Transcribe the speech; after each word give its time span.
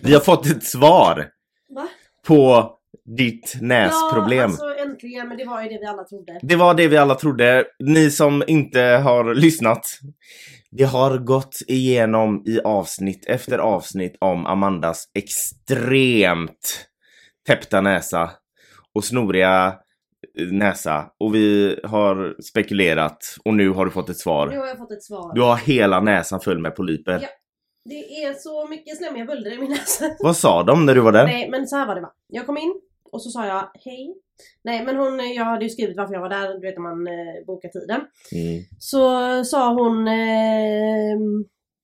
Vi 0.00 0.12
har 0.14 0.20
fått 0.20 0.46
ett 0.46 0.64
svar 0.64 1.28
Va? 1.74 1.88
på 2.26 2.70
ditt 3.16 3.56
näsproblem. 3.60 4.38
Ja, 4.38 4.44
alltså 4.44 4.74
äntligen, 4.78 5.28
men 5.28 5.36
det 5.38 5.44
var 5.44 5.62
ju 5.62 5.68
det 5.68 5.78
vi 5.78 5.86
alla 5.86 6.04
trodde. 6.04 6.38
Det 6.42 6.56
var 6.56 6.74
det 6.74 6.88
vi 6.88 6.96
alla 6.96 7.14
trodde. 7.14 7.64
Ni 7.78 8.10
som 8.10 8.42
inte 8.46 8.80
har 8.80 9.34
lyssnat. 9.34 9.80
Vi 10.70 10.84
har 10.84 11.18
gått 11.18 11.56
igenom 11.68 12.42
i 12.46 12.60
avsnitt 12.60 13.26
efter 13.26 13.58
avsnitt 13.58 14.16
om 14.20 14.46
Amandas 14.46 15.04
extremt 15.14 16.86
täppta 17.46 17.80
näsa 17.80 18.30
och 18.94 19.04
snoriga 19.04 19.74
näsa. 20.50 21.06
Och 21.20 21.34
vi 21.34 21.78
har 21.84 22.42
spekulerat 22.42 23.18
och 23.44 23.54
nu 23.54 23.68
har 23.70 23.84
du 23.84 23.90
fått 23.90 24.08
ett 24.08 24.16
Nu 24.16 24.20
svar. 24.20 24.46
har 24.46 24.66
jag 24.66 24.78
fått 24.78 24.92
ett 24.92 25.02
svar. 25.04 25.34
Du 25.34 25.40
har 25.42 25.56
hela 25.56 26.00
näsan 26.00 26.40
full 26.40 26.58
med 26.58 26.76
polyper. 26.76 27.18
Ja. 27.22 27.28
Det 27.84 28.22
är 28.24 28.34
så 28.34 28.66
mycket 28.68 28.96
slemmiga 28.96 29.24
bölder 29.24 29.52
i 29.54 29.58
min 29.58 29.70
näsa. 29.70 30.04
Vad 30.20 30.36
sa 30.36 30.62
de 30.62 30.86
när 30.86 30.94
du 30.94 31.00
var 31.00 31.12
där? 31.12 31.24
Nej 31.24 31.48
men 31.50 31.66
så 31.66 31.76
här 31.76 31.86
var 31.86 31.94
det 31.94 32.00
va. 32.00 32.12
Jag 32.28 32.46
kom 32.46 32.58
in 32.58 32.74
och 33.12 33.22
så 33.22 33.30
sa 33.30 33.46
jag 33.46 33.70
hej. 33.84 34.14
Nej 34.64 34.84
men 34.84 34.96
hon, 34.96 35.32
jag 35.34 35.44
hade 35.44 35.64
ju 35.64 35.70
skrivit 35.70 35.96
varför 35.96 36.14
jag 36.14 36.20
var 36.20 36.28
där, 36.28 36.54
du 36.54 36.60
vet 36.60 36.76
när 36.78 36.82
man 36.82 37.06
eh, 37.06 37.44
bokar 37.46 37.68
tiden. 37.68 38.00
Mm. 38.32 38.62
Så 38.78 39.00
sa 39.44 39.72
hon, 39.74 40.08
eh, 40.08 41.16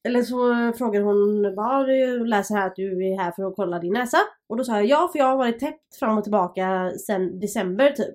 eller 0.09 0.23
så 0.23 0.73
frågade 0.79 1.05
hon 1.05 1.55
bara 1.57 1.83
du 1.83 2.25
läser 2.27 2.55
här 2.55 2.67
att 2.67 2.77
du 2.77 3.07
är 3.13 3.19
här 3.23 3.33
för 3.33 3.43
att 3.49 3.57
kolla 3.57 3.79
din 3.79 3.93
näsa. 3.93 4.19
Och 4.49 4.57
då 4.57 4.65
sa 4.65 4.73
jag 4.77 4.87
ja 4.87 5.09
för 5.13 5.19
jag 5.19 5.27
har 5.27 5.37
varit 5.37 5.61
täppt 5.61 5.97
fram 5.99 6.19
och 6.19 6.25
tillbaka 6.25 6.91
sen 7.07 7.41
december 7.41 7.91
typ. 7.91 8.15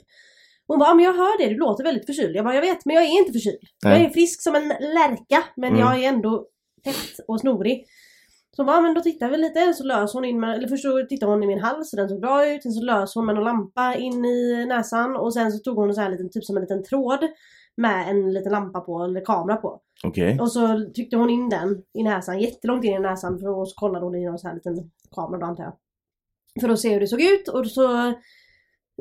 Hon 0.68 0.79
bara, 0.79 0.93
men 0.93 1.05
jag 1.05 1.13
hör 1.13 1.38
det, 1.38 1.49
du 1.54 1.57
låter 1.57 1.84
väldigt 1.84 2.05
förkyld. 2.05 2.35
Jag 2.35 2.45
bara, 2.45 2.55
jag 2.55 2.62
vet 2.62 2.85
men 2.85 2.95
jag 2.95 3.04
är 3.05 3.20
inte 3.20 3.31
förkyld. 3.34 3.59
Jag 3.84 3.90
Nej. 3.91 4.05
är 4.05 4.09
frisk 4.09 4.41
som 4.43 4.55
en 4.55 4.68
lärka 4.68 5.43
men 5.55 5.70
Mm. 5.70 5.79
jag 5.79 6.04
är 6.04 6.09
ändå 6.09 6.45
täppt 6.83 7.19
och 7.27 7.39
snorig. 7.39 7.85
Så 8.55 8.61
hon 8.61 8.65
bara, 8.65 8.81
men 8.81 8.93
då 8.93 9.01
tittar 9.01 9.29
vi 9.29 9.37
lite. 9.37 9.73
Så 9.73 9.83
lös 9.83 10.13
hon 10.13 10.25
in 10.25 10.39
med, 10.39 10.55
eller 10.55 10.67
först 10.67 10.83
så 10.83 11.05
tittade 11.09 11.31
hon 11.31 11.43
i 11.43 11.47
min 11.47 11.59
hals 11.59 11.89
så 11.89 11.95
den 11.95 12.09
såg 12.09 12.21
bra 12.21 12.47
ut. 12.49 12.63
Sen 12.63 12.71
så 12.71 12.81
lös 12.83 13.15
hon 13.15 13.25
med 13.25 13.37
en 13.37 13.43
lampa 13.43 13.95
in 13.95 14.25
i 14.25 14.65
näsan 14.65 15.15
och 15.15 15.34
sen 15.34 15.51
så 15.51 15.57
tog 15.59 15.77
hon 15.77 15.93
sån 15.93 16.03
här 16.03 16.12
liten, 16.12 16.29
typ 16.31 16.43
som 16.45 16.57
en 16.57 16.62
liten 16.62 16.84
tråd 16.84 17.20
med 17.77 18.09
en 18.09 18.34
liten 18.34 18.51
lampa 18.51 18.79
på, 18.81 19.03
eller 19.03 19.25
kamera 19.25 19.55
på. 19.57 19.79
Okej. 20.03 20.40
Och 20.40 20.51
så 20.51 20.85
tryckte 20.95 21.17
hon 21.17 21.29
in 21.29 21.49
den 21.49 21.81
i 21.93 22.03
näsan, 22.03 22.40
jättelångt 22.40 22.84
in 22.85 22.93
i 22.93 22.99
näsan 22.99 23.40
för 23.40 23.49
och 23.49 23.70
så 23.70 23.75
kollade 23.75 24.05
hon 24.05 24.15
i 24.15 24.25
någon 24.25 24.40
sån 24.40 24.47
här 24.47 24.55
liten 24.55 24.91
kamera 25.15 25.40
då 25.40 25.45
antar 25.45 25.63
jag. 25.63 25.73
För 26.62 26.70
att 26.70 26.79
se 26.79 26.93
hur 26.93 26.99
det 26.99 27.07
såg 27.07 27.21
ut 27.21 27.47
och 27.47 27.68
så 27.68 28.13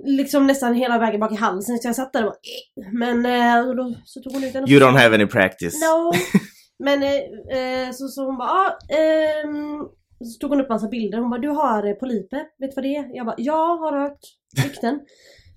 liksom 0.05 0.46
nästan 0.46 0.74
hela 0.74 0.98
vägen 0.98 1.20
bak 1.20 1.33
i 1.33 1.36
halsen 1.36 1.78
så 1.78 1.89
jag 1.89 1.96
satt 1.96 2.12
där 2.12 2.24
och 2.24 2.30
bara, 2.30 2.86
"Eh." 2.86 2.92
Men 2.92 3.27
eh, 3.27 3.69
och 3.69 3.77
då 3.77 3.94
så 4.05 4.20
tog 4.20 4.33
hon 4.33 4.44
ut 4.44 4.52
den 4.52 4.70
You 4.70 4.80
don't 4.80 4.98
have 4.98 5.14
any 5.14 5.27
practice. 5.27 5.74
No! 5.80 6.12
Men 6.83 7.02
eh, 7.02 7.16
eh, 7.58 7.91
så, 7.92 8.08
så 8.08 8.25
hon 8.27 8.36
bara, 8.38 8.48
ah, 8.48 8.78
ehm, 8.94 9.78
så 10.25 10.38
tog 10.41 10.50
hon 10.50 10.61
upp 10.61 10.69
massa 10.69 10.89
bilder. 10.89 11.19
Hon 11.19 11.30
bara, 11.30 11.41
du 11.41 11.48
har 11.48 11.86
eh, 11.89 11.94
polyper, 11.94 12.42
vet 12.58 12.70
du 12.70 12.74
vad 12.77 12.84
det 12.84 12.97
är? 12.97 13.16
Jag 13.16 13.27
bara, 13.27 13.34
jag 13.39 13.77
har 13.77 14.00
hört 14.00 14.19
rykten. 14.64 15.00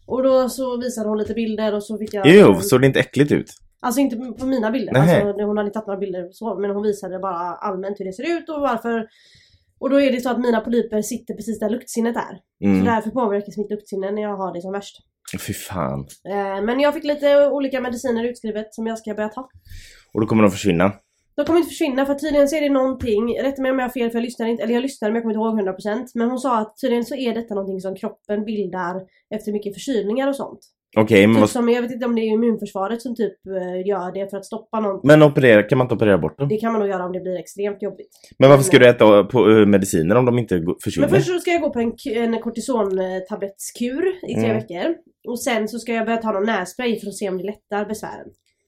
och 0.07 0.23
då 0.23 0.49
så 0.49 0.77
visade 0.77 1.09
hon 1.09 1.17
lite 1.17 1.33
bilder 1.33 1.73
och 1.73 1.83
så 1.83 1.97
fick 1.97 2.13
jag... 2.13 2.27
Ew, 2.27 2.59
såg 2.61 2.81
det 2.81 2.87
inte 2.87 2.99
äckligt 2.99 3.31
ut? 3.31 3.51
Alltså 3.79 4.01
inte 4.01 4.15
på 4.15 4.45
mina 4.45 4.71
bilder, 4.71 4.93
alltså, 4.93 5.43
hon 5.45 5.57
hade 5.57 5.67
inte 5.67 5.73
tagit 5.79 5.87
några 5.87 5.99
bilder 5.99 6.27
så, 6.31 6.59
men 6.59 6.71
hon 6.71 6.83
visade 6.83 7.19
bara 7.19 7.55
allmänt 7.55 7.99
hur 7.99 8.05
det 8.05 8.13
ser 8.13 8.37
ut 8.37 8.49
och 8.49 8.61
varför. 8.61 9.07
Och 9.79 9.89
då 9.89 10.01
är 10.01 10.11
det 10.11 10.21
så 10.21 10.29
att 10.29 10.39
mina 10.39 10.59
polyper 10.61 11.01
sitter 11.01 11.33
precis 11.33 11.59
där 11.59 11.69
luktsinnet 11.69 12.15
är. 12.15 12.35
Så 12.59 12.65
Mm. 12.65 12.85
därför 12.85 13.09
påverkas 13.09 13.57
mitt 13.57 13.71
luktsinne 13.71 14.11
när 14.11 14.21
jag 14.21 14.37
har 14.37 14.53
det 14.53 14.61
som 14.61 14.71
värst. 14.71 14.95
Fy 15.47 15.53
fan. 15.53 15.99
Eh, 16.29 16.61
men 16.65 16.79
jag 16.79 16.93
fick 16.93 17.03
lite 17.03 17.47
olika 17.47 17.81
mediciner 17.81 18.23
utskrivet 18.23 18.73
som 18.73 18.87
jag 18.87 18.97
ska 18.99 19.13
börja 19.13 19.29
ta. 19.29 19.49
Och 20.13 20.21
då 20.21 20.27
kommer 20.27 20.43
de 20.43 20.51
försvinna. 20.51 20.93
De 21.35 21.45
kommer 21.45 21.59
inte 21.59 21.69
försvinna 21.69 22.05
för 22.05 22.13
tydligen 22.13 22.47
så 22.47 22.55
är 22.55 22.61
det 22.61 22.69
någonting, 22.69 23.37
rätta 23.41 23.61
mig 23.61 23.71
om 23.71 23.79
jag 23.79 23.85
har 23.85 23.89
fel 23.91 24.09
för 24.09 24.17
jag 24.17 24.23
lyssnade 24.23 24.51
inte, 24.51 24.63
eller 24.63 24.73
jag 24.73 24.81
lyssnade 24.81 25.11
men 25.11 25.15
jag 25.15 25.23
kommer 25.35 25.53
inte 25.55 25.61
ihåg 25.63 25.75
100% 25.99 26.05
Men 26.15 26.29
hon 26.29 26.39
sa 26.39 26.57
att 26.59 26.77
tydligen 26.81 27.05
så 27.05 27.15
är 27.15 27.33
detta 27.33 27.53
någonting 27.55 27.81
som 27.81 27.95
kroppen 27.95 28.45
bildar 28.45 29.01
efter 29.35 29.51
mycket 29.51 29.73
förkylningar 29.73 30.27
och 30.27 30.35
sånt. 30.35 30.59
Okej, 30.97 31.27
men, 31.27 31.35
Typ 31.35 31.39
vad- 31.41 31.49
som, 31.49 31.69
jag 31.69 31.81
vet 31.81 31.91
inte 31.91 32.05
om 32.05 32.15
det 32.15 32.21
är 32.21 32.25
immunförsvaret 32.33 33.01
som 33.01 33.15
typ 33.15 33.33
eh, 33.47 33.87
gör 33.87 34.11
det 34.13 34.29
för 34.29 34.37
att 34.37 34.45
stoppa 34.45 34.79
något. 34.79 35.03
men 35.03 35.23
operera, 35.23 35.63
kan 35.63 35.77
man 35.77 35.85
inte 35.85 35.95
operera 35.95 36.17
bort 36.17 36.37
dem? 36.39 36.49
Det 36.49 36.57
kan 36.57 36.71
man 36.71 36.81
nog 36.81 36.89
göra 36.89 37.05
om 37.05 37.11
det 37.11 37.19
blir 37.19 37.35
extremt 37.39 37.81
jobbigt. 37.81 38.09
Men 38.39 38.49
varför 38.49 38.63
ska 38.63 38.79
du 38.79 38.87
äta 38.89 39.23
på, 39.23 39.49
eh, 39.51 39.65
mediciner 39.65 40.15
om 40.15 40.25
de 40.25 40.39
inte 40.39 40.63
försvinner? 40.83 41.07
Men 41.09 41.19
först 41.19 41.31
så 41.33 41.39
ska 41.39 41.51
jag 41.51 41.61
gå 41.61 41.69
på 41.73 41.79
en, 41.79 41.93
en 42.05 42.39
kortisontablettskur 42.41 44.07
i 44.29 44.33
tre 44.33 44.43
Mm. 44.45 44.55
veckor. 44.57 44.95
Och 45.27 45.39
sen 45.43 45.67
så 45.67 45.79
ska 45.79 45.93
jag 45.93 46.05
börja 46.05 46.17
ta 46.17 46.31
någon 46.31 46.43
nässpray 46.45 46.99
för 46.99 47.07
att 47.07 47.15
se 47.15 47.29
om 47.29 47.37
det 47.37 47.43
lättar 47.43 47.85
besvären. 47.85 48.27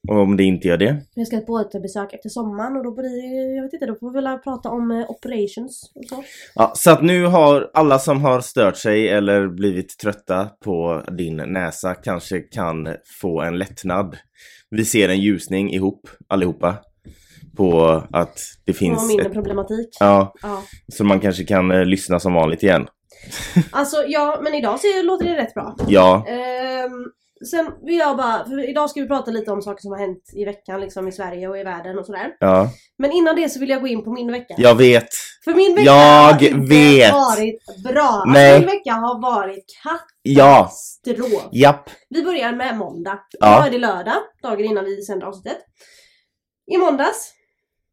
Och 0.09 0.17
om 0.21 0.37
det 0.37 0.43
inte 0.43 0.67
gör 0.67 0.77
det? 0.77 1.01
Jag 1.13 1.27
ska 1.27 1.37
på 1.39 1.59
ett 1.59 1.81
besök 1.81 2.13
efter 2.13 2.29
sommaren 2.29 2.77
och 2.77 2.83
då 2.83 2.91
blir 2.91 3.03
det, 3.09 3.55
jag 3.55 3.63
vet 3.63 3.73
inte, 3.73 3.85
då 3.85 3.95
får 3.95 4.11
vi 4.13 4.21
väl 4.21 4.37
prata 4.37 4.69
om 4.69 4.91
eh, 4.91 5.09
operations 5.09 5.91
och 5.95 6.05
så. 6.09 6.23
Ja, 6.55 6.71
så 6.75 6.91
att 6.91 7.01
nu 7.03 7.25
har 7.25 7.69
alla 7.73 7.99
som 7.99 8.21
har 8.21 8.41
stört 8.41 8.77
sig 8.77 9.09
eller 9.09 9.47
blivit 9.47 9.97
trötta 9.99 10.49
på 10.63 11.03
din 11.17 11.35
näsa 11.35 11.93
kanske 11.95 12.39
kan 12.39 12.87
få 13.21 13.41
en 13.41 13.57
lättnad. 13.57 14.17
Vi 14.69 14.85
ser 14.85 15.09
en 15.09 15.19
ljusning 15.21 15.73
ihop, 15.73 16.09
allihopa. 16.27 16.75
På 17.57 18.03
att 18.11 18.39
det 18.65 18.73
finns 18.73 19.07
mindre 19.07 19.25
ett, 19.25 19.33
problematik. 19.33 19.89
Ja, 19.99 20.33
Ja. 20.41 20.61
så 20.93 21.03
man 21.03 21.19
kanske 21.19 21.43
kan 21.43 21.71
eh, 21.71 21.85
lyssna 21.85 22.19
som 22.19 22.33
vanligt 22.33 22.63
igen. 22.63 22.87
Alltså 23.71 23.97
ja, 24.07 24.39
men 24.43 24.53
idag 24.53 24.79
så 24.79 24.87
låter 25.03 25.25
det 25.25 25.37
rätt 25.37 25.53
bra. 25.53 25.75
Ja, 25.87 26.25
Ehm, 26.27 26.96
sen 27.45 27.71
vill 27.85 27.97
jag 27.97 28.17
bara, 28.17 28.45
för 28.45 28.69
idag 28.69 28.89
ska 28.89 29.01
vi 29.01 29.07
prata 29.07 29.31
lite 29.31 29.51
om 29.51 29.61
saker 29.61 29.81
som 29.81 29.91
har 29.91 29.99
hänt 29.99 30.23
i 30.33 30.45
veckan 30.45 30.81
liksom 30.81 31.07
i 31.07 31.11
Sverige 31.11 31.47
och 31.47 31.57
i 31.57 31.63
världen 31.63 31.99
och 31.99 32.05
sådär. 32.05 32.35
ja, 32.39 32.69
Men 32.97 33.11
innan 33.11 33.35
det 33.35 33.49
så 33.49 33.59
vill 33.59 33.69
jag 33.69 33.81
gå 33.81 33.87
in 33.87 34.03
på 34.03 34.11
min 34.11 34.31
vecka. 34.31 34.55
jag 34.57 34.75
vet. 34.75 35.07
För 35.43 35.53
min 35.53 35.75
vecka 35.75 35.85
Jag 35.85 36.23
har 36.23 36.43
inte 36.43 36.67
vet. 36.75 37.11
varit 37.13 37.83
bra. 37.83 38.01
Alltså, 38.03 38.29
Nej. 38.31 38.59
min 38.59 38.67
vecka 38.67 38.91
har 38.91 39.21
varit 39.21 39.65
Ja, 40.23 40.71
katastrof. 41.05 41.49
japp. 41.51 41.89
Vi 42.09 42.23
börjar 42.23 42.51
med 42.53 42.77
måndag. 42.77 43.19
Ja. 43.39 43.55
Idag 43.57 43.67
är 43.67 43.71
det 43.71 43.77
lördag, 43.87 44.15
dagen 44.43 44.65
innan 44.65 44.85
vi 44.85 45.01
sände 45.01 45.25
avsnittet. 45.25 45.57
I 46.71 46.77
måndags, 46.77 47.33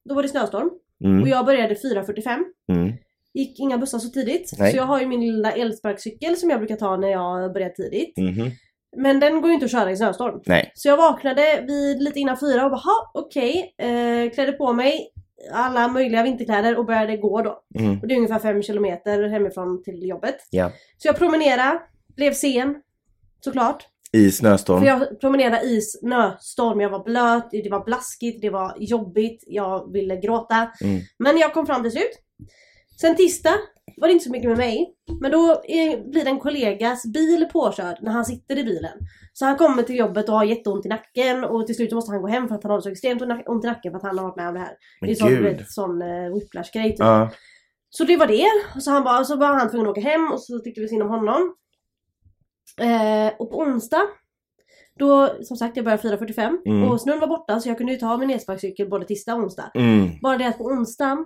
då 0.08 0.14
var 0.14 0.22
det 0.22 0.28
snöstorm. 0.28 0.66
Och 1.00 1.06
Mm, 1.10 1.28
jag 1.28 1.46
började 1.46 1.74
4.45. 1.74 2.38
mm. 2.72 2.92
Gick 3.34 3.60
inga 3.60 3.78
bussar 3.78 3.98
så 3.98 4.08
tidigt. 4.08 4.52
Nej. 4.58 4.70
Så 4.70 4.76
jag 4.76 4.84
har 4.84 5.00
ju 5.00 5.06
min 5.06 5.20
lilla 5.20 5.52
elsparkcykel 5.52 6.36
som 6.36 6.50
jag 6.50 6.58
brukar 6.58 6.76
ta 6.76 6.96
när 6.96 7.08
jag 7.08 7.52
börjar 7.52 7.68
tidigt. 7.68 8.16
mhm. 8.18 8.50
Men 8.96 9.20
den 9.20 9.40
går 9.40 9.48
ju 9.48 9.54
inte 9.54 9.64
att 9.64 9.72
köra 9.72 9.90
i 9.90 9.96
snöstorm. 9.96 10.40
Nej. 10.46 10.72
Så 10.74 10.88
jag 10.88 10.96
vaknade 10.96 11.64
vid 11.68 12.02
lite 12.02 12.18
innan 12.20 12.36
fyra 12.40 12.64
och 12.64 12.70
bara, 12.70 12.80
"Ha, 12.80 13.10
okej. 13.14 13.74
Eh, 13.78 14.30
klädde 14.34 14.52
på 14.52 14.72
mig 14.72 15.10
alla 15.52 15.88
möjliga 15.88 16.22
vinterkläder 16.22 16.78
och 16.78 16.86
började 16.86 17.16
gå 17.16 17.42
då. 17.42 17.60
Mm. 17.78 18.00
Och 18.00 18.08
det 18.08 18.14
är 18.14 18.16
ungefär 18.16 18.38
fem 18.38 18.62
kilometer 18.62 19.28
hemifrån 19.28 19.82
till 19.82 20.08
jobbet. 20.08 20.36
Ja. 20.50 20.70
Så 20.98 21.08
jag 21.08 21.16
promenerade, 21.18 21.78
blev 22.16 22.32
sen. 22.32 22.74
Såklart. 23.40 23.84
I 24.12 24.30
snöstorm. 24.30 24.80
För 24.80 24.86
jag 24.86 25.20
promenerade 25.20 25.60
i 25.62 25.80
snöstorm, 25.80 26.80
jag 26.80 26.90
var 26.90 27.04
blöt, 27.04 27.50
det 27.50 27.70
var 27.70 27.84
blaskigt, 27.84 28.42
det 28.42 28.50
var 28.50 28.74
jobbigt, 28.78 29.44
jag 29.46 29.92
ville 29.92 30.16
gråta. 30.16 30.70
Mm. 30.82 31.00
Men 31.18 31.38
jag 31.38 31.52
kom 31.54 31.66
fram 31.66 31.82
till 31.82 31.92
slut. 31.92 32.18
Sen 33.00 33.16
tisdag 33.16 33.54
var 33.96 34.08
det 34.08 34.12
inte 34.12 34.24
så 34.24 34.30
mycket 34.30 34.48
med 34.48 34.58
mig. 34.58 34.94
Men 35.20 35.30
då 35.30 35.62
är, 35.64 36.10
blir 36.10 36.26
en 36.26 36.40
kollegas 36.40 37.06
bil 37.06 37.48
påkörd 37.52 37.98
när 38.02 38.12
han 38.12 38.24
sitter 38.24 38.58
i 38.58 38.64
bilen. 38.64 38.98
Så 39.32 39.44
han 39.44 39.56
kommer 39.56 39.82
till 39.82 39.96
jobbet 39.96 40.28
och 40.28 40.34
har 40.34 40.44
jätteont 40.44 40.86
i 40.86 40.88
nacken 40.88 41.44
och 41.44 41.66
till 41.66 41.76
slut 41.76 41.92
måste 41.92 42.10
han 42.12 42.22
gå 42.22 42.28
hem 42.28 42.48
för 42.48 42.54
att 42.54 42.62
han 42.62 42.72
har 42.72 42.80
så 42.80 42.88
extremt 42.88 43.22
ont 43.46 43.64
i 43.64 43.66
nacken 43.66 43.92
för 43.92 43.96
att 43.96 44.02
han 44.02 44.18
har 44.18 44.24
varit 44.24 44.36
med 44.36 44.48
om 44.48 44.54
det 44.54 44.60
här. 44.60 44.76
Men 45.00 45.06
det 45.08 45.12
är 45.12 45.16
sån, 45.16 45.42
vet, 45.42 45.70
sån 45.70 46.02
uh, 46.02 46.34
whiplash-grej 46.34 46.90
typ. 46.90 46.98
Ja. 46.98 47.30
Så 47.90 48.04
det 48.04 48.16
var 48.16 48.26
det. 48.26 48.46
Så, 48.80 48.90
han 48.90 49.04
bara, 49.04 49.24
så 49.24 49.36
var 49.36 49.46
han 49.46 49.70
tvungen 49.70 49.86
att 49.86 49.98
åka 49.98 50.08
hem 50.08 50.32
och 50.32 50.40
så 50.40 50.58
tyckte 50.58 50.80
vi 50.80 50.88
synd 50.88 51.02
om 51.02 51.08
honom. 51.08 51.54
Eh, 52.80 53.32
och 53.38 53.50
på 53.50 53.58
onsdag, 53.58 54.02
då 54.98 55.30
som 55.42 55.56
sagt 55.56 55.76
jag 55.76 55.84
började 55.84 56.16
4.45 56.16 56.56
Mm. 56.66 56.90
och 56.90 57.00
snön 57.00 57.20
var 57.20 57.26
borta 57.26 57.60
så 57.60 57.68
jag 57.68 57.76
kunde 57.78 57.92
ju 57.92 57.98
ta 57.98 58.16
min 58.16 58.30
elsparkcykel 58.30 58.90
både 58.90 59.06
tisdag 59.06 59.34
och 59.34 59.40
onsdag. 59.40 59.70
Mm. 59.74 60.08
Bara 60.22 60.38
det 60.38 60.48
att 60.48 60.58
på 60.58 60.64
onsdag, 60.64 61.24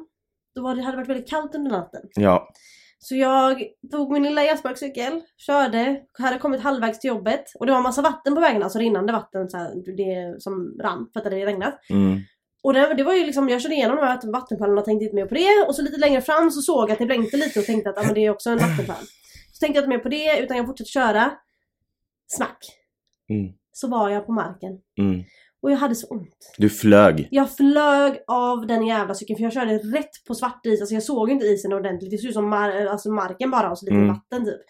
då 0.54 0.62
var 0.62 0.74
det, 0.74 0.82
hade 0.82 0.96
det 0.96 0.96
varit 0.96 1.10
väldigt 1.10 1.30
kallt 1.30 1.54
under 1.54 1.70
natten. 1.70 2.02
Ja. 2.14 2.48
Så 2.98 3.14
jag 3.14 3.62
tog 3.90 4.12
min 4.12 4.22
lilla 4.22 4.44
elsparkcykel, 4.44 5.20
körde, 5.36 6.00
hade 6.18 6.38
kommit 6.38 6.60
halvvägs 6.60 7.00
till 7.00 7.08
jobbet 7.08 7.44
och 7.58 7.66
det 7.66 7.72
var 7.72 7.80
massa 7.80 8.02
vatten 8.02 8.34
på 8.34 8.40
vägen, 8.40 8.62
alltså 8.62 8.78
rinnande 8.78 9.12
vatten 9.12 9.50
så 9.50 9.56
här, 9.56 9.96
det 9.96 10.42
som 10.42 10.78
rann 10.82 11.10
för 11.12 11.20
att 11.20 11.24
det 11.24 11.30
hade 11.30 11.46
regnat. 11.46 11.78
Mm. 11.90 12.18
Och 12.62 12.74
det, 12.74 12.94
det 12.94 13.02
var 13.02 13.14
ju 13.14 13.26
liksom, 13.26 13.48
jag 13.48 13.62
körde 13.62 13.74
igenom 13.74 13.96
de 13.96 14.02
här 14.02 14.32
vattenpölarna 14.32 14.80
och 14.80 14.84
tänkte 14.84 15.04
inte 15.04 15.16
mer 15.16 15.26
på 15.26 15.34
det. 15.34 15.66
Och 15.68 15.74
så 15.74 15.82
lite 15.82 15.96
längre 15.96 16.20
fram 16.20 16.50
så 16.50 16.60
såg 16.60 16.82
jag 16.82 16.92
att 16.92 16.98
det 16.98 17.06
blänkte 17.06 17.36
lite 17.36 17.60
och 17.60 17.66
tänkte 17.66 17.90
att 17.90 17.98
ah, 17.98 18.02
men 18.02 18.14
det 18.14 18.26
är 18.26 18.30
också 18.30 18.50
en 18.50 18.58
vattenpöl. 18.58 19.06
Så 19.52 19.60
tänkte 19.60 19.78
jag 19.78 19.82
inte 19.82 19.96
mer 19.96 19.98
på 19.98 20.08
det 20.08 20.38
utan 20.38 20.56
jag 20.56 20.66
fortsatte 20.66 20.90
köra. 20.90 21.30
Smack! 22.26 22.58
Mm. 23.28 23.52
Så 23.72 23.88
var 23.88 24.10
jag 24.10 24.26
på 24.26 24.32
marken. 24.32 24.78
Mm. 24.98 25.24
Och 25.62 25.70
jag 25.70 25.76
hade 25.76 25.94
så 25.94 26.06
ont. 26.06 26.54
Du 26.58 26.70
flög. 26.70 27.28
Jag 27.30 27.56
flög 27.56 28.18
av 28.26 28.66
den 28.66 28.86
jävla 28.86 29.14
cykeln 29.14 29.36
för 29.36 29.44
jag 29.44 29.52
körde 29.52 29.78
rätt 29.78 30.10
på 30.28 30.34
svart 30.34 30.66
is. 30.66 30.80
Alltså 30.80 30.94
jag 30.94 31.02
såg 31.02 31.30
inte 31.30 31.46
isen 31.46 31.72
ordentligt. 31.72 32.10
Det 32.10 32.18
såg 32.18 32.28
ut 32.28 32.34
som 32.34 32.54
mar- 32.54 32.86
alltså 32.88 33.10
marken 33.10 33.50
bara 33.50 33.70
och 33.70 33.78
så 33.78 33.84
lite 33.84 33.96
Mm. 33.96 34.08
vatten 34.08 34.44
typ. 34.44 34.60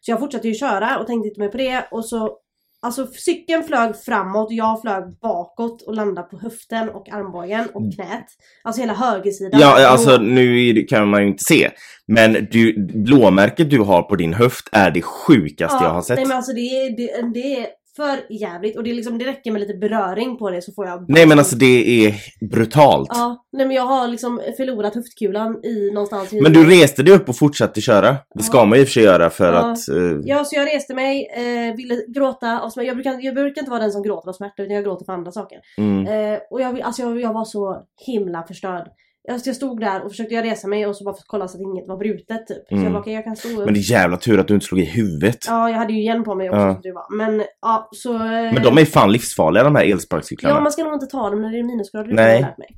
Så 0.00 0.10
jag 0.10 0.18
fortsatte 0.20 0.48
ju 0.48 0.54
köra 0.54 0.98
och 0.98 1.06
tänkte 1.06 1.28
inte 1.28 1.40
mer 1.40 1.48
på 1.48 1.56
det. 1.56 1.84
Och 1.90 2.04
så 2.04 2.38
Alltså 2.80 3.06
cykeln 3.06 3.64
flög 3.64 3.96
framåt, 3.96 4.48
jag 4.50 4.80
flög 4.80 5.04
bakåt 5.22 5.82
och 5.82 5.94
landade 5.94 6.28
på 6.28 6.38
höften 6.38 6.88
och 6.88 7.08
armbågen 7.12 7.66
och 7.74 7.94
knät. 7.94 8.24
Alltså 8.64 8.80
hela 8.80 8.94
högersidan. 8.94 9.60
Mm. 9.62 9.68
Ja, 9.82 9.88
alltså 9.88 10.16
nu 10.16 10.74
kan 10.88 11.08
man 11.08 11.22
ju 11.22 11.28
inte 11.28 11.44
se. 11.44 11.70
Men 12.06 12.32
du, 12.50 12.86
blåmärket 12.94 13.70
du 13.70 13.78
har 13.80 14.02
på 14.02 14.16
din 14.16 14.34
höft 14.34 14.68
är 14.72 14.90
det 14.90 15.02
sjukaste 15.02 15.84
jag 15.84 15.90
har 15.90 16.02
sett. 16.02 16.16
Nej 16.16 16.26
men 16.26 16.36
alltså 16.36 16.52
det 16.52 16.94
det, 16.96 17.22
det 17.34 17.56
är 17.56 17.66
för 17.98 18.32
jävligt 18.32 18.76
och 18.76 18.82
det, 18.84 18.90
är 18.90 18.94
liksom, 18.94 19.18
det 19.18 19.24
räcker 19.24 19.50
med 19.52 19.60
lite 19.60 19.74
beröring 19.74 20.36
på 20.38 20.50
det 20.50 20.62
så 20.62 20.72
får 20.72 20.86
jag... 20.86 21.04
Nej 21.08 21.26
men 21.26 21.38
alltså 21.38 21.56
det 21.56 22.06
är 22.06 22.14
brutalt. 22.50 23.08
Ja, 23.12 23.44
nej 23.52 23.66
men 23.66 23.76
jag 23.76 23.82
har 23.82 24.08
liksom 24.08 24.40
förlorat 24.56 24.94
höftkulan 24.94 25.64
i 25.64 25.90
någonstans 25.90 26.32
i 26.32 26.40
Men 26.40 26.52
du 26.52 26.66
reste 26.70 27.02
dig 27.02 27.14
upp 27.14 27.28
och 27.28 27.36
fortsatte 27.38 27.80
köra. 27.80 28.16
Det 28.34 28.42
ska 28.42 28.58
Ja. 28.58 28.64
man 28.64 28.78
ju 28.78 28.82
i 28.82 28.84
och 28.84 28.88
för 28.88 28.92
sig 28.92 29.02
göra 29.02 29.30
för 29.30 29.52
Ja. 29.52 29.58
att... 29.72 29.88
eh, 29.88 29.96
Ja, 30.24 30.44
så 30.44 30.56
jag 30.56 30.66
reste 30.74 30.94
mig, 30.94 31.28
eh, 31.36 31.76
ville 31.76 31.94
gråta 32.08 32.60
av 32.60 32.70
smärta. 32.70 32.86
Jag 32.86 32.96
brukar, 32.96 33.18
jag 33.24 33.34
brukar 33.34 33.62
inte 33.62 33.70
vara 33.70 33.80
den 33.82 33.92
som 33.92 34.02
gråter 34.02 34.28
av 34.28 34.32
smärta 34.32 34.62
utan 34.62 34.74
jag 34.74 34.84
gråter 34.84 35.04
för 35.04 35.12
andra 35.12 35.32
saker. 35.32 35.58
mm. 35.78 36.06
Eh, 36.34 36.38
och 36.50 36.60
jag, 36.60 36.80
alltså 36.80 37.02
jag, 37.02 37.20
jag 37.20 37.32
var 37.32 37.44
så 37.44 37.82
himla 38.06 38.42
förstörd. 38.42 38.88
Jag, 39.28 39.40
jag 39.44 39.56
stod 39.56 39.80
där 39.80 40.02
och 40.04 40.10
försökte 40.10 40.34
jag 40.34 40.44
resa 40.44 40.68
mig 40.68 40.86
och 40.86 40.96
så 40.96 41.04
bara 41.04 41.14
för 41.14 41.20
att 41.20 41.26
kolla 41.26 41.48
så 41.48 41.58
att 41.58 41.62
inget 41.62 41.88
var 41.88 41.96
brutet 41.96 42.46
typ. 42.46 42.68
Så 42.68 42.74
Mm. 42.74 42.84
jag 42.84 42.92
bara, 42.92 43.00
okej 43.00 43.12
jag 43.14 43.24
kan 43.24 43.36
stå 43.36 43.48
upp. 43.48 43.64
Men 43.64 43.74
det 43.74 43.80
är 43.80 43.90
jävla 43.90 44.16
tur 44.16 44.40
att 44.40 44.48
du 44.48 44.54
inte 44.54 44.66
slog 44.66 44.80
i 44.80 44.84
huvudet. 44.84 45.38
Ja, 45.46 45.70
jag 45.70 45.76
hade 45.76 45.92
ju 45.92 45.98
igen 46.00 46.24
på 46.24 46.34
mig 46.34 46.48
också 46.50 46.60
Ja. 46.60 46.80
du 46.82 46.92
var. 46.92 47.16
Men 47.16 47.42
ja, 47.62 47.88
så... 47.92 48.14
eh, 48.14 48.20
Men 48.30 48.62
de 48.62 48.78
är 48.78 48.84
fan 48.84 49.12
livsfarliga 49.12 49.64
de 49.64 49.74
här 49.76 49.84
elsparkcyklarna. 49.92 50.54
Ja, 50.56 50.60
man 50.60 50.72
ska 50.72 50.84
nog 50.84 50.92
inte 50.94 51.06
ta 51.06 51.30
dem 51.30 51.42
när 51.42 51.52
det 51.52 51.58
är 51.58 51.62
minusgrader. 51.62 52.12
Nej. 52.12 52.40
lärt 52.40 52.58
mig. 52.58 52.68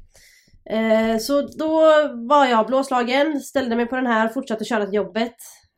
Eh, 0.70 1.18
så 1.18 1.40
då 1.42 1.80
var 2.28 2.46
jag 2.46 2.66
blåslagen, 2.66 3.40
ställde 3.40 3.76
mig 3.76 3.86
på 3.86 3.96
den 3.96 4.06
här, 4.06 4.28
fortsatte 4.28 4.64
köra 4.64 4.84
till 4.84 4.94
jobbet. 4.94 5.34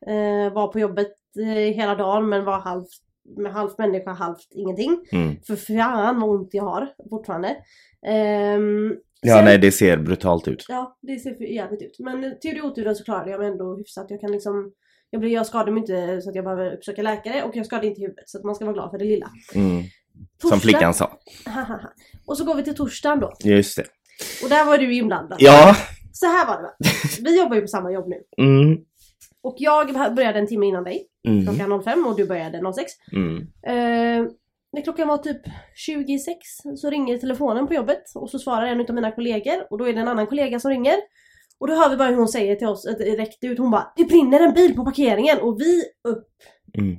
Eh, 0.07 0.53
var 0.53 0.67
på 0.67 0.79
jobbet 0.79 1.07
eh, 1.39 1.75
hela 1.75 1.95
dagen 1.95 2.29
men 2.29 2.45
var 2.45 2.59
halvt, 2.59 2.87
med 3.37 3.51
halvt 3.53 3.77
människa, 3.77 4.11
halvt 4.13 4.47
ingenting. 4.55 4.97
Mm. 5.11 5.35
För 5.47 5.55
fan 5.55 6.19
vad 6.21 6.29
ont 6.29 6.49
jag 6.51 6.63
har 6.63 6.87
fortfarande. 7.09 7.55
Ehm, 8.07 8.93
Ja, 9.23 9.35
sen- 9.35 9.45
nej 9.45 9.57
det 9.57 9.71
ser 9.71 9.97
brutalt 9.97 10.47
ut. 10.47 10.65
Ja, 10.69 10.97
det 11.01 11.19
ser 11.19 11.33
för 11.33 11.43
jävligt 11.43 11.81
ut. 11.81 11.95
Men 11.99 12.39
till 12.41 12.55
det 12.55 12.61
oturen 12.61 12.95
så 12.95 13.03
klarade 13.03 13.31
jag 13.31 13.39
mig 13.39 13.49
ändå 13.49 13.77
hyfsat. 13.77 14.05
Jag 14.09 14.21
kan 14.21 14.31
liksom... 14.31 14.71
Jag, 15.09 15.19
blir, 15.21 15.31
jag 15.31 15.45
skadade 15.45 15.71
mig 15.71 15.81
inte 15.81 16.21
så 16.21 16.29
att 16.29 16.35
jag 16.35 16.43
behöver 16.45 16.73
uppsöka 16.75 17.01
läkare 17.01 17.43
och 17.43 17.55
jag 17.55 17.65
skadade 17.65 17.87
inte 17.87 18.01
huvudet. 18.01 18.29
Så 18.29 18.37
att 18.37 18.43
man 18.43 18.55
ska 18.55 18.65
vara 18.65 18.73
glad 18.73 18.91
för 18.91 18.97
det 18.97 19.05
lilla. 19.05 19.29
Mm. 19.55 19.83
Som 20.49 20.59
flickan 20.59 20.93
sa. 20.93 21.19
Och 22.25 22.37
så 22.37 22.45
går 22.45 22.55
vi 22.55 22.63
till 22.63 22.75
torsdagen 22.75 23.19
då. 23.19 23.33
Just 23.43 23.75
det. 23.77 23.85
Och 24.43 24.49
där 24.49 24.65
var 24.65 24.77
du 24.77 24.93
inblandad. 24.93 25.37
Ja. 25.41 25.75
Så 26.11 26.25
här 26.25 26.47
var 26.47 26.55
det 26.57 26.61
va? 26.63 26.73
Vi 27.21 27.37
jobbar 27.39 27.55
ju 27.55 27.61
på 27.61 27.67
samma 27.67 27.91
jobb 27.91 28.05
nu. 28.07 28.43
Mm. 28.45 28.77
Och 29.43 29.55
jag 29.59 29.93
började 30.15 30.39
en 30.39 30.47
timme 30.47 30.65
innan 30.65 30.83
dig. 30.83 31.07
Mm. 31.27 31.45
Klockan 31.45 31.83
05 31.83 32.05
och 32.07 32.15
du 32.17 32.25
började 32.27 32.73
06. 32.73 32.91
Mm. 33.11 33.37
Eh, 33.67 34.27
när 34.73 34.81
klockan 34.81 35.07
var 35.07 35.17
typ 35.17 35.41
26 35.75 36.37
så 36.77 36.89
ringer 36.89 37.17
telefonen 37.17 37.67
på 37.67 37.73
jobbet 37.73 38.03
och 38.15 38.29
så 38.29 38.39
svarar 38.39 38.65
en 38.65 38.81
av 38.81 38.95
mina 38.95 39.11
kollegor 39.11 39.67
och 39.69 39.77
då 39.77 39.85
är 39.85 39.93
det 39.93 39.99
en 39.99 40.07
annan 40.07 40.27
kollega 40.27 40.59
som 40.59 40.71
ringer. 40.71 40.95
Och 41.59 41.67
då 41.67 41.73
hör 41.75 41.89
vi 41.89 41.97
bara 41.97 42.09
hur 42.09 42.15
hon 42.15 42.27
säger 42.27 42.55
till 42.55 42.67
oss 42.67 42.85
eh, 42.85 42.97
direkt 42.97 43.43
ut. 43.43 43.57
Hon 43.57 43.71
bara 43.71 43.93
Det 43.95 44.05
brinner 44.05 44.39
en 44.39 44.53
bil 44.53 44.75
på 44.75 44.85
parkeringen 44.85 45.39
och 45.39 45.61
vi 45.61 45.83
upp 46.07 46.27
Mm 46.77 46.95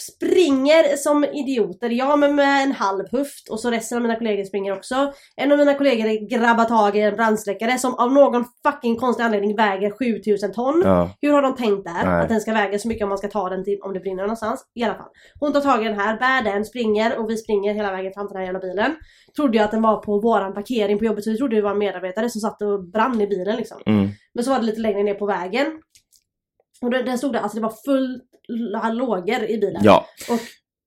springer 0.00 0.96
som 0.96 1.24
idioter. 1.24 1.90
Jag 1.90 2.18
med, 2.18 2.34
med 2.34 2.62
en 2.62 2.72
halv 2.72 3.04
höft 3.12 3.48
och 3.48 3.60
så 3.60 3.70
resten 3.70 3.96
av 3.96 4.02
mina 4.02 4.16
kollegor 4.16 4.44
springer 4.44 4.76
också. 4.76 5.12
En 5.36 5.52
av 5.52 5.58
mina 5.58 5.74
kollegor 5.74 6.28
grabbar 6.28 6.64
tag 6.64 6.96
i 6.96 7.00
en 7.00 7.16
brandsläckare 7.16 7.78
som 7.78 7.94
av 7.94 8.12
någon 8.12 8.44
fucking 8.62 8.96
konstig 8.96 9.24
anledning 9.24 9.56
väger 9.56 9.90
7000 10.22 10.52
ton. 10.52 10.82
Ja. 10.84 11.10
Hur 11.20 11.32
har 11.32 11.42
de 11.42 11.56
tänkt 11.56 11.84
där? 11.84 12.04
Nej. 12.04 12.22
Att 12.22 12.28
den 12.28 12.40
ska 12.40 12.52
väga 12.52 12.78
så 12.78 12.88
mycket 12.88 13.02
om 13.02 13.08
man 13.08 13.18
ska 13.18 13.28
ta 13.28 13.48
den 13.48 13.64
till 13.64 13.78
om 13.82 13.92
det 13.92 14.00
brinner 14.00 14.22
någonstans. 14.22 14.64
I 14.74 14.84
alla 14.84 14.94
fall. 14.94 15.08
Hon 15.40 15.52
tar 15.52 15.60
tag 15.60 15.84
i 15.84 15.88
den 15.88 16.00
här, 16.00 16.18
bär 16.18 16.52
den, 16.52 16.64
springer 16.64 17.18
och 17.18 17.30
vi 17.30 17.36
springer 17.36 17.74
hela 17.74 17.90
vägen 17.92 18.12
fram 18.12 18.28
till 18.28 18.34
den 18.34 18.40
här 18.40 18.52
jävla 18.52 18.60
bilen. 18.60 18.96
Trodde 19.36 19.56
jag 19.56 19.64
att 19.64 19.70
den 19.70 19.82
var 19.82 19.96
på 19.96 20.20
våran 20.20 20.54
parkering 20.54 20.98
på 20.98 21.04
jobbet 21.04 21.24
så 21.24 21.30
vi 21.30 21.36
trodde 21.36 21.56
det 21.56 21.62
var 21.62 21.70
en 21.70 21.78
medarbetare 21.78 22.30
som 22.30 22.40
satt 22.40 22.62
och 22.62 22.84
brann 22.84 23.20
i 23.20 23.26
bilen 23.26 23.56
liksom. 23.56 23.78
Mm. 23.86 24.08
Men 24.34 24.44
så 24.44 24.50
var 24.50 24.58
det 24.58 24.64
lite 24.64 24.80
längre 24.80 25.02
ner 25.02 25.14
på 25.14 25.26
vägen. 25.26 25.66
Och 26.82 26.90
där 26.90 27.02
där 27.02 27.16
stod 27.16 27.32
det, 27.32 27.40
alltså 27.40 27.56
det 27.56 27.62
var 27.62 27.74
fullt 27.84 28.29
lågor 28.92 29.44
i 29.44 29.58
bilen. 29.58 29.82
Ja. 29.84 30.06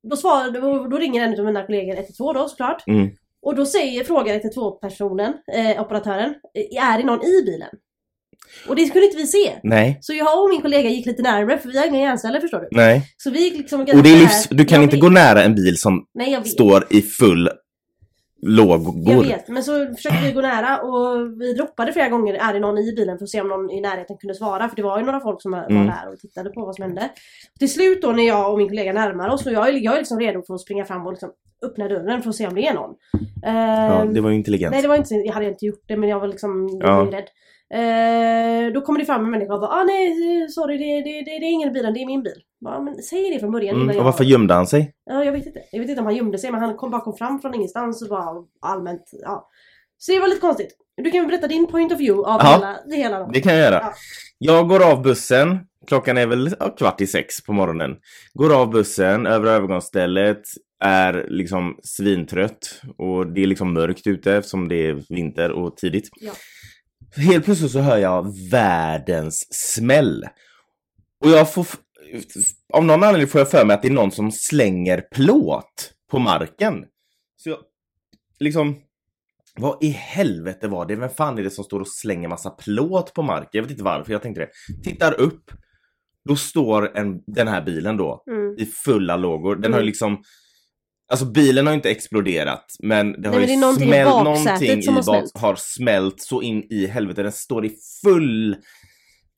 Då, 0.10 0.16
svarade, 0.16 0.60
då, 0.60 0.98
ringer 0.98 1.24
en 1.24 1.40
av 1.40 1.46
mina 1.46 1.66
kollegor 1.66 1.94
112 1.94 2.34
då 2.34 2.48
såklart. 2.48 2.88
Mm. 2.88 3.10
Och 3.42 3.56
då 3.56 3.66
säger, 3.66 4.04
frågar 4.04 4.40
112-personen, 4.40 5.34
eh, 5.54 5.82
operatören, 5.82 6.34
eh, 6.54 6.84
är 6.84 6.98
det 6.98 7.04
någon 7.04 7.26
i 7.26 7.44
bilen? 7.46 7.70
Och 8.68 8.76
det 8.76 8.90
kunde 8.90 9.06
inte 9.06 9.18
vi 9.18 9.28
se. 9.28 9.54
Nej. 9.64 9.98
Så 10.02 10.14
jag 10.14 10.44
och 10.44 10.50
min 10.50 10.62
kollega 10.62 10.90
gick 10.90 11.06
lite 11.06 11.22
närmare 11.22 11.58
för 11.58 11.70
vi 11.70 11.78
har 11.78 11.86
inga 11.86 12.00
hjärnceller 12.00 12.40
förstår 12.40 12.60
du. 12.60 12.68
Nej. 12.72 13.02
Så 13.18 13.30
vi 13.30 13.40
gick 13.40 13.58
liksom 13.58 13.80
Och 13.80 13.86
det 14.04 14.10
är 14.10 14.20
livs... 14.20 14.48
Du 14.50 14.66
kan 14.66 14.84
inte 14.84 14.98
gå 14.98 15.10
nära 15.10 15.44
en 15.44 15.56
bil 15.56 15.78
som 15.78 16.06
Nej 16.14 16.46
står 16.46 16.88
i 16.90 17.02
full 17.02 17.50
Jag 18.46 18.56
lågor. 18.56 19.24
vet. 19.24 19.48
Men 19.48 19.64
så 19.64 19.96
försökte 19.96 20.26
vi 20.26 20.32
gå 20.32 20.42
nära 20.42 20.82
och 20.82 21.42
vi 21.42 21.54
ropade 21.54 21.94
flera 21.94 22.10
gånger 22.10 22.34
är 22.34 22.54
det 22.54 22.60
någon 22.60 22.78
i 22.78 22.94
bilen 22.96 23.18
för 23.18 23.24
att 23.24 23.30
se 23.30 23.42
om 23.42 23.48
någon 23.48 23.72
i 23.72 23.82
närheten 23.82 24.18
kunde 24.18 24.36
svara. 24.36 24.70
För 24.70 24.76
det 24.76 24.84
var 24.84 25.00
ju 25.00 25.06
några 25.06 25.20
folk 25.20 25.42
som 25.42 25.52
var 25.52 25.64
Mm. 25.70 25.86
där 25.88 26.10
och 26.14 26.20
tittade 26.20 26.50
på 26.50 26.66
vad 26.66 26.76
som 26.76 26.84
hände. 26.84 27.10
Till 27.60 27.72
slut 27.74 28.02
då 28.02 28.12
när 28.12 28.28
jag 28.28 28.52
och 28.52 28.58
min 28.58 28.70
kollega 28.70 28.94
närmar 28.94 29.30
oss 29.30 29.46
och 29.46 29.52
jag, 29.52 29.70
är- 29.70 29.74
jag 29.74 29.94
är 29.94 29.98
liksom 29.98 30.20
redo 30.20 30.42
för 30.48 30.54
att 30.54 30.62
springa 30.62 30.86
fram 30.86 31.06
och 31.06 31.12
liksom 31.12 31.30
öppna 31.66 31.88
dörren 31.88 32.22
för 32.22 32.30
att 32.30 32.36
se 32.36 32.48
om 32.48 32.56
det 32.56 32.68
är 32.68 32.74
någon. 32.74 32.96
Ja, 33.42 33.50
Ehm, 33.50 34.14
det 34.14 34.22
var 34.22 34.30
ju 34.30 34.36
intelligent. 34.36 34.72
Nej 34.72 34.82
det 34.82 34.88
var 34.88 34.96
inte, 34.96 35.16
jag 35.16 35.34
hade 35.34 35.46
inte 35.50 35.66
gjort 35.66 35.84
det 35.88 35.98
men 35.98 36.10
jag 36.10 36.20
var 36.20 36.28
liksom 36.28 36.70
jag 36.82 36.90
Ja. 36.90 37.04
var 37.04 37.12
rädd. 37.12 37.28
Eh, 37.74 38.74
då 38.74 38.82
kommer 38.82 39.00
det 39.00 39.06
fram 39.06 39.26
en 39.26 39.32
människa 39.32 39.54
och 39.54 39.60
bara 39.62 39.72
ah, 39.72 39.84
nej 39.84 40.50
sorry 40.50 40.78
det, 40.78 41.02
det, 41.02 41.12
det, 41.22 41.40
det 41.40 41.46
är 41.46 41.52
ingen 41.52 41.70
i 41.70 41.72
bilen, 41.72 41.94
det 41.94 42.00
är 42.02 42.06
min 42.06 42.24
bil. 42.24 42.42
Bara, 42.62 42.82
men 42.82 42.96
säg 42.96 43.30
det 43.34 43.40
från 43.40 43.52
början. 43.52 43.76
Mm. 43.76 43.90
Och 43.90 43.96
jag- 43.96 44.04
varför 44.04 44.24
gömde 44.24 44.54
han 44.54 44.68
sig? 44.68 44.94
Ja, 45.06 45.24
jag 45.24 45.32
vet 45.32 45.46
inte. 45.46 45.60
Jag 45.72 45.80
vet 45.80 45.90
inte 45.90 46.00
om 46.00 46.06
han 46.06 46.16
gömde 46.16 46.38
sig 46.38 46.52
men 46.52 46.60
han 46.60 46.76
kom 46.78 46.92
bara 46.92 47.02
kom 47.02 47.18
fram 47.18 47.40
från 47.42 47.54
ingenstans 47.56 48.02
och 48.04 48.10
bara 48.10 48.36
allmänt, 48.62 49.10
ja. 49.12 49.50
Så 49.98 50.12
det 50.12 50.20
var 50.20 50.28
lite 50.28 50.42
konstigt. 50.42 50.78
Du 50.98 51.12
kan 51.12 51.28
berätta 51.28 51.48
din 51.48 51.68
point 51.68 51.92
of 51.94 52.00
view 52.00 52.30
av 52.32 52.40
Ja. 52.44 52.54
hela, 52.56 52.78
det 52.90 52.96
hela 52.96 53.20
då. 53.20 53.30
Det 53.34 53.42
kan 53.42 53.54
jag 53.54 53.62
göra. 53.62 53.80
Ja. 53.84 53.94
Jag 54.38 54.68
går 54.70 54.92
av 54.92 55.02
bussen. 55.02 55.60
Klockan 55.88 56.18
är 56.18 56.28
väl 56.28 56.56
ja, 56.60 56.70
kvart 56.70 57.02
i 57.02 57.08
sex 57.08 57.44
på 57.46 57.54
morgonen. 57.54 57.96
Går 58.34 58.56
av 58.62 58.70
bussen 58.70 59.26
över 59.26 59.52
övergångsstället. 59.52 60.42
Är 60.84 61.26
liksom 61.30 61.78
svintrött. 61.84 62.82
Och 62.98 63.28
det 63.28 63.44
är 63.44 63.48
liksom 63.48 63.74
mörkt 63.74 64.08
ute 64.08 64.34
eftersom 64.34 64.68
det 64.68 64.76
är 64.88 65.04
vinter 65.10 65.52
och 65.52 65.78
tidigt. 65.78 66.10
Ja. 66.22 66.32
Helt 67.16 67.46
plötsligt 67.46 67.72
så 67.72 67.80
hör 67.80 67.98
jag 67.98 68.36
världens 68.52 69.48
smäll. 69.52 70.26
Och 71.24 71.30
jag 71.30 71.54
får... 71.54 71.68
Av 72.74 72.86
någon 72.86 73.04
anledning 73.04 73.28
får 73.28 73.40
jag 73.42 73.52
för 73.52 73.66
mig 73.66 73.74
att 73.74 73.82
det 73.82 73.88
är 73.88 73.92
någon 73.94 74.12
som 74.12 74.32
slänger 74.32 75.02
plåt 75.12 75.94
på 76.12 76.20
marken. 76.20 76.86
Så 77.38 77.50
jag... 77.50 77.60
Liksom... 78.40 78.76
Vad 79.56 79.84
i 79.84 79.88
helvete 79.90 80.68
var 80.68 80.86
det? 80.86 80.96
Vem 80.96 81.10
fan 81.10 81.38
är 81.40 81.44
det 81.44 81.50
som 81.50 81.64
står 81.64 81.80
och 81.80 81.88
slänger 81.88 82.28
massa 82.28 82.50
plåt 82.50 83.14
på 83.14 83.22
marken? 83.22 83.50
Jag 83.52 83.62
vet 83.62 83.72
inte 83.72 83.84
varför 83.84 84.12
jag 84.12 84.22
tänkte 84.22 84.42
det. 84.42 84.50
Tittar 84.90 85.14
upp. 85.20 85.52
Då 86.30 86.36
står 86.36 86.98
en, 86.98 87.22
den 87.28 87.48
här 87.48 87.62
bilen 87.62 87.98
då 87.98 88.24
Mm. 88.28 88.56
i 88.58 88.66
fulla 88.66 89.16
lågor. 89.18 89.56
Den 89.56 89.72
har 89.74 89.80
Mm. 89.80 89.86
liksom... 89.88 90.24
Alltså 91.14 91.26
bilen 91.26 91.68
har 91.68 91.74
inte 91.74 91.90
exploderat 91.90 92.66
men 92.80 93.22
det 93.22 93.30
har 93.30 93.36
men 93.36 93.48
ju 93.50 93.56
det 93.56 93.60
någonting 93.62 93.88
i 93.88 93.92
smält, 93.92 94.10
baksätet 94.26 94.46
någonting 94.46 94.84
som 94.84 94.94
i 94.94 94.98
har 94.98 95.04
bak, 95.04 95.30
smält. 95.30 95.38
har 95.38 95.56
smält 95.56 96.22
så 96.22 96.42
in 96.42 96.64
i 96.70 96.88
helvete. 96.88 97.24
Den 97.24 97.32
står 97.32 97.66
i 97.66 97.72
full, 98.04 98.56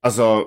alltså, 0.02 0.44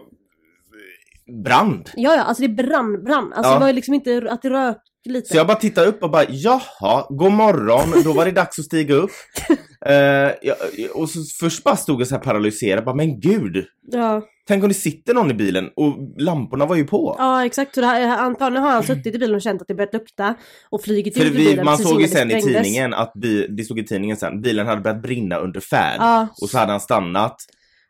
brand. 1.45 1.91
Ja, 1.97 2.15
ja, 2.17 2.23
alltså 2.23 2.43
det 2.43 2.49
brann, 2.49 3.05
brann. 3.05 3.33
Alltså 3.33 3.51
Ja. 3.51 3.55
det 3.55 3.61
var 3.61 3.67
ju 3.67 3.73
liksom 3.73 3.95
inte 3.95 4.27
att 4.31 4.43
det 4.43 4.51
rök 4.51 4.77
lite. 5.05 5.29
Så 5.29 5.37
jag 5.37 5.47
bara 5.47 5.57
tittar 5.57 5.87
upp 5.87 6.03
och 6.03 6.11
bara, 6.11 6.25
jaha, 6.29 7.07
god 7.09 7.33
morgon, 7.33 8.03
då 8.05 8.13
var 8.13 8.25
det 8.25 8.31
dags 8.31 8.59
att 8.59 8.65
stiga 8.65 8.95
upp. 8.95 9.11
Eh, 9.89 10.31
ja, 10.43 10.55
och 10.95 11.11
så 11.11 11.19
först 11.41 11.65
bara 11.65 11.77
stod 11.77 12.01
jag 12.01 12.09
så 12.09 12.15
här 12.15 12.23
paralyserad, 12.23 12.85
bara, 12.85 12.95
men 12.95 13.21
gud, 13.21 13.65
Ja, 13.91 14.23
tänk 14.49 14.63
om 14.63 14.69
det 14.69 14.75
sitter 14.75 15.15
någon 15.15 15.31
i 15.31 15.35
bilen 15.35 15.71
och 15.77 15.97
lamporna 16.19 16.67
var 16.67 16.77
ju 16.77 16.85
på. 16.85 17.17
ja 17.19 17.45
exakt. 17.47 17.75
Så 17.75 17.81
det 17.81 17.87
här, 17.87 18.19
antagligen 18.19 18.65
har 18.65 18.71
han 18.73 18.83
suttit 18.83 19.15
i 19.15 19.19
bilen 19.19 19.35
och 19.35 19.43
känt 19.43 19.63
att 19.63 19.69
det 19.69 19.75
börjat 19.75 19.93
lukta 19.95 20.35
och 20.71 20.83
flugit 20.83 21.17
För 21.19 21.25
ut 21.25 21.33
ur 21.33 21.37
vi, 21.37 21.45
bilen 21.47 21.65
man 21.65 21.79
såg 21.79 22.01
ju 22.01 22.09
sen 22.09 22.31
i 22.31 22.43
tidningen 22.43 22.95
att 22.95 23.13
bi, 23.15 23.47
det 23.49 23.65
stod 23.65 23.79
i 23.79 23.85
tidningen 23.85 24.17
sen, 24.17 24.41
bilen 24.41 24.67
hade 24.67 24.81
börjat 24.81 25.03
brinna 25.03 25.37
under 25.37 25.61
färd. 25.61 25.97
Ja, 25.99 26.29
Och 26.43 26.49
så 26.49 26.59
hade 26.59 26.71
han 26.73 26.81
stannat. 26.81 27.37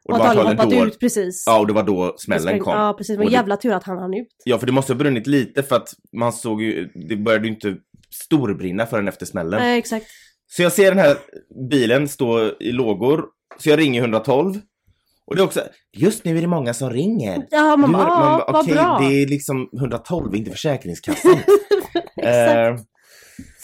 Och 0.04 0.14
och 0.14 0.18
det 0.28 0.34
var 0.34 0.44
hoppat 0.44 0.70
då, 0.70 0.86
ut 0.86 1.00
precis. 1.00 1.44
ja, 1.46 1.58
och 1.58 1.66
det 1.66 1.72
var 1.72 1.82
då 1.82 2.14
smällen 2.18 2.48
Spräng- 2.54 2.60
kom. 2.60 2.72
Ja, 2.72 2.94
precis. 2.98 3.16
Men 3.16 3.24
Och 3.26 3.30
det- 3.30 3.36
jävla 3.36 3.56
tur 3.56 3.72
att 3.72 3.84
han 3.84 3.98
hann 3.98 4.14
ut. 4.14 4.26
Ja, 4.44 4.58
för 4.58 4.66
det 4.66 4.72
måste 4.72 4.92
ha 4.92 4.98
brunnit 4.98 5.26
lite 5.26 5.62
för 5.62 5.76
att 5.76 5.88
man 6.16 6.32
såg 6.32 6.62
ju, 6.62 6.88
det 7.08 7.16
började 7.16 7.46
ju 7.46 7.54
inte 7.54 7.76
storbrinna 8.24 8.86
förrän 8.86 9.08
efter 9.08 9.26
smällen. 9.26 9.60
Nej, 9.60 9.78
exakt. 9.78 10.06
Så 10.50 10.62
jag 10.62 10.72
ser 10.72 10.90
den 10.90 10.98
här 10.98 11.16
bilen 11.70 12.08
stå 12.08 12.52
i 12.60 12.72
lågor, 12.72 13.24
så 13.58 13.68
jag 13.70 13.78
ringer 13.78 14.00
112. 14.00 14.54
Och 15.26 15.36
det 15.36 15.42
är 15.42 15.44
också, 15.44 15.60
just 15.96 16.24
nu 16.24 16.36
är 16.36 16.40
det 16.40 16.46
många 16.46 16.74
som 16.74 16.90
ringer. 16.90 17.46
Ja, 17.50 17.76
man 17.76 17.94
är- 17.94 17.98
ah, 17.98 18.06
bara, 18.46 18.52
vad 18.52 18.62
okej, 18.62 18.74
bra. 18.74 18.98
det 19.00 19.22
är 19.22 19.26
liksom 19.26 19.68
112, 19.78 20.34
inte 20.36 20.50
Försäkringskassan. 20.50 21.32
Exakt. 22.16 22.80
Eh, 22.80 22.84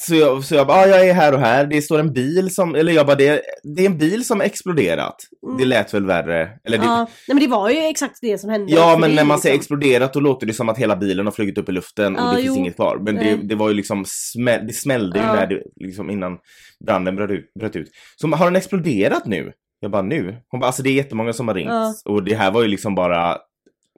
Så 0.06 0.14
jag, 0.14 0.44
så 0.44 0.54
jag 0.54 0.66
bara, 0.66 0.78
ah, 0.78 0.86
jag 0.86 1.08
är 1.08 1.14
här 1.14 1.32
och 1.34 1.40
här. 1.40 1.66
Det 1.66 1.82
står 1.82 1.98
en 1.98 2.12
bil 2.12 2.54
som, 2.54 2.74
eller 2.74 2.92
jag 2.92 3.06
bara, 3.06 3.16
det, 3.16 3.42
det 3.62 3.82
är 3.82 3.86
en 3.86 3.98
bil 3.98 4.24
som 4.24 4.40
exploderat. 4.40 5.16
Mm. 5.46 5.58
Det 5.58 5.64
lät 5.64 5.94
väl 5.94 6.06
värre. 6.06 6.50
Eller 6.64 6.78
det, 6.78 6.84
Ja, 6.84 6.96
nej 6.98 7.34
men 7.34 7.38
det 7.38 7.46
var 7.46 7.70
ju 7.70 7.78
exakt 7.78 8.18
det 8.20 8.38
som 8.38 8.50
hände. 8.50 8.72
Ja, 8.72 8.96
men 9.00 9.14
när 9.14 9.22
är 9.22 9.26
man 9.26 9.38
säger 9.38 9.54
liksom- 9.56 9.76
exploderat 9.76 10.12
då 10.12 10.20
låter 10.20 10.46
det 10.46 10.52
som 10.52 10.68
att 10.68 10.78
hela 10.78 10.96
bilen 10.96 11.26
har 11.26 11.32
flugit 11.32 11.58
upp 11.58 11.68
i 11.68 11.72
luften 11.72 12.16
och 12.16 12.22
Ja, 12.22 12.30
det 12.30 12.36
finns 12.36 12.46
jo. 12.46 12.56
inget 12.56 12.76
kvar. 12.76 12.98
Men 13.00 13.14
det, 13.14 13.36
det 13.42 13.54
var 13.54 13.68
ju 13.68 13.74
liksom, 13.74 14.04
smäll, 14.06 14.66
det 14.66 14.72
smällde 14.72 15.18
ju 15.18 15.24
när 15.24 15.46
det, 15.46 15.62
liksom 15.76 16.10
innan 16.10 16.38
branden 16.86 17.16
bröt 17.16 17.30
ut, 17.30 17.52
bröt 17.60 17.76
ut. 17.76 17.88
Så 18.16 18.28
har 18.28 18.44
den 18.46 18.56
exploderat 18.56 19.26
nu? 19.26 19.52
Jag 19.80 19.90
bara 19.90 20.02
nu? 20.02 20.36
Hon 20.48 20.60
bara, 20.60 20.66
alltså 20.66 20.82
det 20.82 20.90
är 20.90 20.94
jättemånga 20.94 21.32
som 21.32 21.48
har 21.48 21.54
ringt. 21.54 21.70
Ja. 21.70 21.94
Och 22.04 22.22
det 22.24 22.34
här 22.34 22.50
var 22.50 22.62
ju 22.62 22.68
liksom 22.68 22.94
bara 22.94 23.38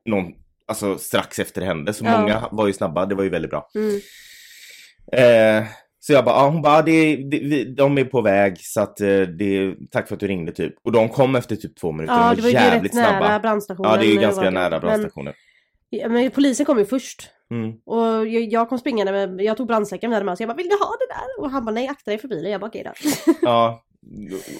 någon, 0.08 0.24
alltså 0.66 0.98
strax 0.98 1.38
efter 1.38 1.60
det 1.60 1.66
hände. 1.66 1.92
Så 1.92 2.04
många 2.04 2.48
var 2.52 2.66
ju 2.66 2.72
snabba, 2.72 3.06
det 3.06 3.14
var 3.14 3.24
ju 3.24 3.30
väldigt 3.30 3.50
bra. 3.50 3.68
Mm. 3.74 4.00
Eh, 5.12 5.66
så 6.06 6.12
jag 6.12 6.24
bara, 6.24 6.34
ah, 6.34 6.48
hon 6.48 6.62
bara, 6.62 6.82
det, 6.82 7.16
det, 7.16 7.38
vi, 7.38 7.64
de 7.74 7.98
är 7.98 8.04
på 8.04 8.20
väg 8.22 8.54
så 8.60 8.80
att 8.80 9.00
eh, 9.00 9.20
det, 9.20 9.74
tack 9.90 10.08
för 10.08 10.14
att 10.14 10.20
du 10.20 10.26
ringde 10.26 10.52
typ. 10.52 10.74
Och 10.84 10.92
de 10.92 11.08
kom 11.08 11.34
efter 11.34 11.56
typ 11.56 11.76
två 11.80 11.92
minuter, 11.92 12.14
Ja, 12.14 12.30
de 12.30 12.36
det 12.36 12.42
var 12.42 12.52
var 12.52 12.60
ju 12.60 12.66
jävligt 12.66 12.84
rätt 12.92 12.94
nära 12.94 13.18
snabba. 13.18 13.38
brandstationen. 13.38 13.90
Ja, 13.90 13.96
det 13.96 14.06
är 14.06 14.10
ju 14.12 14.20
ganska 14.20 14.44
var 14.44 14.50
nära 14.50 14.70
Men- 14.70 14.80
brandstationen. 14.80 15.34
Ja, 15.90 16.08
men 16.08 16.30
polisen 16.30 16.66
kom 16.66 16.78
ju 16.78 16.84
först. 16.84 17.30
Mm. 17.50 17.72
Och 17.86 18.26
jag, 18.28 18.42
jag 18.52 18.68
kom 18.68 18.78
springande 18.78 19.12
med, 19.12 19.40
jag 19.44 19.56
tog 19.56 19.66
brandsäcken 19.66 20.10
med 20.10 20.24
mig 20.24 20.36
så 20.36 20.42
jag 20.42 20.48
bara 20.48 20.56
vill 20.56 20.68
du 20.68 20.74
ha 20.76 20.90
det 20.98 21.14
där? 21.14 21.44
Och 21.44 21.50
han 21.50 21.64
bara 21.64 21.72
nej 21.72 21.88
akta 21.88 22.10
dig 22.10 22.18
för 22.18 22.28
bilen. 22.28 22.52
Jag 22.52 22.60
bara 22.60 22.66
okej 22.68 22.84
då. 22.84 23.10
Ja, 23.42 23.82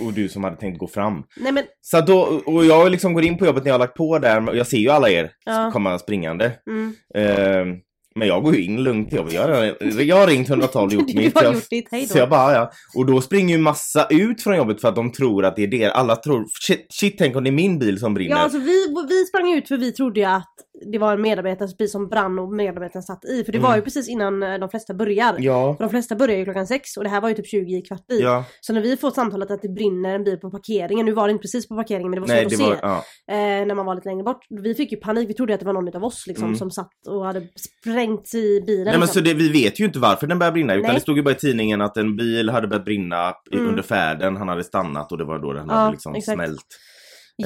och 0.07 0.13
du 0.13 0.29
som 0.29 0.45
hade 0.45 0.57
tänkt 0.57 0.79
gå 0.79 0.87
fram. 0.89 1.23
nej 1.37 1.53
men 1.53 1.65
Så 1.81 2.01
då, 2.01 2.21
och 2.47 2.65
jag 2.65 2.91
liksom 2.91 3.15
går 3.15 3.25
in 3.25 3.39
på 3.39 3.47
jobbet 3.47 3.65
när 3.65 3.69
jag 3.71 3.75
har 3.75 3.79
lagt 3.79 3.95
på 3.97 4.19
där, 4.19 4.49
och 4.49 4.57
jag 4.57 4.67
ser 4.67 4.77
ju 4.77 4.89
alla 4.91 5.11
er 5.11 5.31
Ja. 5.45 5.71
komma 5.73 5.99
springande. 5.99 6.53
mm. 6.67 6.95
Eh, 7.15 7.79
men 8.17 8.29
jag 8.29 8.43
går 8.43 8.55
ju 8.55 8.65
in 8.65 8.83
lugnt 8.83 9.09
till 9.09 9.19
jobbet. 9.19 9.33
Jag, 9.33 9.49
har- 9.49 10.01
jag 10.03 10.17
har 10.17 10.27
ringt 10.27 10.49
112 10.49 10.87
och 10.87 10.93
gjort 10.93 11.07
Du 11.15 11.15
mitt. 11.19 11.35
har 11.35 11.45
Jag- 11.45 11.55
gjort 11.55 11.71
ditt, 11.71 11.89
hej 11.91 12.03
då. 12.03 12.09
Så 12.09 12.19
jag 12.19 12.29
bara, 12.31 12.53
ja. 12.53 12.71
Och 12.95 13.07
då 13.07 13.21
springer 13.21 13.57
ju 13.57 13.63
massa 13.63 14.07
ut 14.11 14.43
från 14.43 14.57
jobbet 14.57 14.81
för 14.81 14.89
att 14.89 14.97
de 14.97 15.13
tror 15.13 15.45
att 15.45 15.57
det 15.57 15.63
är 15.63 15.67
det. 15.67 15.85
Alla 15.85 16.17
tror, 16.17 16.45
shit, 16.67 16.87
shit 16.91 17.19
tänk 17.19 17.37
om 17.37 17.45
det 17.45 17.51
är 17.51 17.53
min 17.53 17.79
bil 17.79 17.99
som 17.99 18.15
brinner. 18.15 18.37
Ja 18.37 18.43
alltså 18.43 18.59
vi, 18.59 18.87
vi 19.09 19.25
sprang 19.25 19.53
ut 19.53 19.69
för 19.69 19.77
vi 19.77 19.93
trodde 19.93 20.21
ju 20.21 20.27
att 20.27 20.53
det 20.93 20.99
var 20.99 21.13
en 21.13 21.21
medarbetares 21.23 21.77
bil 21.77 21.91
som 21.91 22.09
brann 22.09 22.39
och 22.39 22.53
medarbetaren 22.53 23.03
satt 23.03 23.25
i. 23.25 23.45
För 23.45 23.53
det 23.53 23.59
var 23.59 23.69
Mm. 23.69 23.79
ju 23.79 23.83
precis 23.85 24.09
innan 24.09 24.43
eh, 24.43 24.59
de 24.59 24.69
flesta 24.69 24.95
börjar. 24.95 25.35
ja. 25.39 25.75
För 25.77 25.85
de 25.85 25.91
flesta 25.91 26.17
börjar 26.17 26.37
ju 26.39 26.45
klockan 26.45 26.67
sex 26.67 26.97
och 26.97 27.05
det 27.05 27.11
här 27.11 27.21
var 27.21 27.29
ju 27.29 27.35
typ 27.35 27.47
20 27.49 27.77
i 27.77 27.83
kvart 27.83 28.13
i. 28.13 28.21
Ja, 28.21 28.45
Så 28.61 28.73
när 28.73 28.81
vi 28.81 28.97
får 28.97 29.11
samtalet 29.11 29.51
att 29.51 29.63
det 29.63 29.69
brinner 29.69 30.15
en 30.15 30.25
bil 30.25 30.37
på 30.37 30.51
parkeringen, 30.51 31.07
nu 31.07 31.13
var 31.13 31.29
det 31.29 31.33
inte 31.33 31.43
precis 31.43 31.69
på 31.69 31.75
parkeringen 31.77 32.11
men 32.11 32.15
det 32.15 32.21
var 32.21 32.29
nej 32.29 32.51
svårt 32.51 32.59
det 32.59 32.65
att 32.65 32.81
se. 32.81 32.87
var, 32.87 33.03
ja. 33.29 33.35
eh, 33.61 33.67
när 33.67 33.75
man 33.75 33.87
var 33.87 33.95
lite 33.95 34.09
längre 34.09 34.23
bort. 34.25 34.45
Vi 34.63 34.75
fick 34.75 34.93
ju 34.93 34.99
panik, 34.99 35.29
vi 35.31 35.35
trodde 35.35 35.55
att 35.55 35.61
det 35.61 35.67
var 35.67 35.73
någon 35.73 35.97
av 35.97 36.05
oss 36.05 36.25
liksom 36.27 36.45
Mm. 36.47 36.57
som 36.59 36.71
satt 36.71 36.93
och 37.09 37.25
hade 37.25 37.43
sprängt 37.57 38.06
i 38.35 38.61
bilen. 38.67 38.85
Nej 38.85 38.93
men 38.93 39.01
liksom. 39.01 39.15
så 39.15 39.21
det, 39.21 39.35
vi 39.35 39.49
vet 39.53 39.81
ju 39.81 39.85
inte 39.85 39.99
varför 39.99 40.27
den 40.27 40.39
började 40.39 40.53
brinna 40.53 40.75
utan 40.75 40.83
Nej. 40.87 40.95
det 40.95 41.01
stod 41.01 41.17
ju 41.17 41.23
bara 41.23 41.31
i 41.35 41.39
tidningen 41.39 41.81
att 41.81 41.97
en 41.97 42.17
bil 42.17 42.51
hade 42.51 42.69
börjat 42.69 42.85
brinna 42.85 43.35
i- 43.53 43.57
Mm. 43.57 43.69
under 43.69 43.83
färden, 43.83 44.37
han 44.37 44.49
hade 44.49 44.65
stannat 44.65 45.13
och 45.13 45.19
det 45.19 45.25
var 45.25 45.39
då 45.39 45.53
den 45.53 45.67
Ja, 45.69 45.75
hade 45.75 45.91
liksom 45.93 46.15
exakt. 46.15 46.37
smält. 46.37 46.67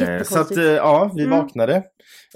Eh, 0.01 0.23
så 0.23 0.41
att 0.41 0.57
eh, 0.57 0.63
ja, 0.65 1.13
vi 1.17 1.25
Mm. 1.25 1.39
vaknade. 1.39 1.75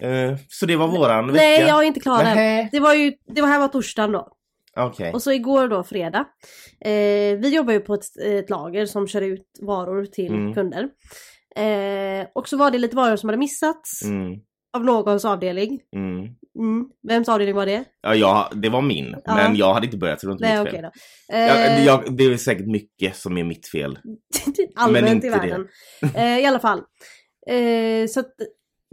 Eh, 0.01 0.35
så 0.49 0.67
det 0.67 0.77
var 0.77 0.89
våran 0.89 1.27
vecka. 1.27 1.43
Nej 1.45 1.61
jag 1.61 1.83
är 1.83 1.87
inte 1.87 2.01
klar 2.01 2.25
än. 2.25 2.69
Det 2.73 2.81
var 2.81 2.95
ju, 2.95 3.13
det 3.35 3.41
var 3.41 3.49
här 3.49 3.59
var 3.61 3.69
torsdagen 3.69 4.13
då. 4.13 4.29
Okej. 4.77 5.13
Och 5.13 5.23
så 5.23 5.33
igår 5.33 5.69
då 5.69 5.83
fredag. 5.85 6.25
Eh, 6.85 6.91
vi 7.39 7.55
jobbar 7.57 7.73
ju 7.73 7.81
på 7.81 7.95
ett, 7.95 8.05
ett 8.25 8.51
lager 8.51 8.87
som 8.87 9.09
kör 9.09 9.21
ut 9.23 9.47
varor 9.63 10.07
till 10.07 10.33
Mm. 10.35 10.55
kunder. 10.55 10.89
Eh, 11.57 12.27
och 12.35 12.49
så 12.49 12.57
var 12.57 12.71
det 12.71 12.79
lite 12.79 12.97
varor 12.97 13.17
som 13.17 13.29
hade 13.29 13.39
missats 13.39 14.05
Mm, 14.05 14.33
av 14.77 14.85
någons 14.85 15.25
avdelning. 15.25 15.81
Mm. 16.59 16.87
Vems 17.09 17.29
avdelning 17.29 17.55
var 17.57 17.67
det? 17.67 17.85
Ja, 18.03 18.15
jag, 18.15 18.49
det 18.63 18.69
var 18.69 18.83
min, 18.83 19.17
Ja. 19.25 19.35
men 19.35 19.57
jag 19.57 19.75
hade 19.75 19.87
inte 19.87 19.97
börjat 19.99 20.21
så 20.21 20.27
det 20.27 20.31
var 20.31 20.35
inte 20.35 20.45
Nej 20.49 20.65
mitt 20.65 20.73
fel. 20.73 20.85
Eh, 21.79 21.85
jag, 21.85 22.17
det 22.17 22.25
är 22.25 22.37
säkert 22.37 22.67
mycket 22.67 23.17
som 23.17 23.39
är 23.39 23.45
mitt 23.45 23.69
fel. 23.69 23.99
allmänt 24.77 25.09
inte 25.11 25.27
i 25.27 25.31
det. 25.31 25.37
världen. 25.39 25.67
Eh, 26.15 26.39
I 26.39 26.47
alla 26.47 26.59
fall. 26.61 26.79
Eh, 27.51 28.07
så 28.09 28.21
att 28.21 28.33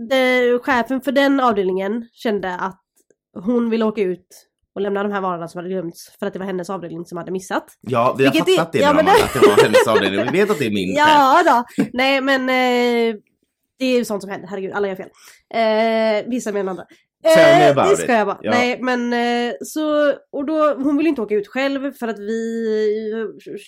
det, 0.09 0.59
chefen 0.63 1.01
för 1.01 1.11
den 1.11 1.39
avdelningen 1.39 2.09
kände 2.13 2.55
att 2.55 2.81
hon 3.45 3.69
ville 3.69 3.85
åka 3.85 4.01
ut 4.01 4.47
och 4.75 4.81
lämna 4.81 5.03
de 5.03 5.11
här 5.11 5.21
varorna 5.21 5.47
som 5.47 5.59
hade 5.59 5.69
glömts 5.69 6.09
för 6.19 6.25
att 6.25 6.33
det 6.33 6.39
var 6.39 6.45
hennes 6.45 6.69
avdelning 6.69 7.05
som 7.05 7.17
hade 7.17 7.31
missat. 7.31 7.65
Ja, 7.81 8.15
vi 8.17 8.25
har 8.25 8.33
Vilket 8.33 8.55
fattat 8.55 8.75
är- 8.75 8.79
det 8.79 8.85
ja, 8.85 8.93
men 8.93 9.05
det- 9.05 9.11
att 9.11 9.33
det 9.33 9.47
var 9.47 9.63
hennes 9.63 9.87
avdelning. 9.87 10.31
Vi 10.31 10.39
vet 10.39 10.49
att 10.51 10.59
det 10.59 10.65
är 10.65 10.71
min 10.71 10.95
chef. 10.95 11.07
Ja 11.07 11.43
då. 11.77 11.83
Nej 11.93 12.21
men 12.21 12.41
eh, 12.41 13.15
det 13.79 13.85
är 13.85 13.97
ju 13.97 14.05
sånt 14.05 14.21
som 14.21 14.31
händer, 14.31 14.47
herregud 14.47 14.71
alla 14.71 14.87
gör 14.87 14.95
fel. 14.95 15.09
Eh, 15.53 16.29
vissa 16.29 16.51
mer 16.51 16.59
än 16.59 16.69
andra. 16.69 16.83
Tell 17.23 17.75
me 17.75 17.81
Eh, 17.81 17.89
det 17.89 17.95
ska 17.97 18.13
jag 18.13 18.27
bara. 18.27 18.39
Ja. 18.41 18.51
Nej 18.51 18.79
men 18.81 19.13
eh, 19.13 19.53
så, 19.61 20.13
och 20.31 20.45
då, 20.45 20.73
hon 20.73 20.97
vill 20.97 21.07
inte 21.07 21.21
åka 21.21 21.35
ut 21.35 21.47
själv 21.47 21.91
för 21.91 22.07
att 22.07 22.19
vi 22.19 22.65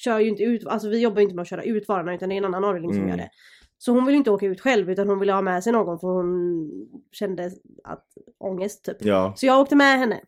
kör 0.04 0.20
ju 0.20 0.30
inte 0.30 0.44
ut, 0.44 0.68
alltså 0.68 0.90
vi 0.90 1.00
jobbar 1.00 1.18
ju 1.18 1.24
inte 1.24 1.36
med 1.36 1.42
att 1.42 1.50
köra 1.50 1.64
ut 1.64 1.88
varorna 1.88 2.14
utan 2.16 2.30
det 2.30 2.36
är 2.36 2.38
en 2.38 2.46
annan 2.46 2.64
avdelning 2.64 2.94
som 2.94 3.04
Mm. 3.04 3.10
gör 3.10 3.18
det. 3.18 3.30
Så 3.78 3.92
hon 3.92 4.06
vill 4.06 4.16
inte 4.16 4.32
åka 4.32 4.46
ut 4.46 4.62
själv 4.62 4.90
utan 4.90 5.10
hon 5.10 5.20
ville 5.20 5.34
ha 5.34 5.42
med 5.42 5.64
sig 5.64 5.74
någon 5.74 6.00
för 6.00 6.08
hon 6.08 6.70
kände 7.12 7.52
att 7.84 8.06
ångest 8.40 8.86
typ. 8.86 8.98
Ja. 9.00 9.34
Så 9.38 9.46
jag 9.46 9.60
åkte 9.60 9.76
med 9.76 10.00
henne. 10.00 10.20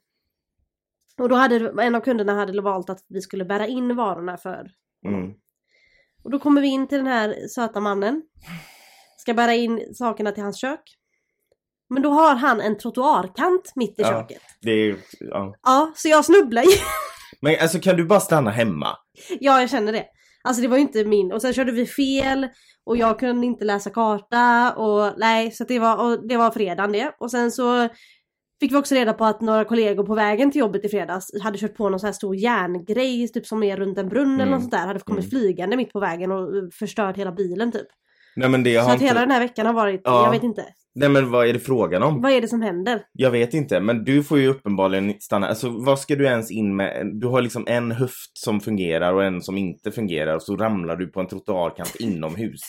Och 1.17 1.29
då 1.29 1.36
hade 1.36 1.74
en 1.84 1.96
av 1.96 2.00
kunderna 2.01 2.34
hade 2.36 2.62
valt 2.62 2.89
att 2.89 3.00
vi 3.08 3.22
skulle 3.22 3.46
bära 3.46 3.67
in 3.67 3.96
varorna 3.96 4.38
för 4.38 4.72
Mm. 5.05 5.34
och 6.24 6.32
då 6.32 6.39
kommer 6.39 6.62
vi 6.62 6.67
in 6.67 6.88
till 6.88 6.98
den 6.98 7.08
här 7.08 7.48
söta 7.48 7.79
mannen. 7.79 8.22
Ska 9.17 9.34
bära 9.34 9.53
in 9.53 9.94
sakerna 9.94 10.32
till 10.32 10.44
hans 10.44 10.58
kök. 10.58 10.82
Men 11.89 12.01
då 12.04 12.10
har 12.10 12.36
han 12.36 12.62
en 12.62 12.77
trottoarkant 12.77 13.72
mitt 13.75 14.00
i 14.00 14.01
Ja. 14.01 14.08
köket. 14.08 14.42
Det 14.62 14.72
är, 14.72 14.96
ja. 15.20 15.56
Ja, 15.63 15.92
så 15.96 16.10
jag 16.10 16.25
snubblar 16.25 16.62
ju. 16.62 16.70
Men 17.42 17.56
alltså 17.62 17.80
kan 17.80 17.96
du 17.98 18.06
bara 18.06 18.20
stanna 18.20 18.51
hemma? 18.51 18.88
ja, 19.39 19.60
jag 19.60 19.70
känner 19.70 19.94
det. 19.94 20.06
Alltså 20.44 20.62
det 20.62 20.68
var 20.68 20.77
ju 20.77 20.82
inte 20.82 21.06
min. 21.06 21.32
Och 21.32 21.42
sen 21.42 21.54
körde 21.54 21.72
vi 21.72 21.86
fel. 21.86 22.48
Och 22.86 22.98
jag 22.98 23.20
kunde 23.20 23.46
inte 23.48 23.65
läsa 23.65 23.89
karta. 23.89 24.74
Och 24.77 25.13
nej, 25.18 25.51
så 25.51 25.63
det 25.63 25.80
var, 25.80 25.98
och 26.06 26.27
det 26.27 26.38
var 26.38 26.51
fredagen 26.51 26.92
det. 26.92 27.12
Och 27.20 27.32
sen 27.32 27.51
så 27.51 27.89
fick 28.60 28.72
vi 28.72 28.75
också 28.75 28.96
reda 28.96 29.13
på 29.13 29.25
att 29.25 29.42
några 29.42 29.65
kollegor 29.65 30.04
på 30.04 30.15
vägen 30.15 30.51
till 30.51 30.60
jobbet 30.60 30.86
i 30.86 30.89
fredags 30.89 31.25
hade 31.44 31.58
kört 31.58 31.75
på 31.75 31.89
någon 31.89 32.00
sån 32.00 32.08
här 32.08 32.13
stor 32.13 32.36
järngrej, 32.36 33.27
typ 33.27 33.46
som 33.48 33.63
är 33.63 33.77
runt 33.77 33.98
en 33.98 34.10
brunn 34.10 34.34
eller 34.34 34.44
Mm. 34.44 34.51
något 34.51 34.62
sånt 34.62 34.72
där. 34.72 34.88
Hade 34.88 35.00
kommit 35.00 35.24
Mm. 35.24 35.30
flygande 35.30 35.77
mitt 35.77 35.94
på 35.94 36.00
vägen 36.00 36.32
och 36.32 36.50
förstört 36.80 37.18
hela 37.18 37.32
bilen 37.32 37.72
typ. 37.72 37.88
Nej 38.36 38.50
men 38.50 38.63
det 38.63 38.75
Så 38.75 38.82
har 38.82 38.88
att 38.89 38.94
inte... 38.96 39.06
hela 39.06 39.20
den 39.20 39.32
här 39.32 39.39
veckan 39.39 39.65
har 39.65 39.74
varit, 39.74 40.01
Ja. 40.04 40.24
jag 40.25 40.32
vet 40.32 40.44
inte. 40.44 40.65
Nej 40.95 41.09
men 41.09 41.31
vad 41.31 41.47
är 41.47 41.53
det 41.53 41.59
frågan 41.59 42.03
om? 42.03 42.21
Vad 42.21 42.31
är 42.31 42.41
det 42.41 42.47
som 42.47 42.61
händer? 42.61 43.01
Jag 43.11 43.31
vet 43.31 43.53
inte, 43.53 43.79
men 43.79 44.03
du 44.03 44.23
får 44.23 44.39
ju 44.39 44.47
uppenbarligen 44.47 45.13
stanna. 45.19 45.47
Alltså 45.47 45.69
vad 45.69 45.99
ska 45.99 46.15
du 46.15 46.25
ens 46.25 46.51
in 46.51 46.75
med? 46.75 47.11
Du 47.13 47.27
har 47.27 47.41
liksom 47.41 47.63
en 47.67 47.91
höft 47.91 48.37
som 48.37 48.59
fungerar 48.59 49.13
och 49.13 49.23
en 49.23 49.41
som 49.41 49.57
inte 49.57 49.91
fungerar 49.91 50.35
och 50.35 50.43
så 50.43 50.55
ramlar 50.55 50.95
du 50.95 51.07
på 51.07 51.19
en 51.19 51.27
trottoarkant 51.27 51.95
inomhus. 51.99 52.61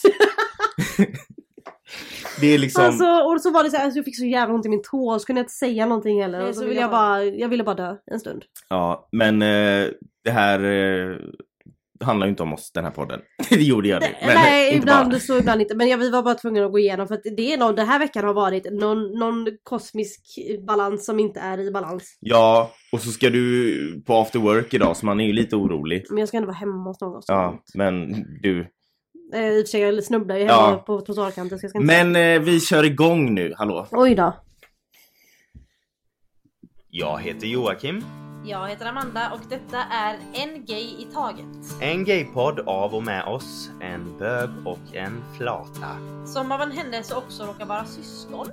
det 2.41 2.47
är 2.47 2.59
liksom... 2.59 2.85
Alltså, 2.85 3.05
och 3.05 3.41
så 3.41 3.51
var 3.51 3.65
det 3.65 3.71
så 3.71 3.77
här, 3.77 3.85
alltså, 3.85 3.99
jag 3.99 4.05
fick 4.05 4.19
så 4.19 4.25
jävla 4.25 4.55
ont 4.55 4.67
i 4.67 4.69
min 4.69 4.83
tå 4.83 5.11
och 5.11 5.21
så 5.21 5.27
kunde 5.27 5.41
jag 5.41 5.45
inte 5.45 5.55
säga 5.55 5.87
någonting 5.87 6.23
heller. 6.23 6.49
Och 6.49 6.55
så 6.55 6.65
ville 6.65 6.81
jag 6.81 6.91
bara, 6.91 7.25
jag 7.25 7.49
ville 7.49 7.65
bara 7.65 7.75
dö 7.75 7.97
en 8.07 8.21
stund. 8.21 8.45
Ja, 8.69 9.09
men 9.13 9.43
eh, 9.43 9.89
det 10.25 10.31
här 10.31 10.65
eh, 10.65 11.17
handlar 12.01 12.27
ju 12.27 12.31
inte 12.31 12.43
om 12.43 12.53
oss, 12.53 12.73
den 12.73 12.85
här 12.85 12.91
podden. 12.91 13.21
det 13.51 13.63
gjorde 13.63 13.89
jag 13.89 14.03
nu. 14.03 14.09
Men, 14.27 14.35
Nej, 14.35 14.67
inte 14.67 14.77
ibland 14.79 15.11
bara. 15.11 15.21
så, 15.21 15.39
ibland 15.39 15.61
inte. 15.61 15.75
Men 15.75 15.89
jag, 15.89 15.99
vi 15.99 16.11
var 16.11 16.23
bara 16.23 16.35
tvungna 16.35 16.65
att 16.65 16.73
gå 16.73 16.79
igenom 16.79 17.09
för 17.09 17.15
att 17.15 17.23
det 17.37 17.53
är 17.53 17.57
någon, 17.59 17.75
den 17.75 17.87
här 17.87 17.99
veckan 17.99 18.25
har 18.25 18.35
varit 18.35 18.73
någon, 18.73 19.19
någon 19.19 19.47
kosmisk 19.63 20.21
balans 20.67 21.05
som 21.07 21.21
inte 21.21 21.41
är 21.41 21.59
i 21.61 21.71
balans. 21.71 22.17
Ja, 22.21 22.71
och 22.93 23.01
så 23.01 23.11
ska 23.11 23.31
du 23.31 24.03
på 24.07 24.15
after 24.17 24.39
work 24.39 24.75
idag 24.75 24.97
så 24.97 25.07
man 25.07 25.21
är 25.21 25.25
ju 25.27 25.33
lite 25.33 25.57
orolig. 25.57 26.05
Men 26.09 26.19
jag 26.19 26.29
ska 26.29 26.37
ändå 26.37 26.47
vara 26.47 26.57
hemma 26.57 26.85
hos 26.91 27.01
någon. 27.01 27.23
Ja, 27.27 27.63
men 27.75 28.13
du. 28.43 28.61
Eh, 29.35 29.49
I 29.49 29.63
och 29.63 29.67
för 29.67 29.71
sig, 29.71 29.81
jag 29.81 30.05
snubblar 30.05 30.37
ju 30.37 30.43
hemma 30.43 30.53
Ja. 30.53 30.85
på 30.87 31.01
trottoarkanten 31.01 31.59
Men 31.75 32.17
eh, 32.17 32.41
vi 32.41 32.61
kör 32.61 32.85
igång 32.85 33.35
nu, 33.35 33.53
hallå. 33.57 33.87
Oj 33.91 34.15
då. 34.15 34.33
Jag 36.91 37.21
heter 37.21 37.47
Joakim. 37.47 38.03
Jag 38.49 38.69
heter 38.69 38.87
Amanda 38.87 39.33
och 39.33 39.41
detta 39.49 39.79
är 39.79 40.19
En 40.35 40.65
Gay 40.65 40.85
i 40.85 41.09
Taget. 41.13 41.47
En 41.81 42.05
gaypodd 42.05 42.61
av 42.61 42.95
och 42.95 43.03
med 43.03 43.25
oss, 43.25 43.71
en 43.81 44.19
bög 44.19 44.51
och 44.65 44.95
en 44.95 45.23
flata. 45.37 45.97
Som 46.27 46.53
av 46.53 46.61
en 46.61 46.71
händelse 46.71 47.15
också 47.15 47.45
råkar 47.45 47.67
vara 47.67 47.85
syskon. 47.85 48.47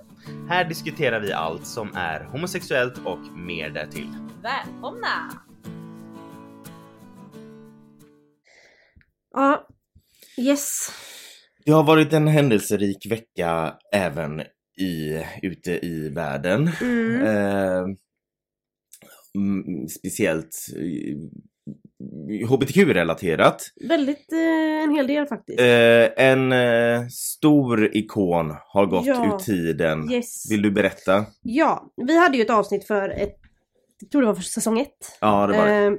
Här 0.50 0.65
diskuterar 0.65 1.19
vi 1.19 1.33
allt 1.33 1.65
som 1.65 1.95
är 1.95 2.23
homosexuellt 2.23 2.97
och 3.05 3.19
mer 3.38 3.69
därtill. 3.69 4.09
Välkomna! 4.41 5.33
Ja. 9.33 9.67
Yes. 10.38 10.91
Det 11.65 11.71
har 11.71 11.83
varit 11.83 12.13
en 12.13 12.27
händelserik 12.27 13.12
vecka 13.12 13.73
även 13.91 14.41
i, 14.77 15.25
ute 15.41 15.85
i 15.85 16.09
världen. 16.09 16.71
Mm. 16.81 17.21
Eh, 17.21 17.95
mm, 19.37 19.87
speciellt 19.87 20.55
eh, 20.77 21.17
hbtq-relaterat. 22.49 23.61
Väldigt, 23.89 24.31
eh, 24.33 24.83
en 24.83 24.95
hel 24.95 25.07
del 25.07 25.25
faktiskt. 25.27 25.59
Eh, 25.59 26.25
en 26.25 26.51
eh, 26.51 27.07
stor 27.07 27.97
ikon 27.97 28.55
har 28.73 28.85
gått 28.85 29.05
Ja. 29.05 29.25
ur 29.35 29.37
tiden. 29.39 30.11
Yes. 30.11 30.51
Vill 30.51 30.61
du 30.61 30.71
berätta? 30.71 31.25
Ja, 31.41 31.93
vi 32.07 32.17
hade 32.19 32.37
ju 32.37 32.43
ett 32.43 32.49
avsnitt 32.49 32.87
för 32.87 33.09
ett, 33.09 33.35
jag 34.01 34.11
tror 34.11 34.21
det 34.21 34.27
var 34.27 34.35
för 34.35 34.41
säsong 34.43 34.79
ett. 34.79 35.17
Ja, 35.21 35.47
det 35.47 35.57
var 35.57 35.65
det. 35.67 35.97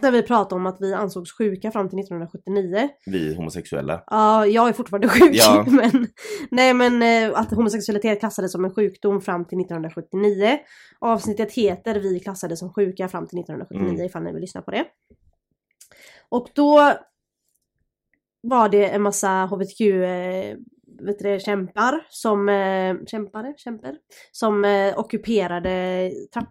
Där 0.00 0.10
vi 0.10 0.22
pratade 0.22 0.54
om 0.54 0.66
att 0.66 0.76
vi 0.80 0.94
ansågs 0.94 1.32
sjuka 1.32 1.70
fram 1.70 1.88
till 1.88 1.98
1979. 1.98 2.88
Vi 3.06 3.34
homosexuella. 3.34 4.04
Ja, 4.06 4.46
jag 4.46 4.68
är 4.68 4.72
fortfarande 4.72 5.08
sjuk. 5.08 5.30
Ja. 5.32 5.64
Men, 5.70 6.06
nej 6.50 6.74
men 6.74 7.02
eh, 7.02 7.38
att 7.40 7.50
homosexualitet 7.50 8.20
klassades 8.20 8.52
som 8.52 8.64
en 8.64 8.74
sjukdom 8.74 9.20
fram 9.20 9.44
till 9.44 9.60
1979. 9.60 10.58
Avsnittet 10.98 11.52
heter 11.52 11.94
Vi 12.00 12.20
klassades 12.20 12.58
som 12.58 12.72
sjuka 12.72 13.08
fram 13.08 13.26
till 13.26 13.38
1979 13.38 13.94
Mm. 13.94 14.06
ifall 14.06 14.22
ni 14.22 14.32
vill 14.32 14.40
lyssna 14.40 14.62
på 14.62 14.70
det. 14.70 14.84
Och 16.28 16.48
då 16.54 16.92
var 18.40 18.68
det 18.68 18.88
en 18.88 19.02
massa 19.02 19.28
hbtq 19.28 19.80
eh, 19.80 20.56
vet 21.00 21.18
du 21.18 21.38
kämpar 21.40 22.06
som 22.08 22.48
eh, 22.48 22.96
kämpare, 23.06 23.54
kämper 23.56 23.96
som 24.32 24.64
ockuperade 24.96 26.10
trapp, 26.32 26.48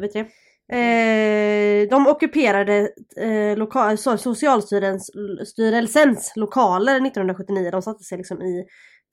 vet 0.00 0.12
du? 0.12 0.26
Eh, 0.72 1.88
de 1.88 2.06
ockuperade 2.06 2.90
eh, 3.16 3.56
loka- 3.56 3.96
so- 3.96 4.16
Socialstyrelsens 4.16 6.32
lokaler 6.36 7.06
1979. 7.06 7.70
De 7.70 7.82
satte 7.82 8.04
sig 8.04 8.18
liksom 8.18 8.42
i 8.42 8.64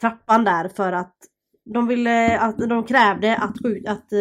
trappan 0.02 0.44
där 0.44 0.70
för 0.70 0.92
att 0.92 1.16
de 1.74 1.88
ville 1.88 2.40
att 2.40 2.58
de 2.58 2.84
krävde 2.84 3.36
att, 3.36 3.56
att 3.88 4.14
eh, 4.14 4.20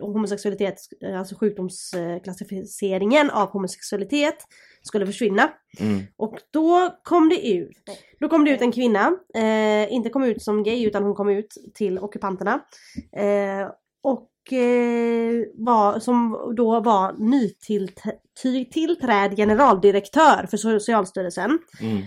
homosexualitet, 0.00 0.74
eh, 1.04 1.18
alltså 1.18 1.34
sjukdomsklassificeringen 1.34 3.30
av 3.30 3.48
homosexualitet 3.48 4.36
skulle 4.82 5.06
försvinna. 5.06 5.50
Mm. 5.80 6.02
Och 6.16 6.38
då 6.50 6.94
kom 7.02 7.28
det 7.28 7.50
ut, 7.52 7.76
då 8.20 8.28
kom 8.28 8.44
det 8.44 8.50
ut 8.50 8.60
en 8.60 8.72
kvinna, 8.72 9.16
eh, 9.34 9.92
inte 9.92 10.10
kom 10.10 10.24
ut 10.24 10.42
som 10.42 10.62
gay 10.62 10.86
utan 10.86 11.02
hon 11.02 11.14
kom 11.14 11.28
ut 11.28 11.54
till 11.74 11.98
ockupanterna. 11.98 12.60
Eh, 13.16 13.68
och 14.02 14.22
eh, 14.22 14.28
var, 15.54 15.98
som 15.98 16.52
då 16.56 16.80
var 16.80 17.12
nytillträdd 18.42 19.36
generaldirektör 19.36 20.46
för 20.50 20.56
Socialstyrelsen. 20.56 21.58
Mm. 21.80 22.02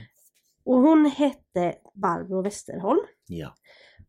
Och 0.65 0.77
hon 0.77 1.05
hette 1.05 1.75
Barbro 1.93 2.41
Westerholm. 2.41 3.01
Ja. 3.27 3.53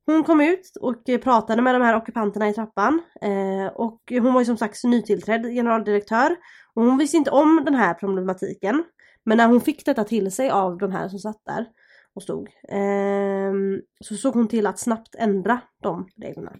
Hon 0.06 0.25
kom 0.25 0.40
ut 0.40 0.76
och 0.80 1.08
eh, 1.08 1.20
pratade 1.20 1.62
med 1.62 1.75
de 1.75 1.82
här 1.82 1.97
ockupanterna 1.97 2.49
i 2.49 2.54
trappan. 2.54 3.02
Eh, 3.20 3.66
och 3.66 4.02
hon 4.11 4.35
var 4.35 4.40
ju 4.40 4.44
som 4.44 4.56
sagt 4.56 4.85
nytillträdd 4.85 5.42
generaldirektör. 5.42 6.37
Och 6.75 6.85
hon 6.85 6.99
visste 6.99 7.16
inte 7.16 7.30
om 7.30 7.62
den 7.64 7.75
här 7.75 7.94
problematiken. 7.94 8.85
Men 9.25 9.37
när 9.37 9.49
hon 9.49 9.61
fick 9.61 9.85
detta 9.85 10.04
till 10.04 10.32
sig 10.32 10.50
av 10.50 10.78
de 10.78 10.92
här 10.92 11.08
som 11.08 11.18
satt 11.18 11.44
där 11.44 11.66
och 12.14 12.23
stod. 12.23 12.49
ehm, 12.68 13.80
så 14.04 14.14
såg 14.14 14.35
hon 14.35 14.49
till 14.49 14.66
att 14.66 14.78
snabbt 14.78 15.14
ändra 15.18 15.61
de 15.82 16.08
reglerna. 16.23 16.52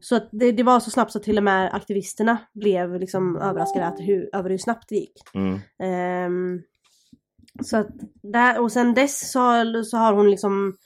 Så 0.00 0.16
att 0.16 0.28
det, 0.32 0.52
det 0.52 0.62
var 0.62 0.80
så 0.80 0.90
snabbt 0.90 1.12
så 1.12 1.18
till 1.18 1.38
och 1.38 1.44
med 1.44 1.74
aktivisterna 1.74 2.38
blev 2.54 3.00
liksom 3.00 3.36
överraskade 3.36 3.86
att 3.86 4.00
hur, 4.00 4.30
över 4.32 4.50
hur 4.50 4.58
snabbt 4.58 4.88
det 4.88 4.94
gick. 4.94 5.12
Mm. 5.34 5.58
Ehm, 5.82 6.62
så 7.64 7.76
att 7.76 7.88
där, 8.22 8.60
och 8.60 8.72
sen 8.72 8.94
dess 8.94 9.32
så, 9.32 9.38
har- 9.40 9.82
så 9.82 9.96
har 9.96 10.12
hon 10.12 10.30
liksom 10.30 10.76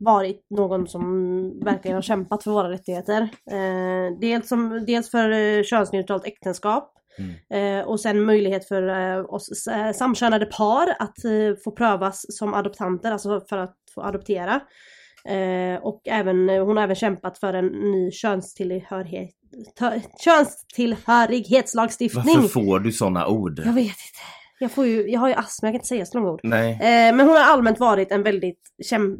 varit 0.00 0.46
någon 0.50 0.88
som 0.88 1.04
verkligen 1.64 1.94
har 1.94 2.02
kämpat 2.02 2.42
för 2.44 2.50
våra 2.50 2.70
rättigheter. 2.70 3.22
Eh, 3.50 4.18
dels, 4.20 4.48
som, 4.48 4.84
dels 4.86 5.10
för 5.10 5.30
eh, 5.30 5.62
könsneutralt 5.62 6.26
äktenskap 6.26 6.90
Mm. 7.18 7.80
eh, 7.80 7.86
och 7.86 8.00
sen 8.00 8.24
möjlighet 8.24 8.68
för 8.68 8.88
eh, 8.88 9.24
oss 9.34 9.66
eh, 9.66 9.92
samkönade 9.92 10.46
par 10.46 10.96
att 10.98 11.24
eh, 11.24 11.56
få 11.64 11.70
prövas 11.70 12.24
som 12.28 12.54
adoptanter, 12.54 13.12
alltså 13.12 13.40
för 13.48 13.58
att 13.58 13.76
få 13.94 14.02
adoptera. 14.02 14.60
Eh, 15.28 15.76
och 15.82 16.02
även, 16.08 16.50
eh, 16.50 16.64
hon 16.64 16.76
har 16.76 16.84
även 16.84 16.96
kämpat 16.96 17.38
för 17.38 17.54
en 17.54 17.66
ny 17.66 18.10
könstillhörighet, 18.10 19.30
könstillhörighetslagstiftning. 20.24 22.34
Varför 22.34 22.48
får 22.48 22.80
du 22.80 22.92
såna 22.92 23.26
ord? 23.28 23.58
Jag 23.64 23.72
vet 23.72 23.84
inte. 23.84 23.94
Jag, 24.58 24.72
får 24.72 24.86
ju, 24.86 25.10
jag 25.10 25.20
har 25.20 25.28
ju 25.28 25.34
astma, 25.34 25.68
jag 25.68 25.72
kan 25.72 25.74
inte 25.74 25.86
säga 25.86 26.06
så 26.06 26.18
långa 26.18 26.30
ord. 26.30 26.40
Nej. 26.42 26.70
Eh, 26.72 27.14
men 27.16 27.20
hon 27.20 27.28
har 27.36 27.42
allmänt 27.42 27.80
varit 27.80 28.12
en 28.12 28.22
väldigt 28.22 28.60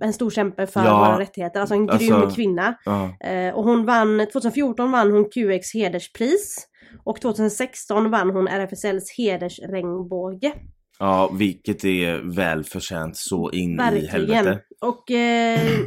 en 0.01 0.13
stor 0.13 0.31
kämpe 0.31 0.67
för 0.67 0.85
Ja. 0.85 0.99
våra 0.99 1.19
rättigheter, 1.21 1.61
alltså 1.61 1.75
en 1.75 1.87
grym 1.87 2.15
Alltså- 2.15 2.37
kvinna. 2.37 2.75
Ja. 2.85 3.17
Eh, 3.29 3.55
och 3.55 3.65
hon 3.65 3.85
vann, 3.87 4.27
2014 4.33 4.93
vann 4.93 5.11
hon 5.13 5.25
QX 5.25 5.75
hederspris. 5.75 6.67
Och 7.05 7.21
2016 7.21 8.11
vann 8.11 8.31
hon 8.31 8.49
RFSLs 8.49 9.19
hedersregnbåge. 9.19 10.53
ja, 10.99 11.31
vilket 11.39 11.85
är 11.85 12.35
välförtjänt 12.37 13.17
så 13.17 13.51
in 13.51 13.75
i 13.75 13.77
Verkligen. 13.77 14.09
helvete. 14.11 14.61
Och 14.85 15.11
eh, 15.11 15.87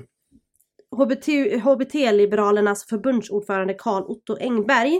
HBT, 0.95 1.27
HBT-liberalernas 1.63 2.85
förbundsordförande 2.89 3.73
Karl 3.73 4.03
Otto 4.03 4.37
Engberg 4.39 4.99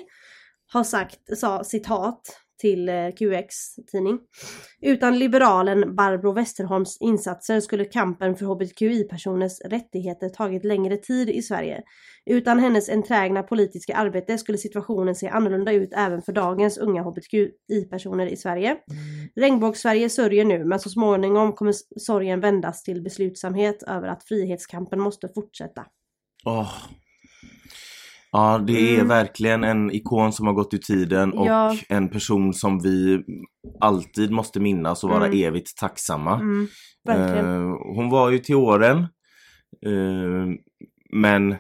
har 0.68 0.84
sagt, 0.84 1.38
sa 1.38 1.64
citat 1.64 2.22
till 2.58 2.90
eh, 2.90 3.10
QX 3.10 3.76
tidning. 3.92 4.20
Utan 4.82 5.20
liberalen 5.20 5.96
Barbro 5.96 6.32
Westerholms 6.32 6.98
insatser 7.00 7.60
skulle 7.60 7.86
kampen 7.86 8.36
för 8.36 8.46
HBTQI-personers 8.46 9.62
rättigheter 9.66 10.30
tagit 10.30 10.66
längre 10.66 10.98
tid 10.98 11.30
i 11.30 11.42
Sverige. 11.42 11.82
Utan 12.26 12.60
hennes 12.60 12.90
enträgna 12.90 13.44
politiska 13.44 13.96
arbete 13.96 14.38
skulle 14.38 14.58
situationen 14.58 15.16
se 15.16 15.28
annorlunda 15.28 15.72
ut 15.72 15.94
även 15.96 16.22
för 16.22 16.32
dagens 16.32 16.78
unga 16.78 17.02
HBTQI-personer 17.02 18.28
i 18.28 18.38
Sverige. 18.38 18.78
Regnbågs-Sverige 19.36 20.10
sörjer 20.10 20.46
nu, 20.46 20.66
men 20.66 20.80
så 20.80 20.90
småningom 20.90 21.54
kommer 21.54 21.74
sorgen 22.00 22.40
vändas 22.40 22.84
till 22.84 23.02
beslutsamhet 23.02 23.84
över 23.84 24.08
att 24.08 24.24
frihetskampen 24.24 25.00
måste 25.00 25.28
fortsätta. 25.36 25.86
Åh. 26.46 26.74
Ja, 28.38 28.58
det 28.68 28.74
är 28.92 28.96
Mm. 28.96 29.08
verkligen 29.08 29.64
en 29.64 29.92
ikon 29.92 30.34
som 30.34 30.48
har 30.48 30.54
gått 30.54 30.74
ur 30.74 30.78
tiden 30.78 31.34
och 31.34 31.48
Ja. 31.48 31.76
en 31.90 32.10
person 32.10 32.54
som 32.54 32.80
vi 32.80 33.24
alltid 33.80 34.32
måste 34.32 34.60
minnas 34.60 35.04
och 35.04 35.10
vara 35.10 35.26
Mm. 35.26 35.40
evigt 35.48 35.78
tacksamma. 35.78 36.34
Mm. 36.40 36.68
Eh, 37.10 37.76
hon 37.96 38.10
var 38.10 38.30
ju 38.30 38.40
till 38.40 38.56
åren. 38.56 38.98
eh, 39.86 40.48
men 41.14 41.56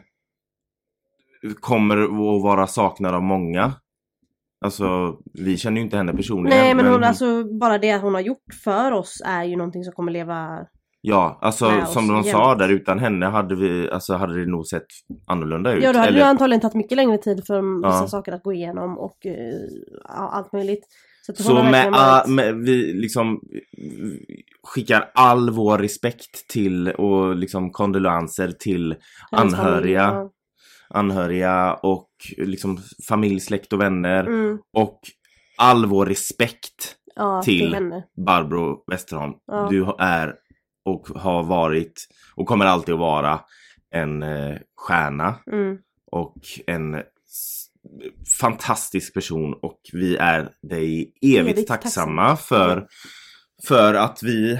kommer 1.59 1.97
att 1.97 2.41
vara 2.43 2.67
saknad 2.67 3.15
av 3.15 3.23
många. 3.23 3.73
Alltså, 4.65 5.17
vi 5.33 5.57
känner 5.57 5.77
ju 5.77 5.83
inte 5.83 5.97
henne 5.97 6.13
personligen. 6.13 6.57
Nej 6.59 6.75
men 6.75 6.85
hon, 6.85 7.03
alltså 7.03 7.43
bara 7.59 7.77
det 7.77 7.97
hon 7.97 8.13
har 8.13 8.21
gjort 8.21 8.53
för 8.63 8.91
oss 8.91 9.21
är 9.25 9.43
ju 9.43 9.55
någonting 9.55 9.83
som 9.83 9.93
kommer 9.93 10.11
leva... 10.11 10.59
Ja, 11.01 11.39
alltså 11.41 11.65
oss 11.65 11.93
som 11.93 12.07
de 12.07 12.15
jämt. 12.15 12.27
sa 12.27 12.55
där, 12.55 12.69
utan 12.69 12.99
henne 12.99 13.25
hade 13.25 13.55
vi, 13.55 13.89
alltså 13.91 14.13
hade 14.13 14.39
det 14.45 14.51
nog 14.51 14.67
sett 14.67 14.85
annorlunda 15.27 15.73
ut. 15.73 15.83
Ja 15.83 15.93
då 15.93 15.99
hade 15.99 16.09
Eller- 16.09 16.19
det 16.19 16.25
antagligen 16.25 16.61
tagit 16.61 16.75
mycket 16.75 16.95
längre 16.95 17.17
tid 17.17 17.43
för 17.47 17.55
Ja. 17.55 17.87
vissa 17.87 18.07
saker 18.07 18.31
att 18.31 18.43
gå 18.43 18.53
igenom 18.53 18.97
och 18.97 19.17
ja, 20.03 20.29
allt 20.33 20.53
möjligt. 20.53 20.85
Så, 21.25 21.43
Så 21.43 21.63
med, 21.63 21.91
varit- 21.91 22.27
med, 22.27 22.55
vi 22.55 22.93
liksom 22.93 23.39
skickar 24.63 25.11
all 25.13 25.49
vår 25.49 25.77
respekt 25.77 26.47
till 26.49 26.89
och 26.89 27.35
liksom 27.35 27.71
kondolenser 27.71 28.51
till 28.51 28.95
hennes 29.31 29.55
familj, 29.55 29.67
anhöriga, 29.67 30.01
ja. 30.01 30.31
anhöriga 30.89 31.73
och 31.73 32.09
liksom 32.37 32.79
familj, 33.09 33.39
släkt 33.39 33.73
och 33.73 33.81
vänner. 33.81 34.25
Mm, 34.25 34.57
Och 34.73 34.99
all 35.57 35.85
vår 35.85 36.05
respekt 36.05 36.95
ja, 37.15 37.41
till, 37.41 37.71
till-. 37.73 38.01
Barbro 38.25 38.83
Westerholm. 38.91 39.33
Ja. 39.47 39.67
Du 39.71 39.85
är 39.99 40.35
och 40.87 41.07
har 41.07 41.43
varit 41.43 42.07
och 42.35 42.47
kommer 42.47 42.65
alltid 42.65 42.93
att 42.93 42.99
vara 42.99 43.39
en 43.91 44.23
eh, 44.23 44.55
stjärna 44.75 45.35
Mm, 45.51 45.77
och 46.11 46.35
en 46.67 47.03
fantastisk 48.39 49.13
person 49.13 49.53
och 49.61 49.79
vi 49.93 50.15
är 50.17 50.53
dig 50.61 51.13
evigt, 51.21 51.49
Evigt 51.49 51.67
tacksamma 51.67 52.27
tacksamma. 52.29 52.37
för, 52.37 52.87
för 53.67 53.93
att 53.93 54.23
vi 54.23 54.59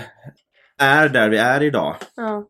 är 0.78 1.10
där 1.10 1.30
vi 1.30 1.38
är 1.38 1.63
idag. 1.63 1.96
ja. 2.16 2.48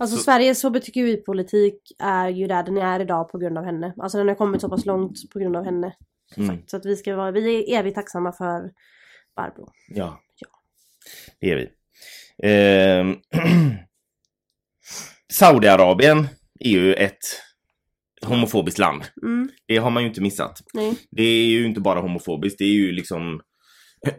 Alltså 0.00 0.16
Så- 0.16 0.22
Sveriges 0.22 0.62
HBTQI-politik 0.64 1.92
är 1.98 2.28
ju 2.28 2.46
där 2.46 2.62
den 2.62 2.76
är 2.78 3.00
idag 3.00 3.28
på 3.28 3.38
grund 3.38 3.58
av 3.58 3.64
henne. 3.64 3.94
Alltså 3.98 4.18
den 4.18 4.28
har 4.28 4.34
kommit 4.34 4.60
så 4.60 4.68
pass 4.68 4.86
långt 4.86 5.30
på 5.32 5.38
grund 5.38 5.56
av 5.56 5.64
henne. 5.64 5.96
Mm. 6.36 6.58
Så 6.66 6.76
att 6.76 6.86
vi 6.86 6.96
ska 6.96 7.16
vara, 7.16 7.30
vi 7.30 7.72
är 7.74 7.78
evigt 7.80 7.94
tacksamma 7.94 8.32
för 8.32 8.70
Barbro. 9.36 9.68
Ja, 9.88 10.20
det 11.40 11.50
är 11.50 11.56
vi. 11.56 11.70
Ehm, 12.42 13.16
Saudiarabien 15.32 16.28
är 16.60 16.70
ju 16.70 16.94
ett 16.94 17.18
homofobiskt 18.26 18.78
land. 18.78 19.02
Mm, 19.22 19.48
Det 19.68 19.76
har 19.76 19.90
man 19.90 20.02
ju 20.02 20.08
inte 20.08 20.20
missat. 20.20 20.60
nej. 20.74 20.94
Det 21.10 21.22
är 21.22 21.44
ju 21.46 21.66
inte 21.66 21.80
bara 21.80 22.00
homofobiskt, 22.00 22.58
det 22.58 22.64
är 22.64 22.72
ju 22.74 22.92
liksom 22.92 23.40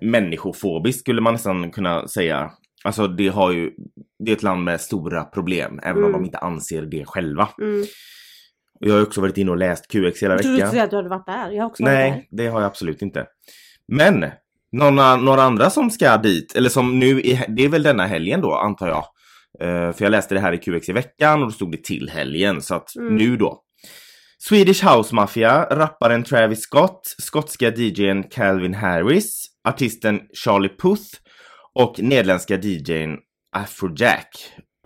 människofobiskt 0.02 1.00
skulle 1.00 1.22
man 1.22 1.34
nästan 1.34 1.72
kunna 1.72 2.08
säga. 2.08 2.52
Alltså 2.84 3.08
det 3.08 3.28
har 3.28 3.52
ju, 3.52 3.72
det 4.26 4.32
är 4.32 4.36
ett 4.36 4.44
land 4.44 4.64
med 4.64 4.82
stora 4.82 5.24
problem, 5.24 5.80
även 5.84 5.98
om 6.04 6.10
Mm. 6.10 6.12
de 6.22 6.26
inte 6.26 6.38
anser 6.38 6.82
det 6.82 7.06
själva. 7.06 7.50
Mm. 7.62 7.86
Jag 8.80 8.94
har 8.94 9.02
också 9.02 9.22
varit 9.22 9.38
inne 9.38 9.52
och 9.52 9.58
läst 9.58 9.88
QX 9.92 10.24
hela 10.24 10.38
trodde 10.38 10.50
du 10.50 10.56
veckan. 10.56 10.72
säga 10.72 10.84
att 10.84 10.90
du 10.90 10.96
hade 10.96 11.10
varit 11.10 11.26
där. 11.26 11.52
Jag 11.52 11.64
har 11.64 11.70
också 11.70 11.84
varit 11.84 11.94
där. 11.96 12.10
Nej, 12.10 12.28
det 12.32 12.48
har 12.48 12.62
jag 12.62 12.68
absolut 12.68 13.02
inte. 13.02 13.26
Men, 13.88 14.26
några, 14.72 15.16
några 15.16 15.42
andra 15.44 15.70
som 15.70 15.90
ska 15.90 16.18
dit, 16.18 16.56
eller 16.56 16.70
som 16.70 17.00
nu, 17.00 17.22
i, 17.22 17.46
det 17.48 17.66
är 17.66 17.70
väl 17.70 17.84
denna 17.84 18.06
helgen 18.06 18.42
då 18.42 18.56
antar 18.56 18.88
jag. 18.88 19.06
Eh, 19.62 19.94
för 19.94 20.06
jag 20.06 20.12
läste 20.12 20.36
det 20.36 20.42
här 20.42 20.54
i 20.54 20.58
QX 20.58 20.90
i 20.90 20.94
veckan 20.94 21.42
och 21.42 21.48
då 21.48 21.52
stod 21.52 21.72
det 21.72 21.84
till 21.84 22.10
helgen, 22.10 22.62
så 22.62 22.76
att 22.76 22.96
Mm. 22.96 23.16
nu 23.16 23.38
då. 23.38 23.62
Swedish 24.50 24.86
House 24.86 25.16
Mafia, 25.16 25.68
rapparen 25.72 26.24
Travis 26.24 26.62
Scott, 26.62 27.16
skotska 27.18 27.70
DJn 27.70 28.24
Calvin 28.24 28.74
Harris, 28.74 29.46
artisten 29.68 30.22
Charlie 30.46 30.70
Puth 30.82 31.10
och 31.74 32.00
nederländska 32.00 32.56
DJn 32.58 33.18
Afrojack 33.56 34.28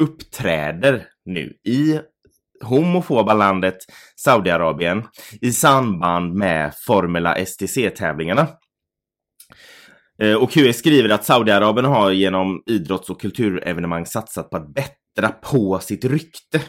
uppträder 0.01 1.05
nu 1.25 1.53
i 1.67 1.99
homofoba 2.63 3.33
landet 3.33 3.77
Saudiarabien 4.15 5.03
i 5.41 5.51
samband 5.51 6.33
med 6.33 6.73
Formula 6.87 7.35
STC-tävlingarna. 7.45 8.47
Eh, 10.21 10.33
Och 10.35 10.51
QS 10.51 10.77
skriver 10.77 11.09
att 11.09 11.25
Saudiarabien 11.25 11.85
har 11.85 12.11
genom 12.11 12.63
idrotts 12.65 13.09
och 13.09 13.21
kulturevenemang 13.21 14.05
satsat 14.05 14.49
på 14.49 14.57
att 14.57 14.73
bättra 14.73 15.29
på 15.29 15.79
sitt 15.79 16.05
rykte. 16.05 16.61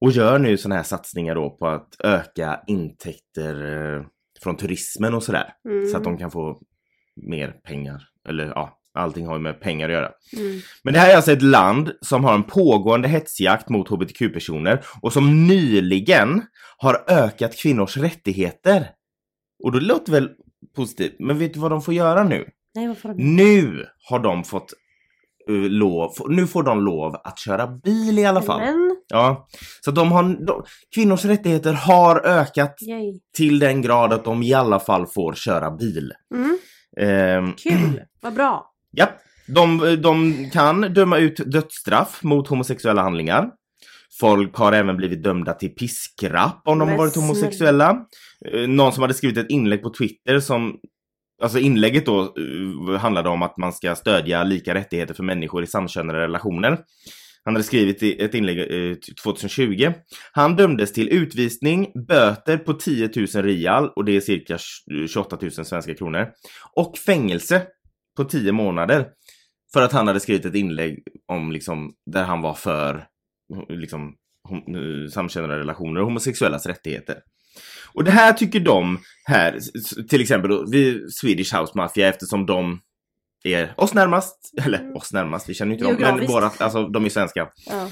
Och 0.00 0.10
gör 0.10 0.38
nu 0.38 0.56
sådana 0.56 0.76
här 0.76 0.82
satsningar 0.82 1.34
då 1.34 1.50
på 1.50 1.66
att 1.66 1.96
öka 2.04 2.60
intäkter 2.66 3.84
eh, 3.96 4.02
från 4.42 4.56
turismen 4.56 5.14
och 5.14 5.22
sådär. 5.22 5.52
Mm. 5.68 5.88
Så 5.88 5.96
att 5.96 6.04
de 6.04 6.18
kan 6.18 6.30
få 6.30 6.60
mer 7.26 7.48
pengar. 7.48 8.02
Eller 8.28 8.46
ja, 8.46 8.78
allting 8.94 9.26
har 9.26 9.34
ju 9.34 9.42
med 9.42 9.60
pengar 9.60 9.88
att 9.88 9.92
göra. 9.92 10.10
Mm. 10.36 10.60
Men 10.84 10.94
det 10.94 11.00
här 11.00 11.10
är 11.10 11.16
alltså 11.16 11.32
ett 11.32 11.42
land 11.42 11.92
som 12.00 12.24
har 12.24 12.34
en 12.34 12.42
pågående 12.42 13.08
hetsjakt 13.08 13.68
mot 13.68 13.88
hbtq-personer 13.88 14.84
och 15.02 15.12
som 15.12 15.46
nyligen 15.46 16.42
har 16.78 17.04
ökat 17.08 17.56
kvinnors 17.56 17.96
rättigheter. 17.96 18.90
Och 19.64 19.72
då 19.72 19.78
låter 19.78 20.12
väl 20.12 20.30
positivt, 20.76 21.16
men 21.18 21.38
vet 21.38 21.54
du 21.54 21.60
vad 21.60 21.70
de 21.70 21.82
får 21.82 21.94
göra 21.94 22.24
nu? 22.24 22.48
Nej, 22.74 22.88
vad 22.88 22.98
får 22.98 23.08
de? 23.08 23.36
Nu 23.36 23.86
har 24.10 24.18
de 24.18 24.44
fått 24.44 24.72
uh, 25.50 25.70
lov, 25.70 26.12
nu 26.28 26.46
får 26.46 26.62
de 26.62 26.84
lov 26.84 27.16
att 27.24 27.38
köra 27.38 27.66
bil 27.66 28.18
i 28.18 28.24
alla 28.24 28.42
fall. 28.42 28.60
Men, 28.60 28.88
Ja, 29.10 29.48
så 29.84 29.90
de 29.90 30.12
har, 30.12 30.46
de, 30.46 30.64
kvinnors 30.94 31.24
rättigheter 31.24 31.72
har 31.72 32.26
ökat 32.26 32.76
yay. 32.82 33.20
till 33.36 33.58
den 33.58 33.82
grad 33.82 34.12
att 34.12 34.24
de 34.24 34.42
i 34.42 34.54
alla 34.54 34.80
fall 34.80 35.06
får 35.06 35.34
köra 35.34 35.70
bil. 35.70 36.12
Mm. 36.34 36.58
Ehm, 37.00 37.52
Kul, 37.52 38.02
vad 38.20 38.34
bra. 38.34 38.70
Ja, 38.90 39.08
de, 39.46 39.96
de 40.02 40.50
kan 40.52 40.80
döma 40.80 41.18
ut 41.18 41.36
dödsstraff 41.36 42.22
mot 42.22 42.48
homosexuella 42.48 43.02
handlingar. 43.02 43.50
Folk 44.20 44.56
har 44.56 44.72
även 44.72 44.96
blivit 44.96 45.22
dömda 45.22 45.52
till 45.52 45.74
piskrapp 45.74 46.62
om 46.64 46.78
de 46.78 46.88
har 46.88 46.96
varit 46.96 47.16
homosexuella. 47.16 48.06
Eh, 48.52 48.68
Någon 48.68 48.92
som 48.92 49.02
hade 49.02 49.14
skrivit 49.14 49.38
ett 49.38 49.50
inlägg 49.50 49.82
på 49.82 49.90
Twitter 49.90 50.40
som 50.40 50.78
Alltså 51.42 51.58
inlägget 51.58 52.06
då 52.06 52.22
eh, 52.22 53.00
handlade 53.00 53.28
om 53.28 53.42
att 53.42 53.56
man 53.56 53.72
ska 53.72 53.94
stödja 53.94 54.44
lika 54.44 54.74
rättigheter 54.74 55.14
för 55.14 55.22
människor 55.22 55.62
i 55.62 55.66
samkönade 55.66 56.18
relationer. 56.18 56.78
Han 57.44 57.54
hade 57.54 57.64
skrivit 57.64 58.20
ett 58.20 58.34
inlägg 58.34 58.58
eh, 58.58 58.96
2020. 59.24 59.92
Han 60.32 60.56
dömdes 60.56 60.92
till 60.92 61.08
utvisning, 61.08 61.92
böter 62.08 62.58
på 62.58 62.72
10 62.72 63.10
000 63.16 63.26
rial 63.26 63.88
och 63.96 64.04
det 64.04 64.16
är 64.16 64.20
cirka 64.20 64.58
28 65.08 65.38
000 65.42 65.50
svenska 65.50 65.94
kronor. 65.94 66.28
Och 66.74 66.98
fängelse 66.98 67.62
på 68.16 68.24
10 68.24 68.52
månader. 68.52 69.06
För 69.72 69.82
att 69.82 69.92
han 69.92 70.06
hade 70.06 70.20
skrivit 70.20 70.44
ett 70.44 70.54
inlägg 70.54 71.02
om 71.26 71.52
liksom 71.52 71.92
där 72.12 72.24
han 72.24 72.42
var 72.42 72.54
för 72.54 73.06
liksom 73.68 74.14
eh, 74.50 75.10
samkönade 75.10 75.58
relationer 75.58 76.00
och 76.00 76.06
homosexuellas 76.06 76.66
rättigheter. 76.66 77.18
Och 77.92 78.04
det 78.04 78.10
här 78.10 78.32
tycker 78.32 78.60
de 78.60 78.98
här, 79.24 79.58
till 80.08 80.20
exempel 80.20 80.50
då, 80.50 80.66
vi 80.70 81.06
Swedish 81.10 81.54
House 81.54 81.72
Mafia 81.74 82.08
eftersom 82.08 82.46
de 82.46 82.80
är 83.44 83.74
oss 83.76 83.94
närmast, 83.94 84.52
eller 84.64 84.78
Mm. 84.78 84.96
oss 84.96 85.12
närmast, 85.12 85.48
vi 85.48 85.54
känner 85.54 85.72
ju 85.72 85.78
inte 85.78 86.04
dem, 86.04 86.16
men 86.18 86.26
våra, 86.26 86.50
alltså 86.58 86.88
de 86.88 87.04
är 87.04 87.08
svenska. 87.08 87.48
Ja. 87.66 87.82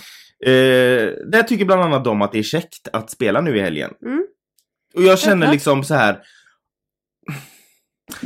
Eh, 0.51 1.13
där 1.31 1.43
tycker 1.43 1.65
bland 1.65 1.83
annat 1.83 2.05
de 2.05 2.23
att 2.23 2.33
det 2.33 2.39
är 2.39 2.43
käckt 2.43 2.89
att 2.93 3.11
spela 3.11 3.41
nu 3.41 3.57
i 3.57 3.61
helgen. 3.61 3.91
Mm. 4.05 4.27
Och 4.95 5.03
jag 5.03 5.19
känner 5.19 5.53
liksom 5.53 5.85
så 5.85 5.95
här. 5.95 6.23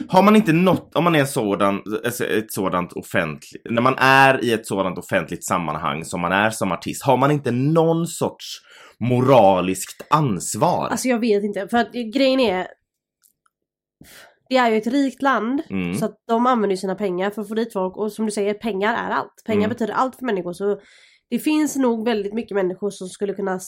Har 0.08 0.22
man 0.22 0.36
inte 0.36 0.52
något, 0.52 0.94
om 0.94 1.04
man 1.04 1.14
är 1.14 1.24
sådan, 1.24 1.82
alltså 2.04 2.24
ett 2.26 2.52
sådant 2.52 2.92
offentligt, 2.92 3.62
när 3.70 3.82
man 3.82 3.94
är 3.98 4.44
i 4.44 4.52
ett 4.52 4.66
sådant 4.66 4.98
offentligt 4.98 5.44
sammanhang 5.46 6.04
som 6.04 6.20
man 6.20 6.32
är 6.32 6.50
som 6.50 6.72
artist, 6.72 7.02
har 7.04 7.16
man 7.16 7.30
inte 7.30 7.50
någon 7.50 8.06
sorts 8.06 8.46
moraliskt 8.98 10.06
ansvar? 10.10 10.88
Alltså 10.90 11.08
jag 11.08 11.18
vet 11.18 11.44
inte, 11.44 11.68
för 11.68 11.76
att 11.78 11.92
grejen 11.92 12.40
är 12.40 12.66
det 14.48 14.56
är 14.56 14.70
ju 14.70 14.76
ett 14.76 14.86
rikt 14.86 15.22
land 15.22 15.62
Mm. 15.70 15.94
så 15.94 16.04
att 16.04 16.16
de 16.28 16.46
använder 16.46 16.76
sina 16.76 16.94
pengar 16.94 17.30
för 17.30 17.42
att 17.42 17.48
få 17.48 17.54
dit 17.54 17.72
folk 17.72 17.96
och 17.96 18.12
som 18.12 18.26
du 18.26 18.32
säger, 18.32 18.54
pengar 18.54 18.94
är 18.94 19.10
allt. 19.10 19.42
Pengar 19.46 19.60
Mm. 19.60 19.68
betyder 19.70 19.94
allt 19.94 20.16
för 20.16 20.24
människor 20.24 20.52
så 20.52 20.80
det 21.30 21.38
finns 21.38 21.76
nog 21.76 22.04
väldigt 22.04 22.34
mycket 22.34 22.54
människor 22.54 22.90
som 22.90 23.08
skulle 23.08 23.34
kunna 23.34 23.60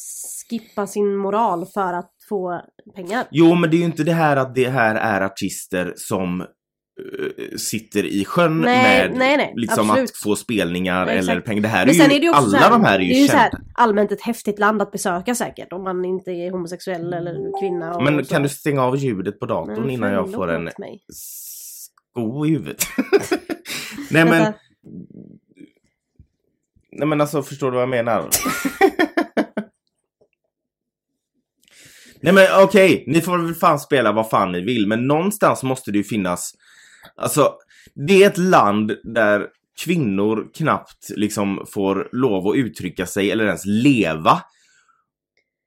skippa 0.49 0.87
sin 0.87 1.17
moral 1.17 1.67
för 1.67 1.93
att 1.93 2.11
få 2.29 2.61
pengar. 2.95 3.27
Jo, 3.31 3.55
men 3.55 3.71
det 3.71 3.77
är 3.77 3.79
ju 3.79 3.85
inte 3.85 4.05
det 4.05 4.13
här 4.13 4.37
att 4.37 4.55
det 4.55 4.69
här 4.69 4.95
är 4.95 5.21
artister 5.21 5.93
som 5.97 6.41
eh, 6.41 6.47
sitter 7.57 8.07
i 8.07 8.25
sjön 8.25 8.61
Nej, 8.61 9.09
med 9.09 9.19
nej, 9.19 9.37
nej, 9.37 9.53
liksom 9.57 9.91
absolut. 9.91 10.11
att 10.11 10.17
få 10.17 10.37
spelningar 10.37 11.07
Nej, 11.07 11.19
eller 11.19 11.41
pengar. 11.41 11.63
Det 11.63 11.69
här 11.69 11.83
är 11.83 11.87
Men 11.87 11.95
sen 11.95 12.11
ju, 12.11 12.17
är 12.17 12.21
det 12.21 12.31
alla 12.31 12.59
här, 12.59 12.71
de 12.71 12.85
här 12.85 12.99
är 12.99 13.03
ju 13.03 13.09
det 13.09 13.19
är 13.19 13.23
ju 13.23 13.29
så 13.29 13.37
här, 13.37 13.53
allmänt 13.75 14.13
ett 14.13 14.23
häftigt 14.23 14.59
land 14.59 14.83
att 14.83 14.93
besöka 14.93 15.35
säkert 15.35 15.73
om 15.73 15.85
man 15.85 16.05
inte 16.05 16.31
är 16.31 16.51
homosexuell 16.51 17.13
eller 17.13 17.61
kvinna. 17.61 18.01
Men 18.01 18.25
så. 18.25 18.31
kan 18.31 18.43
du 18.43 18.49
stänga 18.49 18.83
av 18.83 18.97
ljudet 18.97 19.41
på 19.41 19.47
datorn 19.47 19.81
Men 19.81 19.91
innan 19.91 20.13
jag 20.13 20.33
får 20.33 20.51
en 20.51 20.65
mig. 20.65 21.05
sko 21.13 22.47
i 22.47 22.51
huvudet? 22.51 22.85
Nej 24.11 24.25
men. 24.25 24.53
Nej 26.93 27.09
men 27.09 27.21
alltså 27.21 27.43
förstår 27.43 27.71
du 27.71 27.75
vad 27.75 27.83
jag 27.83 27.89
menar? 27.89 28.29
nej 32.21 32.33
men 32.35 32.47
okej, 32.65 33.05
ni 33.07 33.21
får 33.21 33.39
väl 33.39 33.55
fan 33.55 33.81
spela 33.81 34.13
vad 34.13 34.31
fan 34.31 34.53
ni 34.53 34.61
vill 34.61 34.87
men 34.89 35.07
någonstans 35.07 35.63
måste 35.63 35.91
det 35.91 35.99
ju 35.99 36.05
finnas 36.05 36.53
Alltså, 37.17 37.55
det 37.95 38.23
är 38.23 38.27
ett 38.27 38.39
land 38.39 38.93
där 39.05 39.47
kvinnor 39.85 40.51
knappt 40.55 41.11
liksom 41.17 41.67
får 41.75 42.09
lov 42.13 42.49
att 42.49 42.57
uttrycka 42.57 43.07
sig 43.07 43.31
eller 43.31 43.45
ens 43.47 43.67
leva. 43.67 44.41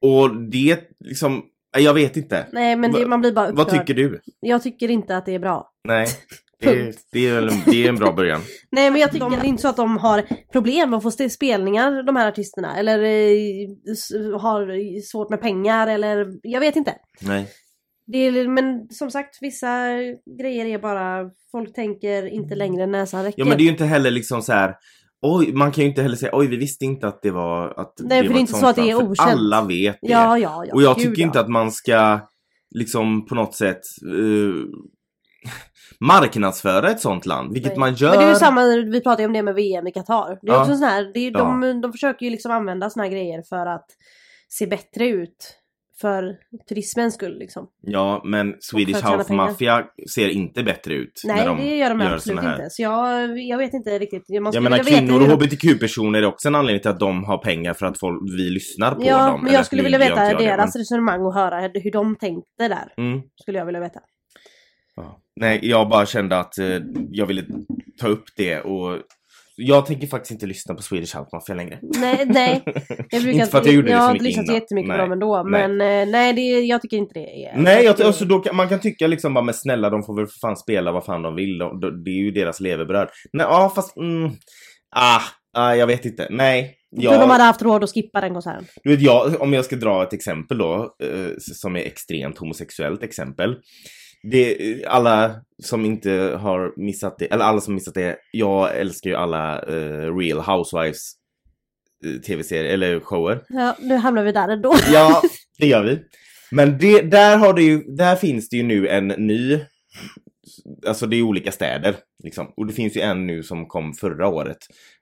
Och 0.01 0.35
det 0.35 0.79
liksom, 0.99 1.43
jag 1.77 1.93
vet 1.93 2.17
inte. 2.17 2.47
Nej 2.51 2.75
men 2.75 2.91
det, 2.91 3.05
man 3.07 3.21
blir 3.21 3.31
bara 3.31 3.51
Vad 3.51 3.67
upprörd. 3.67 3.79
tycker 3.87 3.93
du? 3.93 4.21
Jag 4.39 4.63
tycker 4.63 4.89
inte 4.91 5.17
att 5.17 5.25
det 5.25 5.35
är 5.35 5.39
bra. 5.39 5.71
Nej, 5.83 6.07
det, 6.65 7.27
är- 7.27 7.41
det, 7.41 7.53
en- 7.53 7.61
det 7.65 7.85
är 7.85 7.89
en 7.89 7.95
bra 7.95 8.11
början. 8.13 8.41
Nej 8.71 8.91
men 8.91 9.01
jag 9.01 9.11
tycker 9.11 9.29
det 9.29 9.35
är 9.35 9.45
inte 9.45 9.61
så 9.61 9.67
att 9.67 9.77
de 9.77 9.97
har 9.97 10.23
problem 10.51 10.89
med 10.89 10.97
att 10.97 11.03
få 11.03 11.11
spelningar 11.29 12.03
de 12.03 12.15
här 12.15 12.27
artisterna. 12.27 12.77
Eller 12.77 12.99
eh, 12.99 14.39
har 14.39 15.01
svårt 15.01 15.29
med 15.29 15.41
pengar 15.41 15.87
eller 15.87 16.27
jag 16.43 16.59
vet 16.59 16.75
inte. 16.75 16.93
Nej. 17.21 17.47
Det 18.07 18.17
är, 18.17 18.47
men 18.47 18.87
som 18.89 19.11
sagt 19.11 19.37
vissa 19.41 19.87
grejer 20.39 20.65
är 20.65 20.79
bara 20.79 21.29
folk 21.51 21.73
tänker 21.75 22.25
inte 22.25 22.55
längre 22.55 22.83
än 22.83 22.91
näsan 22.91 23.23
räcker. 23.23 23.39
Ja 23.39 23.45
men 23.45 23.57
det 23.57 23.61
är 23.63 23.65
ju 23.65 23.71
inte 23.71 23.85
heller 23.85 24.11
liksom 24.11 24.41
så 24.41 24.53
här. 24.53 24.75
Oj, 25.21 25.53
man 25.53 25.71
kan 25.71 25.83
ju 25.83 25.89
inte 25.89 26.01
heller 26.01 26.15
säga 26.15 26.31
oj 26.33 26.47
vi 26.47 26.57
visste 26.57 26.85
inte 26.85 27.07
att 27.07 27.19
det 27.21 27.31
var 27.31 27.79
att 27.79 27.93
Nej, 27.99 28.21
för 28.21 28.27
var 28.27 28.33
det 28.33 28.39
är 28.39 28.41
inte 28.41 28.53
så 28.53 28.67
att 28.67 28.75
det 28.75 28.91
är 28.91 28.95
okänt. 28.95 29.19
Alla 29.19 29.61
vet 29.61 29.97
det. 30.01 30.11
Ja 30.11 30.37
ja 30.37 30.65
ja. 30.67 30.73
och 30.73 30.81
jag 30.81 30.97
Gud, 30.97 31.07
tycker 31.07 31.21
inte 31.21 31.37
ja. 31.37 31.43
att 31.43 31.49
man 31.49 31.71
ska 31.71 32.19
liksom 32.75 33.25
på 33.25 33.35
något 33.35 33.55
sätt 33.55 33.81
eh, 34.11 34.55
marknadsföra 35.99 36.89
ett 36.91 36.99
sånt 36.99 37.25
land, 37.25 37.53
vilket 37.53 37.71
Nej. 37.71 37.79
man 37.79 37.93
gör. 37.93 38.09
Men 38.09 38.19
det 38.19 38.25
är 38.25 38.29
ju 38.29 38.35
samma, 38.35 38.61
vi 38.65 39.01
pratade 39.01 39.21
ju 39.23 39.27
om 39.27 39.33
det 39.33 39.43
med 39.43 39.55
VM 39.55 39.87
i 39.87 39.91
Qatar. 39.91 40.39
Det 40.41 40.51
är 40.51 40.53
Ja. 40.53 40.61
också 40.61 40.75
sån 40.75 40.87
här, 40.87 41.11
det 41.13 41.19
är, 41.19 41.31
de, 41.31 41.81
de 41.81 41.91
försöker 41.91 42.25
ju 42.25 42.29
liksom 42.31 42.51
använda 42.51 42.89
såna 42.89 43.03
här 43.03 43.11
grejer 43.11 43.43
för 43.49 43.65
att 43.65 43.85
se 44.49 44.67
bättre 44.67 45.07
ut. 45.07 45.61
För 46.01 46.35
turismens 46.69 47.13
skull 47.13 47.37
liksom. 47.39 47.67
Ja, 47.81 48.21
men 48.25 48.53
Swedish 48.59 49.05
House. 49.05 49.33
Mafia 49.33 49.85
ser 50.15 50.29
inte 50.29 50.63
bättre 50.63 50.93
ut. 50.93 51.21
Nej 51.25 51.45
de 51.45 51.57
det 51.57 51.75
gör 51.75 51.89
de 51.89 52.01
absolut 52.01 52.21
såna 52.23 52.41
här. 52.41 52.55
inte. 52.55 52.69
Så 52.69 52.81
jag, 52.81 53.39
jag 53.39 53.57
vet 53.57 53.73
inte 53.73 53.99
riktigt. 53.99 54.41
Man 54.41 54.53
Jag 54.53 54.63
menar 54.63 54.77
kvinnor 54.77 55.21
och 55.21 55.27
hbtq-personer 55.27 56.19
är 56.21 56.25
också 56.25 56.47
en 56.47 56.55
anledning 56.55 56.81
till 56.81 56.91
att 56.91 56.99
de 56.99 57.23
har 57.23 57.37
pengar 57.37 57.73
för 57.73 57.85
att 57.85 57.99
folk, 57.99 58.21
vi 58.37 58.49
lyssnar 58.49 58.95
på 58.95 59.03
Ja, 59.05 59.27
dem. 59.27 59.39
men 59.39 59.47
Eller 59.47 59.57
jag 59.57 59.65
skulle 59.65 59.83
vilja 59.83 59.99
gör 59.99 60.15
veta 60.29 60.37
deras 60.37 60.75
resonemang 60.75 61.21
och 61.21 61.33
höra 61.33 61.59
hur 61.73 61.91
de 61.91 62.15
tänkte 62.15 62.67
där. 62.67 62.93
men- 62.97 63.05
Mm. 63.11 63.21
Skulle 63.41 63.57
jag 63.57 63.65
vilja 63.65 63.81
veta. 63.81 63.99
Ja. 64.95 65.21
Nej, 65.39 65.59
jag 65.63 65.89
bara 65.89 66.05
kände 66.05 66.37
att 66.39 66.57
eh, 66.57 66.79
jag 67.11 67.25
ville 67.25 67.45
ta 68.01 68.07
upp 68.07 68.23
det 68.37 68.59
och 68.61 68.99
jag 69.57 69.85
tänker 69.85 70.07
faktiskt 70.07 70.31
inte 70.31 70.45
lyssna 70.45 70.75
på 70.75 70.81
Swedish 70.81 71.17
House 71.17 71.29
Mafia 71.33 71.55
längre. 71.55 71.79
Nej, 71.81 72.25
nej. 72.25 72.63
Jag 73.09 73.21
brukar 73.23 73.29
Inte 73.39 73.45
för 73.45 73.57
att 73.57 73.65
jag 73.65 73.75
gjorde 73.75 73.87
det 73.87 73.91
jag 73.91 74.01
så 74.01 74.05
har 74.05 74.13
mycket 74.13 74.25
inte 74.27 74.41
lyssnat 74.41 74.45
så 74.45 74.51
innan. 74.51 74.61
jättemycket 74.61 74.87
Nej, 74.89 74.97
på 74.97 75.01
dem 75.03 75.11
ändå. 75.11 75.43
nej. 75.43 75.67
Men 75.67 76.01
eh, 76.07 76.11
nej, 76.11 76.33
det, 76.33 76.41
jag 76.41 76.81
tycker 76.81 76.97
inte 76.97 77.13
det 77.13 77.45
är... 77.45 77.57
Nej, 77.57 77.85
jag, 77.85 77.97
det- 77.97 78.05
alltså, 78.05 78.25
då 78.25 78.43
man 78.53 78.69
kan 78.69 78.79
tycka 78.79 79.07
liksom 79.07 79.33
bara 79.33 79.43
men 79.43 79.53
snälla 79.53 79.89
de 79.89 80.03
får 80.03 80.15
väl 80.15 80.27
för 80.27 80.39
fan 80.39 80.57
spela 80.57 80.91
vad 80.91 81.05
fan 81.05 81.21
de 81.21 81.35
vill. 81.35 81.57
De, 81.57 81.79
de, 81.79 82.03
det 82.03 82.09
är 82.11 82.21
ju 82.23 82.31
deras 82.31 82.59
levebröd. 82.59 83.07
Nej, 83.33 83.45
ja 83.49 83.71
fast 83.75 83.97
mm, 83.97 84.31
ah, 84.95 85.21
ah, 85.57 85.73
jag 85.75 85.87
vet 85.87 86.05
inte. 86.05 86.27
Nej. 86.29 86.75
Jag... 86.89 87.13
de 87.13 87.19
Jag, 87.21 87.27
hade 87.27 87.43
haft 87.43 87.61
råd 87.61 87.83
att 87.83 87.93
skippa 87.93 88.21
den 88.21 88.33
konserten. 88.33 88.65
du 88.83 88.89
vet, 88.89 89.01
jag, 89.01 89.41
om 89.41 89.53
jag 89.53 89.65
ska 89.65 89.75
dra 89.75 90.03
ett 90.03 90.13
exempel 90.13 90.57
då, 90.57 90.95
eh, 91.03 91.27
som 91.37 91.75
är 91.75 91.79
extremt 91.79 92.37
homosexuellt 92.37 93.03
exempel. 93.03 93.55
Det, 94.31 94.85
alla 94.85 95.41
som 95.63 95.85
inte 95.85 96.11
har 96.41 96.73
missat 96.77 97.19
det, 97.19 97.25
eller 97.25 97.45
alla 97.45 97.61
som 97.61 97.75
missat 97.75 97.93
det, 97.93 98.17
jag 98.31 98.77
älskar 98.77 99.09
ju 99.09 99.15
alla 99.15 99.61
eh, 99.61 100.15
Real 100.17 100.39
Housewives 100.39 101.11
eh, 102.05 102.21
tv-serier, 102.21 102.73
eller 102.73 102.99
shower. 102.99 103.43
Ja, 103.49 103.75
nu 103.79 103.95
hamnar 103.95 104.23
vi 104.23 104.31
där 104.31 104.49
ändå. 104.49 104.75
Ja, 104.93 105.21
det 105.59 105.67
gör 105.67 105.83
vi. 105.83 105.99
Men 106.51 106.77
det, 106.77 107.01
där, 107.01 107.37
har 107.37 107.53
det 107.53 107.63
ju, 107.63 107.83
där 107.83 108.15
finns 108.15 108.49
det 108.49 108.57
ju 108.57 108.63
nu 108.63 108.87
en 108.87 109.07
ny, 109.07 109.59
alltså 110.87 111.07
det 111.07 111.15
är 111.17 111.21
olika 111.21 111.51
städer. 111.51 111.95
Liksom. 112.23 112.53
Och 112.57 112.65
det 112.67 112.73
finns 112.73 112.97
ju 112.97 113.01
en 113.01 113.27
nu 113.27 113.43
som 113.43 113.67
kom 113.67 113.93
förra 113.93 114.27
året. 114.27 114.57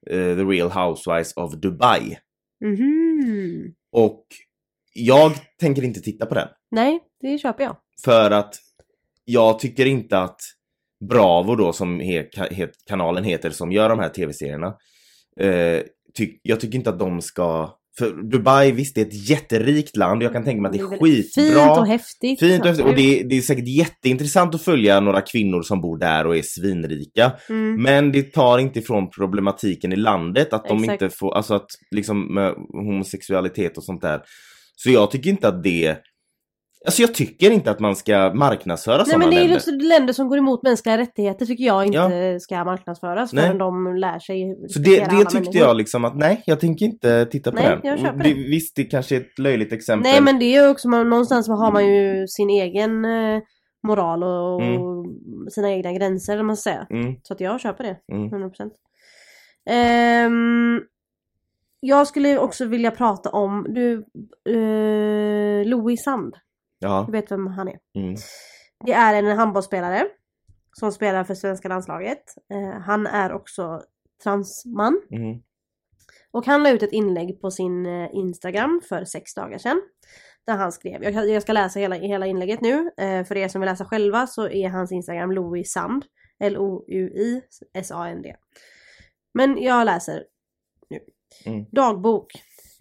eh, 0.10 0.16
The 0.36 0.44
Real 0.44 0.72
Housewives 0.72 1.34
of 1.34 1.54
Dubai. 1.54 2.18
Mhm. 2.66 3.74
Och 3.92 4.26
jag 4.94 5.32
tänker 5.60 5.84
inte 5.84 6.02
titta 6.02 6.26
på 6.26 6.36
den. 6.36 6.48
Nej, 6.72 7.00
det 7.22 7.38
köper 7.38 7.64
jag. 7.64 7.78
För 8.06 8.32
att 8.32 8.56
jag 9.26 9.60
tycker 9.60 9.86
inte 9.86 10.18
att 10.20 10.40
Bravo 11.10 11.56
då 11.56 11.74
som 11.74 12.00
he, 12.00 12.26
he, 12.52 12.68
kanalen 12.90 13.24
heter 13.24 13.50
som 13.50 13.72
gör 13.72 13.90
de 13.90 14.00
här 14.00 14.10
tv-serierna. 14.10 14.68
Eh, 15.40 15.82
ty, 16.18 16.30
jag 16.42 16.60
tycker 16.60 16.78
inte 16.78 16.90
att 16.90 17.00
de 17.00 17.22
ska... 17.22 17.70
För 17.98 18.30
Dubai 18.32 18.72
visst 18.72 18.96
det 18.96 19.02
är 19.02 19.06
ett 19.06 19.30
jätterikt 19.30 19.98
land. 19.98 20.24
Jag 20.24 20.34
kan 20.34 20.44
tänka 20.44 20.62
mig 20.62 20.70
att 20.70 20.76
det 20.78 20.84
är 20.84 20.90
väl 20.90 21.00
skitbra. 21.00 21.44
Fint 21.44 21.78
och 21.78 21.88
häftigt. 21.88 22.40
Fint 22.40 22.62
och 22.62 22.68
häftigt. 22.68 22.86
Och 22.86 22.96
det, 22.96 23.20
är- 23.20 23.24
det 23.24 23.38
är 23.38 23.42
säkert 23.42 23.68
jätteintressant 23.68 24.56
att 24.56 24.62
följa 24.62 25.00
några 25.00 25.22
kvinnor 25.22 25.62
som 25.62 25.82
bor 25.82 25.98
där 25.98 26.28
och 26.28 26.38
är 26.38 26.42
svinrika. 26.42 27.32
Mm. 27.50 27.82
Men 27.84 28.12
det 28.12 28.24
tar 28.24 28.58
inte 28.58 28.80
ifrån 28.80 29.10
problematiken 29.10 29.94
i 29.94 29.96
landet 29.96 30.54
att 30.54 30.68
de 30.68 30.84
Exakt. 30.84 31.02
inte 31.02 31.16
får, 31.16 31.36
alltså 31.36 31.54
att 31.54 31.68
liksom 31.92 32.34
med 32.34 32.54
homosexualitet 32.54 33.78
och 33.78 33.84
sånt 33.84 34.02
där. 34.02 34.22
Så 34.76 34.90
jag 34.90 35.12
tycker 35.12 35.30
inte 35.30 35.48
att 35.48 35.64
det, 35.64 35.98
alltså 36.86 37.02
jag 37.02 37.14
tycker 37.14 37.52
inte 37.52 37.72
att 37.72 37.80
man 37.80 37.96
ska 37.96 38.32
marknadsföra 38.34 38.98
Nej 38.98 39.06
sådana 39.06 39.26
men 39.26 39.30
det 39.36 39.42
är 39.42 39.48
länder. 39.48 39.88
länder 39.90 40.14
som 40.14 40.28
går 40.30 40.38
emot 40.38 40.64
mänskliga 40.64 40.98
rättigheter 40.98 41.46
tycker 41.46 41.64
jag 41.64 41.86
inte 41.86 42.40
ska 42.40 42.64
marknadsföras 42.66 43.34
Nej. 43.34 43.44
förrän 43.46 43.58
de 43.58 43.96
lär 43.96 44.20
sig 44.20 44.56
Så 44.70 44.80
det, 44.80 44.90
det 45.00 45.06
tyckte 45.18 45.34
människor. 45.34 45.56
jag 45.56 45.76
liksom 45.78 46.06
att 46.06 46.16
nej, 46.18 46.44
jag 46.46 46.60
tänker 46.60 46.86
inte 46.86 47.26
titta 47.26 47.52
på 47.52 47.56
Nej, 47.58 47.68
den. 47.70 47.80
jag 47.84 48.00
köper 48.00 48.18
det, 48.24 48.24
det. 48.24 48.34
Visst, 48.34 48.76
det 48.76 48.84
kanske 48.84 49.16
är 49.16 49.20
ett 49.20 49.40
löjligt 49.40 49.74
exempel. 49.74 50.12
Nej 50.12 50.22
men 50.22 50.40
det 50.40 50.46
är 50.46 50.64
ju 50.64 50.70
också, 50.70 50.88
man, 50.90 51.10
någonstans 51.10 51.48
har 51.48 51.72
man 51.72 51.88
ju 51.94 52.28
sin 52.28 52.50
egen 52.50 53.06
eh, 53.06 53.42
moral 53.88 54.24
och, 54.24 54.62
Mm. 54.62 55.50
sina 55.50 55.72
egna 55.72 55.92
gränser 55.94 56.40
om 56.40 56.48
man 56.48 56.58
ska 56.58 56.70
säga. 56.72 56.88
Mm, 56.90 57.16
Så 57.24 57.34
att 57.34 57.40
jag 57.42 57.60
köper 57.62 57.84
det, 57.84 57.98
mm. 58.16 58.30
100%. 58.30 58.72
Ehm, 59.70 60.82
jag 61.80 62.08
skulle 62.08 62.38
också 62.40 62.66
vilja 62.66 62.92
prata 62.92 63.30
om, 63.30 63.66
du, 63.70 63.94
eh, 64.56 65.66
Louis 65.68 66.04
Sand. 66.04 66.34
Ja. 66.84 67.04
Du 67.06 67.12
vet 67.12 67.32
vem 67.32 67.48
han 67.48 67.68
är? 67.68 67.80
Mm. 67.96 68.16
Det 68.86 68.94
är 68.94 69.14
en 69.14 69.38
handbollsspelare 69.38 70.08
som 70.74 70.92
spelar 70.92 71.24
för 71.24 71.36
svenska 71.36 71.68
landslaget. 71.68 72.24
Eh, 72.54 72.80
han 72.82 73.08
är 73.08 73.34
också 73.34 73.82
transman. 74.24 75.02
Mm. 75.12 75.42
Och 76.32 76.46
han 76.46 76.64
la 76.64 76.70
ut 76.70 76.84
ett 76.84 76.92
inlägg 76.92 77.42
på 77.42 77.52
sin 77.52 77.86
eh, 77.86 78.10
Instagram 78.14 78.82
för 78.90 79.06
sex 79.06 79.34
dagar 79.34 79.58
sedan. 79.58 79.82
Där 80.46 80.58
han 80.58 80.72
skrev, 80.72 81.04
jag, 81.04 81.30
jag 81.30 81.42
ska 81.42 81.54
läsa 81.54 81.80
hela, 81.80 81.96
hela 81.96 82.26
inlägget 82.26 82.62
nu. 82.62 82.92
Eh, 82.98 83.24
för 83.24 83.38
er 83.38 83.48
som 83.48 83.62
vill 83.62 83.70
läsa 83.70 83.86
själva 83.86 84.28
så 84.28 84.50
är 84.50 84.70
hans 84.70 84.92
Instagram 84.92 85.32
Louis 85.32 85.72
Sand. 85.72 86.06
L-O-U-I-S-A-N-D. 86.40 88.36
Men 89.34 89.62
jag 89.62 89.86
läser 89.86 90.24
nu. 90.90 91.00
Mm. 91.46 91.66
Dagbok. 91.72 92.32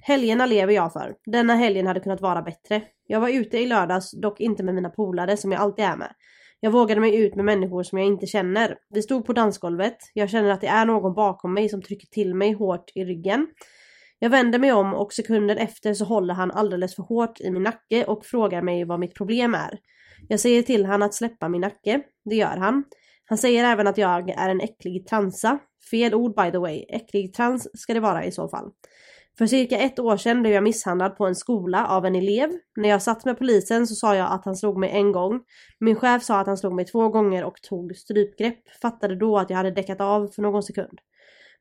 Helgerna 0.04 0.46
lever 0.46 0.72
jag 0.72 0.92
för. 0.92 1.14
Denna 1.26 1.54
helgen 1.54 1.86
hade 1.86 2.00
kunnat 2.00 2.20
vara 2.20 2.42
bättre. 2.42 2.82
Jag 3.06 3.20
var 3.20 3.28
ute 3.28 3.58
i 3.58 3.66
lördags, 3.66 4.10
dock 4.10 4.40
inte 4.40 4.62
med 4.62 4.74
mina 4.74 4.90
polare 4.90 5.36
som 5.36 5.52
jag 5.52 5.60
alltid 5.60 5.84
är 5.84 5.96
med. 5.96 6.14
Jag 6.60 6.70
vågade 6.70 7.00
mig 7.00 7.16
ut 7.16 7.34
med 7.34 7.44
människor 7.44 7.82
som 7.82 7.98
jag 7.98 8.06
inte 8.06 8.26
känner. 8.26 8.76
Vi 8.90 9.02
stod 9.02 9.26
på 9.26 9.32
dansgolvet. 9.32 9.96
Jag 10.14 10.30
känner 10.30 10.50
att 10.50 10.60
det 10.60 10.66
är 10.66 10.86
någon 10.86 11.14
bakom 11.14 11.54
mig 11.54 11.68
som 11.68 11.82
trycker 11.82 12.06
till 12.06 12.34
mig 12.34 12.52
hårt 12.52 12.90
i 12.94 13.04
ryggen. 13.04 13.46
Jag 14.18 14.30
vänder 14.30 14.58
mig 14.58 14.72
om 14.72 14.94
och 14.94 15.12
sekunden 15.12 15.58
efter 15.58 15.94
så 15.94 16.04
håller 16.04 16.34
han 16.34 16.50
alldeles 16.50 16.96
för 16.96 17.02
hårt 17.02 17.40
i 17.40 17.50
min 17.50 17.62
nacke 17.62 18.04
och 18.04 18.26
frågar 18.26 18.62
mig 18.62 18.84
vad 18.84 19.00
mitt 19.00 19.14
problem 19.14 19.54
är. 19.54 19.78
Jag 20.28 20.40
säger 20.40 20.62
till 20.62 20.86
han 20.86 21.02
att 21.02 21.14
släppa 21.14 21.48
min 21.48 21.60
nacke. 21.60 22.02
Det 22.24 22.36
gör 22.36 22.56
han. 22.56 22.84
Han 23.24 23.38
säger 23.38 23.64
även 23.64 23.86
att 23.86 23.98
jag 23.98 24.30
är 24.30 24.48
en 24.48 24.60
äcklig 24.60 25.06
transa. 25.06 25.58
Fel 25.90 26.14
ord 26.14 26.36
by 26.36 26.50
the 26.50 26.58
way. 26.58 26.84
Äcklig 26.88 27.34
trans 27.34 27.68
ska 27.74 27.94
det 27.94 28.00
vara 28.00 28.24
i 28.24 28.32
så 28.32 28.48
fall. 28.48 28.70
För 29.38 29.46
cirka 29.46 29.78
ett 29.78 29.98
år 29.98 30.16
sedan 30.16 30.42
blev 30.42 30.54
jag 30.54 30.62
misshandlad 30.62 31.16
på 31.16 31.26
en 31.26 31.34
skola 31.34 31.86
av 31.86 32.06
en 32.06 32.16
elev. 32.16 32.50
När 32.76 32.88
jag 32.88 33.02
satt 33.02 33.24
med 33.24 33.38
polisen 33.38 33.86
så 33.86 33.94
sa 33.94 34.16
jag 34.16 34.32
att 34.32 34.44
han 34.44 34.56
slog 34.56 34.78
mig 34.78 34.90
en 34.90 35.12
gång. 35.12 35.40
Min 35.80 35.96
chef 35.96 36.22
sa 36.22 36.40
att 36.40 36.46
han 36.46 36.56
slog 36.56 36.74
mig 36.74 36.84
två 36.84 37.08
gånger 37.08 37.44
och 37.44 37.62
tog 37.62 37.96
strypgrepp. 37.96 38.58
Fattade 38.82 39.16
då 39.16 39.38
att 39.38 39.50
jag 39.50 39.56
hade 39.56 39.70
däckat 39.70 40.00
av 40.00 40.28
för 40.28 40.42
någon 40.42 40.62
sekund. 40.62 40.98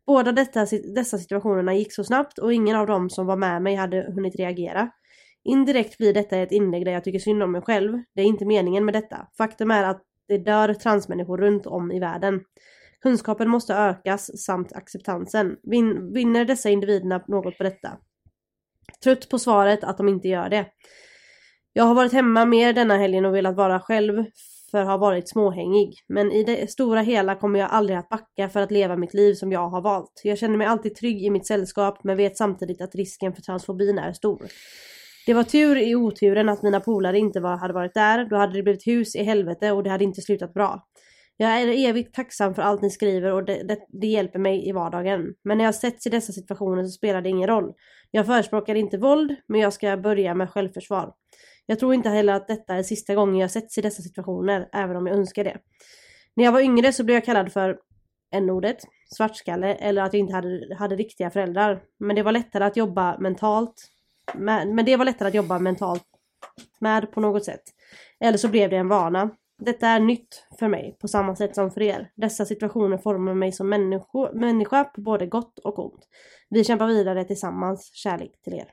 Båda 0.08 0.32
detta, 0.32 0.66
dessa 0.96 1.18
situationerna 1.18 1.76
gick 1.76 1.94
så 1.94 2.04
snabbt 2.04 2.38
och 2.38 2.54
ingen 2.54 2.76
av 2.76 2.88
dem 2.88 3.10
som 3.10 3.26
var 3.26 3.36
med 3.36 3.62
mig 3.62 3.76
hade 3.76 4.12
hunnit 4.16 4.36
reagera. 4.36 4.90
Indirekt 5.44 5.98
blir 5.98 6.14
detta 6.14 6.38
ett 6.38 6.52
inlägg 6.52 6.86
där 6.86 6.92
jag 6.92 7.04
tycker 7.04 7.20
synd 7.20 7.44
om 7.44 7.52
mig 7.52 7.62
själv. 7.62 8.00
Det 8.16 8.22
är 8.22 8.26
inte 8.26 8.46
meningen 8.46 8.86
med 8.86 8.94
detta. 8.94 9.28
Faktum 9.38 9.72
är 9.72 9.84
att 9.84 10.02
det 10.28 10.38
dör 10.38 10.74
transmänniskor 10.74 11.38
runt 11.38 11.66
om 11.66 11.92
i 11.92 12.00
världen. 12.00 12.42
Kunskapen 13.02 13.50
måste 13.50 13.74
ökas 13.74 14.44
samt 14.46 14.74
acceptansen. 14.74 15.58
Vin, 15.64 16.14
vinner 16.14 16.46
dessa 16.46 16.70
individerna 16.70 17.24
något 17.28 17.58
på 17.58 17.64
detta? 17.64 17.98
Trött 19.04 19.30
på 19.30 19.40
svaret 19.40 19.84
att 19.84 19.98
de 19.98 20.10
inte 20.10 20.28
gör 20.28 20.50
det. 20.50 20.66
Jag 21.74 21.84
har 21.84 21.96
varit 21.96 22.14
hemma 22.14 22.46
mer 22.46 22.74
denna 22.74 22.98
helgen 22.98 23.26
och 23.26 23.36
velat 23.36 23.56
vara 23.56 23.80
själv 23.80 24.26
för 24.72 24.78
att 24.78 24.88
ha 24.88 24.98
varit 24.98 25.30
småhängig. 25.30 25.94
Men 26.08 26.32
i 26.32 26.44
det 26.44 26.72
stora 26.72 27.02
hela 27.02 27.36
kommer 27.36 27.60
jag 27.60 27.70
aldrig 27.70 27.98
att 27.98 28.10
backa 28.10 28.50
för 28.50 28.60
att 28.60 28.72
leva 28.72 28.96
mitt 28.98 29.14
liv 29.14 29.34
som 29.34 29.52
jag 29.52 29.70
har 29.70 29.82
valt. 29.82 30.22
Jag 30.24 30.38
känner 30.38 30.58
mig 30.58 30.68
alltid 30.68 30.96
trygg 30.96 31.24
i 31.24 31.30
mitt 31.30 31.48
sällskap 31.48 32.04
men 32.04 32.18
vet 32.18 32.38
samtidigt 32.38 32.82
att 32.82 32.96
risken 32.96 33.34
för 33.34 33.42
transfobin 33.42 33.98
är 33.98 34.14
stor. 34.14 34.42
Det 35.26 35.34
var 35.34 35.44
tur 35.44 35.78
i 35.78 35.96
oturen 35.96 36.50
att 36.50 36.62
mina 36.62 36.80
polare 36.80 37.20
inte 37.20 37.40
var, 37.40 37.58
hade 37.58 37.74
varit 37.74 37.94
där, 37.94 38.26
då 38.26 38.36
hade 38.36 38.54
det 38.54 38.64
blivit 38.64 38.88
hus 38.88 39.16
i 39.16 39.24
helvete 39.24 39.72
och 39.72 39.84
det 39.84 39.90
hade 39.90 40.04
inte 40.04 40.22
slutat 40.22 40.54
bra. 40.54 40.88
Jag 41.38 41.62
är 41.62 41.90
evigt 41.90 42.16
tacksam 42.16 42.56
för 42.56 42.62
allt 42.62 42.82
ni 42.82 42.90
skriver 42.90 43.32
och 43.32 43.46
det, 43.46 43.64
det, 43.64 43.78
det 43.90 44.08
hjälper 44.08 44.40
mig 44.40 44.68
i 44.70 44.72
vardagen. 44.72 45.34
Men 45.44 45.58
när 45.58 45.66
jag 45.66 45.76
sätts 45.76 46.08
i 46.08 46.10
dessa 46.10 46.34
situationer 46.34 46.84
så 46.84 46.90
spelar 46.90 47.22
det 47.22 47.30
ingen 47.30 47.48
roll. 47.48 47.74
Jag 48.12 48.26
förespråkar 48.26 48.76
inte 48.76 48.98
våld, 48.98 49.36
men 49.48 49.62
jag 49.62 49.74
ska 49.74 49.98
börja 49.98 50.36
med 50.36 50.50
självförsvar. 50.50 51.14
Jag 51.66 51.80
tror 51.80 51.94
inte 51.94 52.10
heller 52.10 52.34
att 52.34 52.48
detta 52.48 52.76
är 52.76 52.84
sista 52.84 53.16
gången 53.16 53.36
jag 53.36 53.52
sätts 53.52 53.78
i 53.78 53.82
dessa 53.82 54.02
situationer, 54.02 54.70
även 54.74 54.96
om 54.96 55.08
jag 55.08 55.16
önskar 55.16 55.44
det. 55.44 55.58
När 56.36 56.44
jag 56.44 56.52
var 56.52 56.60
yngre 56.60 56.94
så 56.94 57.04
blev 57.04 57.16
jag 57.16 57.26
kallad 57.26 57.52
för 57.52 57.78
n-ordet, 58.34 58.78
svartskalle 59.16 59.76
eller 59.76 60.02
att 60.02 60.14
jag 60.14 60.20
inte 60.20 60.34
hade, 60.34 60.76
hade 60.76 60.96
riktiga 60.96 61.32
föräldrar. 61.32 61.82
Men 62.00 62.16
det 62.16 62.24
var 62.24 62.32
lättare 62.32 62.64
att 62.64 62.78
jobba 62.78 63.18
mentalt. 63.20 63.74
Med, 64.34 64.68
men 64.68 64.86
det 64.86 64.98
var 64.98 65.06
lättare 65.06 65.28
att 65.28 65.34
jobba 65.34 65.60
mentalt 65.60 66.04
med 66.80 67.12
på 67.12 67.20
något 67.22 67.46
sätt. 67.46 67.62
Eller 68.20 68.38
så 68.38 68.48
blev 68.48 68.70
det 68.70 68.78
en 68.78 68.88
vana. 68.88 69.30
Detta 69.66 69.88
är 69.88 70.00
nytt 70.00 70.48
för 70.60 70.68
mig 70.68 70.98
på 71.02 71.08
samma 71.08 71.36
sätt 71.36 71.56
som 71.56 71.72
för 71.72 71.82
er. 71.82 72.12
Dessa 72.16 72.46
situationer 72.46 72.98
formar 72.98 73.34
mig 73.34 73.52
som 73.52 73.70
människo, 73.70 74.30
människa 74.34 74.84
på 74.84 75.02
både 75.02 75.28
gott 75.28 75.60
och 75.60 75.86
ont. 75.86 76.08
Vi 76.50 76.64
kämpar 76.64 76.88
vidare 76.88 77.24
tillsammans. 77.24 77.92
Kärlek 77.94 78.32
till 78.44 78.54
er. 78.54 78.66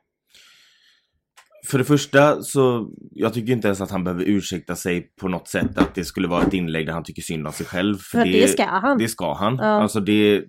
För 1.67 1.79
det 1.79 1.85
första 1.85 2.43
så, 2.43 2.91
jag 3.11 3.35
tycker 3.35 3.53
inte 3.53 3.69
ens 3.69 3.81
att 3.81 3.91
han 3.91 4.05
behöver 4.05 4.25
ursäkta 4.25 4.77
sig 4.77 5.13
på 5.21 5.29
något 5.29 5.49
sätt 5.49 5.79
att 5.79 5.95
det 5.95 6.05
skulle 6.05 6.29
vara 6.29 6.43
ett 6.43 6.55
inlägg 6.55 6.87
där 6.87 6.93
han 6.93 7.05
tycker 7.05 7.23
synd 7.23 7.47
om 7.47 7.53
sig 7.53 7.67
själv. 7.67 7.97
För 7.97 8.25
det 8.25 8.49
ska 8.49 8.65
han. 8.65 8.99
Det 8.99 9.09
ska 9.09 9.35
han. 9.35 9.57
Ja. 9.57 9.65
Alltså 9.65 10.01
det, 10.01 10.45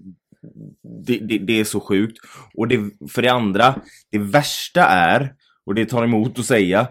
det, 1.05 1.17
det, 1.17 1.37
det 1.37 1.59
är 1.59 1.63
så 1.63 1.79
sjukt. 1.79 2.17
Och 2.53 2.67
det, 2.67 2.79
för 3.09 3.21
det 3.21 3.29
andra, 3.29 3.75
det 4.11 4.19
värsta 4.19 4.85
är, 4.85 5.33
och 5.65 5.75
det 5.75 5.85
tar 5.85 6.03
emot 6.03 6.39
att 6.39 6.45
säga, 6.45 6.87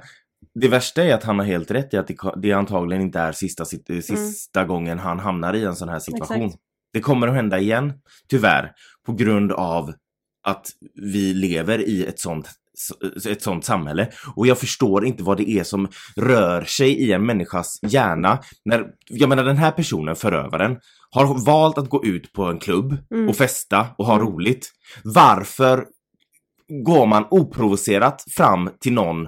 det 0.55 0.69
värsta 0.69 1.05
är 1.05 1.15
att 1.15 1.25
han 1.25 1.39
har 1.39 1.47
helt 1.47 1.71
rätt 1.71 1.95
i 1.95 1.97
att 1.97 2.07
det, 2.07 2.17
det 2.37 2.53
antagligen 2.53 3.03
inte 3.03 3.19
är 3.21 3.33
sista, 3.33 3.65
sit- 3.65 4.01
sista 4.03 4.65
gången 4.65 4.99
han 4.99 5.19
hamnar 5.19 5.55
i 5.55 5.65
en 5.65 5.77
sån 5.77 5.89
här 5.89 5.99
situation. 5.99 6.37
Mm. 6.37 6.47
Exakt. 6.47 6.63
Det 6.93 7.01
kommer 7.01 7.29
att 7.29 7.35
hända 7.35 7.59
igen, 7.59 7.93
tyvärr, 8.29 8.73
på 9.07 9.13
grund 9.13 9.53
av 9.53 9.93
att 10.47 10.67
vi 10.95 11.35
lever 11.35 11.79
i 11.89 12.05
ett 12.07 12.21
sånt 12.21 12.51
ett 13.29 13.43
sånt 13.43 13.65
samhälle. 13.65 14.09
Och 14.37 14.47
jag 14.47 14.59
förstår 14.59 15.05
inte 15.07 15.23
vad 15.23 15.37
det 15.37 15.51
är 15.51 15.65
som 15.65 15.89
rör 16.17 16.63
sig 16.65 16.91
i 16.93 17.13
en 17.13 17.27
människas 17.27 17.79
hjärna. 17.83 18.39
När, 18.65 18.85
jag 19.09 19.29
menar 19.29 19.45
den 19.45 19.57
här 19.57 19.71
personen, 19.71 20.17
förövaren, 20.17 20.77
har 21.11 21.45
valt 21.47 21.79
att 21.79 21.89
gå 21.89 22.05
ut 22.05 22.33
på 22.33 22.45
en 22.45 22.59
klubb 22.59 22.97
Mm. 23.11 23.29
och 23.29 23.37
festa 23.37 23.87
och 23.99 24.07
ha 24.07 24.15
Mm. 24.15 24.27
roligt. 24.27 24.71
Varför 25.05 25.87
går 26.85 27.07
man 27.07 27.27
oprovocerat 27.31 28.25
fram 28.37 28.71
till 28.81 28.93
någon 28.93 29.27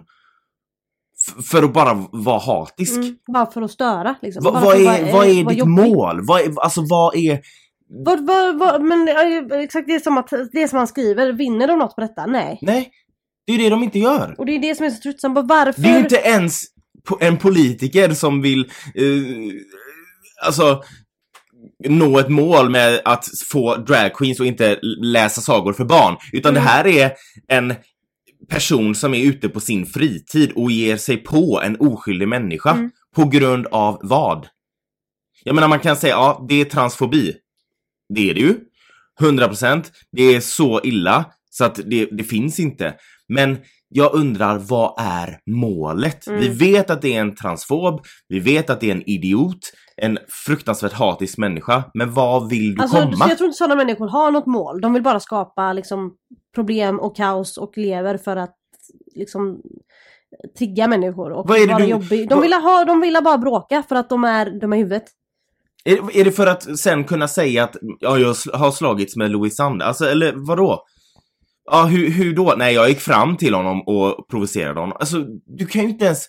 för 1.44 1.62
att 1.62 1.72
bara 1.72 1.94
vara 2.12 2.38
hatisk? 2.38 2.96
Mm, 2.96 3.16
bara 3.32 3.46
för 3.50 3.62
att 3.62 3.70
störa 3.70 4.14
liksom. 4.22 4.44
Va, 4.44 4.50
vad, 4.50 4.74
att 4.74 5.00
är, 5.00 5.12
vad 5.12 5.26
är 5.26 5.44
vara 5.44 5.54
ditt 5.54 5.58
jobbig. 5.58 5.66
mål? 5.66 6.20
Vad 6.26 6.40
är, 6.40 6.60
alltså 6.60 6.80
vad 6.90 7.16
är... 7.16 7.40
Vad, 8.04 8.26
vad, 8.26 8.58
vad, 8.58 8.82
men 8.82 9.08
exakt 9.52 9.86
det 9.86 9.94
är 9.94 10.00
som 10.00 10.18
att 10.18 10.30
det 10.52 10.68
som 10.68 10.78
han 10.78 10.86
skriver, 10.86 11.32
vinner 11.32 11.66
de 11.68 11.78
något 11.78 11.94
på 11.94 12.00
detta? 12.00 12.26
Nej. 12.26 12.58
Nej, 12.62 12.90
det 13.46 13.52
är 13.52 13.56
ju 13.56 13.64
det 13.64 13.70
de 13.70 13.82
inte 13.82 13.98
gör. 13.98 14.34
Och 14.38 14.46
det 14.46 14.52
är 14.52 14.58
det 14.58 14.74
som 14.74 14.86
är 14.86 14.90
så 14.90 15.02
tröttsamt. 15.02 15.38
Varför? 15.48 15.82
Det 15.82 15.88
är 15.88 15.92
ju 15.92 15.98
inte 15.98 16.16
ens 16.16 16.60
en 17.20 17.36
politiker 17.36 18.10
som 18.10 18.42
vill 18.42 18.60
eh, 18.94 19.04
alltså 20.46 20.82
nå 21.88 22.18
ett 22.18 22.28
mål 22.28 22.70
med 22.70 23.00
att 23.04 23.24
få 23.52 23.76
dragqueens 23.76 24.40
och 24.40 24.46
inte 24.46 24.78
läsa 25.02 25.40
sagor 25.40 25.72
för 25.72 25.84
barn. 25.84 26.16
Utan 26.32 26.50
Mm. 26.50 26.64
det 26.64 26.70
här 26.70 26.86
är 26.86 27.12
en 27.48 27.74
person 28.48 28.94
som 28.94 29.14
är 29.14 29.24
ute 29.24 29.48
på 29.48 29.60
sin 29.60 29.86
fritid 29.86 30.52
och 30.54 30.70
ger 30.70 30.96
sig 30.96 31.16
på 31.16 31.60
en 31.64 31.76
oskyldig 31.80 32.28
människa. 32.28 32.70
Mm. 32.70 32.90
På 33.16 33.24
grund 33.24 33.66
av 33.66 33.98
vad? 34.02 34.46
Jag 35.44 35.54
menar 35.54 35.68
man 35.68 35.80
kan 35.80 35.96
säga, 35.96 36.14
ja 36.14 36.46
det 36.48 36.60
är 36.60 36.64
transfobi. 36.64 37.34
Det 38.14 38.30
är 38.30 38.34
det 38.34 38.40
ju. 38.40 38.56
100%. 39.20 39.84
Det 40.12 40.22
är 40.22 40.40
så 40.40 40.80
illa 40.82 41.24
så 41.50 41.64
att 41.64 41.80
det, 41.86 42.04
det 42.04 42.24
finns 42.24 42.60
inte. 42.60 42.94
Men 43.28 43.58
jag 43.88 44.14
undrar, 44.14 44.58
vad 44.58 44.94
är 44.98 45.38
målet? 45.50 46.26
Mm. 46.26 46.40
Vi 46.40 46.48
vet 46.48 46.90
att 46.90 47.02
det 47.02 47.16
är 47.16 47.20
en 47.20 47.34
transfob, 47.34 48.04
vi 48.28 48.40
vet 48.40 48.70
att 48.70 48.80
det 48.80 48.90
är 48.90 48.94
en 48.94 49.10
idiot, 49.10 49.72
en 49.96 50.18
fruktansvärt 50.46 50.92
hatisk 50.92 51.38
människa, 51.38 51.84
men 51.94 52.12
vad 52.14 52.48
vill 52.48 52.74
du 52.74 52.82
Alltså, 52.82 52.96
komma? 52.96 53.28
jag 53.28 53.38
tror 53.38 53.46
inte 53.46 53.56
sådana 53.56 53.74
människor 53.74 54.08
har 54.08 54.30
något 54.30 54.46
mål. 54.46 54.80
De 54.80 54.92
vill 54.92 55.02
bara 55.02 55.20
skapa 55.20 55.72
liksom, 55.72 56.10
problem 56.54 57.00
och 57.00 57.16
kaos 57.16 57.56
och 57.58 57.78
lever 57.78 58.16
för 58.16 58.36
att 58.36 58.56
liksom 59.14 59.62
trigga 60.58 60.88
människor 60.88 61.32
och 61.32 61.48
vara 61.48 61.78
du- 61.78 61.84
jobbig. 61.84 62.28
De 62.28 62.40
vill, 62.40 62.52
ha, 62.52 62.84
de 62.84 63.00
vill 63.00 63.18
bara 63.24 63.38
bråka 63.38 63.82
för 63.88 63.96
att 63.96 64.08
de 64.08 64.24
är 64.24 64.60
dumma 64.60 64.76
i 64.76 64.78
huvudet. 64.78 65.04
Är, 65.84 66.16
är 66.16 66.24
det 66.24 66.32
för 66.32 66.46
att 66.46 66.78
sen 66.78 67.04
kunna 67.04 67.28
säga 67.28 67.64
att 67.64 67.76
ja, 68.00 68.18
jag 68.18 68.34
har 68.52 68.70
slagits 68.70 69.16
med 69.16 69.30
Louis 69.30 69.56
Sand? 69.56 69.82
Alltså, 69.82 70.04
eller 70.04 70.32
vadå? 70.36 70.84
Ja, 71.70 71.84
hur, 71.84 72.10
hur 72.10 72.34
då? 72.34 72.54
Nej, 72.56 72.74
jag 72.74 72.88
gick 72.88 73.00
fram 73.00 73.36
till 73.36 73.54
honom 73.54 73.82
och 73.86 74.28
provocerade 74.30 74.80
honom. 74.80 74.96
Alltså, 75.00 75.24
du 75.46 75.66
kan 75.66 75.82
ju 75.82 75.88
inte 75.88 76.04
ens 76.04 76.26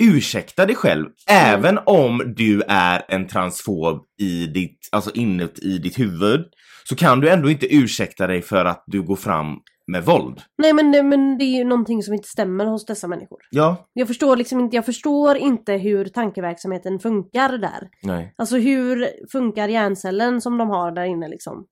ursäkta 0.00 0.66
dig 0.66 0.76
själv. 0.76 1.06
Även 1.28 1.78
om 1.86 2.34
du 2.36 2.62
är 2.68 3.04
en 3.08 3.26
transfob 3.26 4.04
i 4.18 4.46
ditt, 4.46 4.88
alltså 4.92 5.10
inuti 5.14 5.78
ditt 5.78 5.98
huvud, 5.98 6.40
så 6.88 6.96
kan 6.96 7.20
du 7.20 7.28
ändå 7.30 7.50
inte 7.50 7.74
ursäkta 7.74 8.26
dig 8.26 8.42
för 8.42 8.64
att 8.64 8.84
du 8.86 9.02
går 9.02 9.16
fram 9.16 9.46
med 9.92 10.04
våld. 10.04 10.40
Nej 10.58 10.72
men, 10.72 10.92
det- 10.92 11.02
men 11.02 11.38
det 11.38 11.44
är 11.44 11.56
ju 11.58 11.64
någonting 11.64 12.02
som 12.02 12.14
inte 12.14 12.28
stämmer 12.28 12.66
hos 12.66 12.86
dessa 12.86 13.08
människor. 13.08 13.38
Ja. 13.50 13.88
Jag 13.92 14.08
förstår 14.08 14.36
liksom 14.36 14.60
inte, 14.60 14.76
jag 14.76 14.84
förstår 14.86 15.36
inte 15.36 15.72
hur 15.72 16.04
tankeverksamheten 16.04 16.98
funkar 16.98 17.58
där. 17.58 17.88
Nej. 18.02 18.34
Alltså 18.38 18.56
hur 18.56 19.08
funkar 19.32 19.68
hjärncellen 19.68 20.40
som 20.40 20.58
de 20.58 20.68
har 20.70 20.92
där 20.92 21.04
inne 21.04 21.28
liksom? 21.28 21.66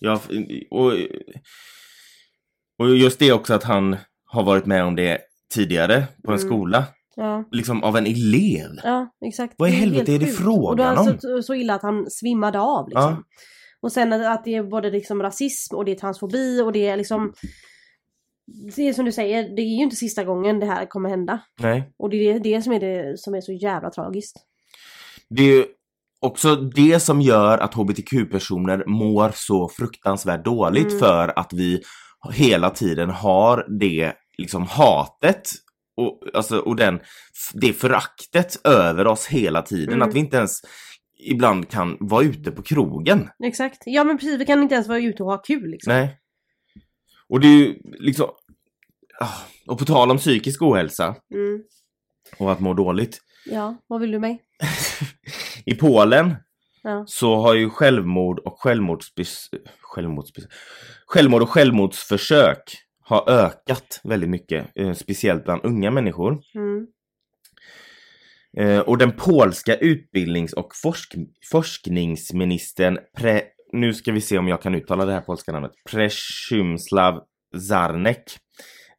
Ja, 0.00 0.20
och, 0.70 0.92
och 2.78 2.96
just 2.96 3.18
det 3.18 3.32
också 3.32 3.54
att 3.54 3.64
han 3.64 3.96
har 4.24 4.42
varit 4.42 4.66
med 4.66 4.84
om 4.84 4.96
det 4.96 5.18
tidigare 5.54 6.04
på 6.24 6.32
en 6.32 6.38
Mm. 6.38 6.48
skola. 6.48 6.84
Ja, 7.16 7.44
Liksom 7.52 7.82
av 7.82 7.96
en 7.96 8.06
elev. 8.06 8.70
ja 8.84 9.10
exakt. 9.26 9.54
Vad 9.58 9.68
i 9.68 9.72
är 9.72 9.76
helvete 9.76 10.12
är 10.12 10.18
det 10.18 10.26
frågan 10.26 10.70
Och 10.70 10.76
då 10.76 10.82
är 10.82 11.12
om? 11.12 11.18
så, 11.20 11.42
så 11.42 11.54
illa 11.54 11.74
att 11.74 11.82
han 11.82 12.10
svimmade 12.10 12.60
av 12.60 12.88
liksom. 12.88 13.02
Ja. 13.12 13.22
Och 13.82 13.92
sen 13.92 14.12
att- 14.12 14.44
det 14.44 14.54
är 14.54 14.62
både 14.62 14.90
liksom 14.90 15.22
rasism 15.22 15.76
och 15.76 15.84
det 15.84 15.92
är 15.92 15.96
transfobi 15.96 16.62
och 16.62 16.72
det 16.72 16.86
är 16.86 16.96
liksom 16.96 17.32
det 18.76 18.88
är 18.88 18.92
som 18.92 19.04
du 19.04 19.12
säger, 19.12 19.42
det 19.56 19.62
är 19.62 19.76
ju 19.76 19.82
inte 19.82 19.96
sista 19.96 20.24
gången 20.24 20.60
det 20.60 20.66
här 20.66 20.86
kommer 20.86 21.08
hända. 21.10 21.40
Nej. 21.60 21.92
Och 21.98 22.10
det 22.10 22.16
är 22.16 22.40
det 22.40 22.62
som 22.62 22.72
är 22.72 22.80
det 22.80 23.18
som 23.18 23.34
är 23.34 23.40
så 23.40 23.52
jävla 23.52 23.90
tragiskt. 23.90 24.36
Det 25.30 25.42
är 25.42 25.46
ju 25.56 25.64
också 26.20 26.56
det 26.56 27.00
som 27.00 27.20
gör 27.20 27.58
att 27.58 27.74
hbtq-personer 27.74 28.84
mår 28.86 29.30
så 29.34 29.68
fruktansvärt 29.68 30.44
dåligt 30.44 30.86
Mm. 30.86 30.98
för 30.98 31.38
att 31.38 31.52
vi 31.52 31.82
hela 32.32 32.70
tiden 32.70 33.10
har 33.10 33.66
det 33.80 34.12
liksom 34.38 34.66
hatet 34.66 35.50
och, 35.96 36.20
alltså, 36.34 36.58
och 36.58 36.76
den, 36.76 37.00
det 37.54 37.72
föraktet 37.72 38.66
över 38.66 39.06
oss 39.06 39.26
hela 39.26 39.62
tiden. 39.62 39.94
Mm. 39.94 40.08
Att 40.08 40.14
vi 40.14 40.18
inte 40.18 40.36
ens 40.36 40.60
ibland 41.18 41.68
kan 41.68 41.96
vara 42.00 42.24
ute 42.24 42.50
på 42.50 42.62
krogen. 42.62 43.28
Exakt. 43.44 43.82
Ja 43.86 44.04
men 44.04 44.18
precis, 44.18 44.40
vi 44.40 44.46
kan 44.46 44.62
inte 44.62 44.74
ens 44.74 44.88
vara 44.88 44.98
ute 44.98 45.22
och 45.22 45.30
ha 45.30 45.38
kul 45.38 45.70
liksom. 45.70 45.92
Nej. 45.92 46.18
Och 47.28 47.40
det 47.40 47.46
är 47.48 47.56
ju 47.58 47.78
liksom... 47.84 48.28
ah, 49.20 49.34
Och 49.66 49.78
på 49.78 49.84
tal 49.84 50.10
om 50.10 50.16
psykisk 50.18 50.62
ohälsa 50.62 51.16
Mm. 51.34 51.62
och 52.38 52.52
att 52.52 52.60
må 52.60 52.74
dåligt. 52.74 53.18
Ja, 53.46 53.76
vad 53.86 54.00
vill 54.00 54.10
du 54.10 54.18
mig? 54.18 54.42
I 55.66 55.74
Polen 55.74 56.36
Ja. 56.82 57.04
så 57.08 57.36
har 57.36 57.54
ju 57.54 57.70
självmord 57.70 58.38
och 58.38 58.60
självmordsbes... 58.62 59.46
självmordsbes... 59.80 60.44
självmord 61.06 61.42
och 61.42 61.50
självmordsförsök 61.50 62.62
har 63.00 63.30
ökat 63.30 64.00
väldigt 64.04 64.30
mycket, 64.30 64.66
eh, 64.74 64.92
speciellt 64.92 65.44
bland 65.44 65.64
unga 65.64 65.90
människor. 65.90 66.42
Mm. 66.54 66.86
Eh, 68.58 68.78
och 68.78 68.98
den 68.98 69.12
polska 69.12 69.76
utbildnings 69.76 70.52
och 70.52 70.68
forsk... 70.82 71.14
forskningsministern 71.50 72.98
Pre... 73.18 73.42
Nu 73.72 73.94
ska 73.94 74.12
vi 74.12 74.20
se 74.20 74.38
om 74.38 74.48
jag 74.48 74.62
kan 74.62 74.74
uttala 74.74 75.04
det 75.04 75.12
här 75.12 75.20
polska 75.20 75.52
namnet. 75.52 75.72
Przemysław 75.90 77.20
Zarnek. 77.68 78.22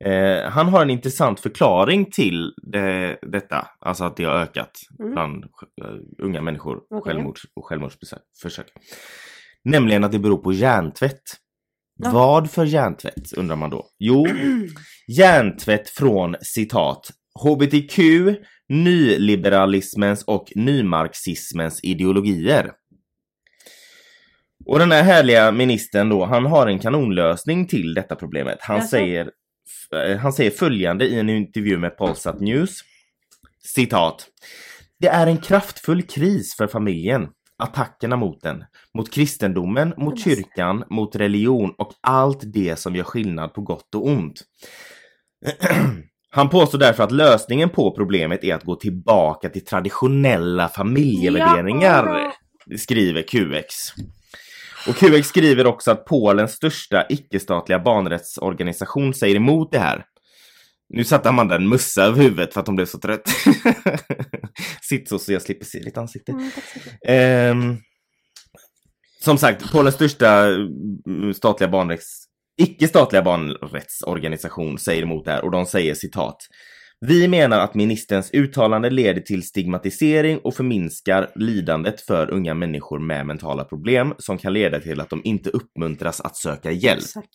Eh, 0.06 0.50
han 0.50 0.68
har 0.68 0.82
en 0.82 0.90
intressant 0.90 1.40
förklaring 1.40 2.12
till 2.12 2.54
det, 2.72 3.20
detta, 3.22 3.68
alltså 3.80 4.04
att 4.04 4.18
det 4.18 4.24
har 4.24 4.34
ökat 4.36 4.72
Mm. 5.00 5.12
bland 5.12 5.44
eh, 5.44 6.26
unga 6.26 6.42
människor, 6.42 6.78
Okej. 6.90 7.02
självmords 7.14 7.42
och 7.56 7.66
självmordsförsök. 7.66 8.68
Nämligen 9.64 10.04
att 10.04 10.12
det 10.12 10.20
beror 10.20 10.38
på 10.38 10.54
hjärntvätt. 10.54 11.22
Ja. 12.04 12.12
Vad 12.12 12.52
för 12.52 12.66
hjärntvätt 12.66 13.34
undrar 13.38 13.56
man 13.56 13.70
då? 13.70 13.88
Jo, 14.00 14.28
hjärntvätt 15.08 15.90
från 15.90 16.36
citat 16.42 17.10
HBTQ, 17.44 18.00
nyliberalismens 18.70 20.24
och 20.24 20.52
nymarxismens 20.56 21.80
ideologier. 21.84 22.72
Och 24.66 24.80
den 24.80 24.92
här 24.92 25.04
härliga 25.04 25.52
ministern 25.52 26.10
då, 26.10 26.26
han 26.26 26.46
har 26.46 26.68
en 26.68 26.80
kanonlösning 26.80 27.68
till 27.68 27.94
detta 27.94 28.16
problemet. 28.16 28.58
Han 28.62 28.78
Jaså? 28.78 28.90
säger, 28.90 29.32
eh, 29.96 30.18
han 30.18 30.34
säger 30.34 30.52
följande 30.52 31.06
i 31.06 31.20
en 31.20 31.30
intervju 31.30 31.78
med 31.78 31.98
Polsat 31.98 32.40
News. 32.40 32.80
Citat. 33.64 34.28
Det 35.00 35.08
är 35.08 35.28
en 35.28 35.38
kraftfull 35.38 36.04
kris 36.04 36.56
för 36.58 36.68
familjen. 36.68 37.28
Attackerna 37.58 38.16
mot 38.16 38.42
den, 38.42 38.64
mot 38.94 39.14
kristendomen, 39.14 39.94
mot 39.98 40.24
kyrkan, 40.24 40.84
mot 40.90 41.16
religion 41.16 41.74
och 41.78 41.94
allt 42.02 42.40
det 42.54 42.80
som 42.80 42.96
gör 42.96 43.04
skillnad 43.04 43.54
på 43.54 43.62
gott 43.62 43.96
och 43.96 44.08
ont. 44.08 44.42
Han 46.32 46.50
påstår 46.50 46.80
därför 46.80 47.04
att 47.04 47.12
lösningen 47.12 47.70
på 47.70 47.92
problemet 47.96 48.44
är 48.44 48.56
att 48.56 48.64
gå 48.64 48.76
tillbaka 48.76 49.50
till 49.50 49.66
traditionella 49.66 50.68
familjevärderingar, 50.70 52.32
Ja. 52.66 52.78
skriver 52.78 53.22
QX. 53.22 53.76
Och 54.88 54.96
QX 54.96 55.28
skriver 55.28 55.68
också 55.68 55.92
att 55.92 56.06
Polens 56.06 56.52
största 56.52 57.06
icke-statliga 57.10 57.80
barnrättsorganisation 57.80 59.14
säger 59.14 59.36
emot 59.36 59.72
det 59.72 59.80
här. 59.80 60.06
Nu 60.90 61.04
satte 61.04 61.30
Amanda 61.30 61.56
en 61.56 61.70
mussa 61.70 62.04
över 62.04 62.22
huvudet 62.22 62.54
för 62.54 62.62
att 62.62 62.68
hon 62.68 62.76
blev 62.76 62.86
så 62.86 63.00
trött. 63.00 63.30
Sitt 64.82 65.10
så 65.10 65.20
så 65.20 65.34
jag 65.34 65.42
slipper 65.42 65.66
se 65.66 65.80
ditt 65.80 65.98
ansikte. 65.98 66.32
Mm. 66.32 66.52
Ehm, 67.08 67.78
som 69.24 69.38
sagt, 69.38 69.72
Polens 69.72 69.96
största 69.96 70.46
mm, 70.46 71.34
statliga 71.34 71.70
barnrätts 71.70 72.26
icke-statliga 72.60 73.22
barnrättsorganisation 73.22 74.78
säger 74.78 75.04
emot 75.04 75.26
det 75.26 75.32
här 75.32 75.46
och 75.46 75.52
de 75.52 75.66
säger 75.66 75.94
citat. 75.94 76.38
Vi 77.02 77.28
menar 77.28 77.60
att 77.60 77.74
ministerns 77.76 78.34
uttalande 78.34 78.90
leder 78.90 79.22
till 79.22 79.48
stigmatisering 79.48 80.38
och 80.38 80.56
förminskar 80.56 81.32
lidandet 81.36 82.02
för 82.02 82.32
unga 82.32 82.54
människor 82.54 83.00
med 83.00 83.26
mentala 83.26 83.64
problem 83.64 84.14
som 84.18 84.38
kan 84.38 84.54
leda 84.54 84.80
till 84.80 85.02
att 85.02 85.10
de 85.10 85.22
inte 85.24 85.50
uppmuntras 85.50 86.22
att 86.22 86.38
söka 86.38 86.72
hjälp. 86.72 87.00
Exakt. 87.00 87.30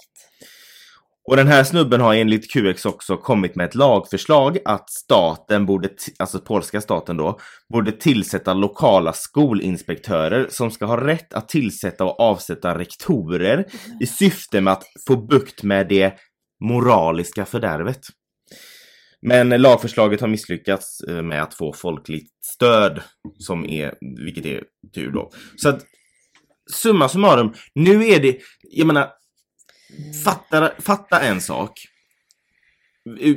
Och 1.26 1.36
den 1.36 1.48
här 1.48 1.64
snubben 1.64 2.00
har 2.00 2.14
enligt 2.14 2.52
QX 2.52 2.86
också 2.86 3.16
kommit 3.16 3.56
med 3.56 3.66
ett 3.66 3.74
lagförslag 3.74 4.58
att 4.64 4.90
staten 4.90 5.66
borde, 5.66 5.88
alltså 6.18 6.38
polska 6.38 6.80
staten 6.80 7.16
då, 7.16 7.38
borde 7.72 7.92
tillsätta 7.92 8.54
lokala 8.54 9.12
skolinspektörer 9.12 10.46
som 10.50 10.70
ska 10.70 10.86
ha 10.86 11.06
rätt 11.06 11.34
att 11.34 11.48
tillsätta 11.48 12.04
och 12.04 12.20
avsätta 12.20 12.78
rektorer 12.78 13.66
i 14.00 14.06
syfte 14.06 14.60
med 14.60 14.72
att 14.72 14.84
få 15.06 15.16
bukt 15.16 15.62
med 15.62 15.88
det 15.88 16.14
moraliska 16.64 17.44
fördärvet. 17.44 18.00
Men 19.22 19.48
lagförslaget 19.48 20.20
har 20.20 20.28
misslyckats 20.28 21.00
eh, 21.00 21.22
med 21.22 21.42
att 21.42 21.54
få 21.54 21.72
folkligt 21.72 22.30
stöd, 22.44 23.02
som 23.38 23.64
är, 23.64 23.94
vilket 24.24 24.46
är 24.46 24.62
tur 24.94 25.10
då. 25.10 25.30
Så 25.56 25.68
att 25.68 25.82
summa 26.72 27.08
summarum, 27.08 27.52
nu 27.74 28.04
är 28.04 28.20
det, 28.20 28.38
jag 28.70 28.86
menar, 28.86 29.10
fatta, 30.24 30.70
fatta 30.78 31.20
en 31.20 31.40
sak. 31.40 31.72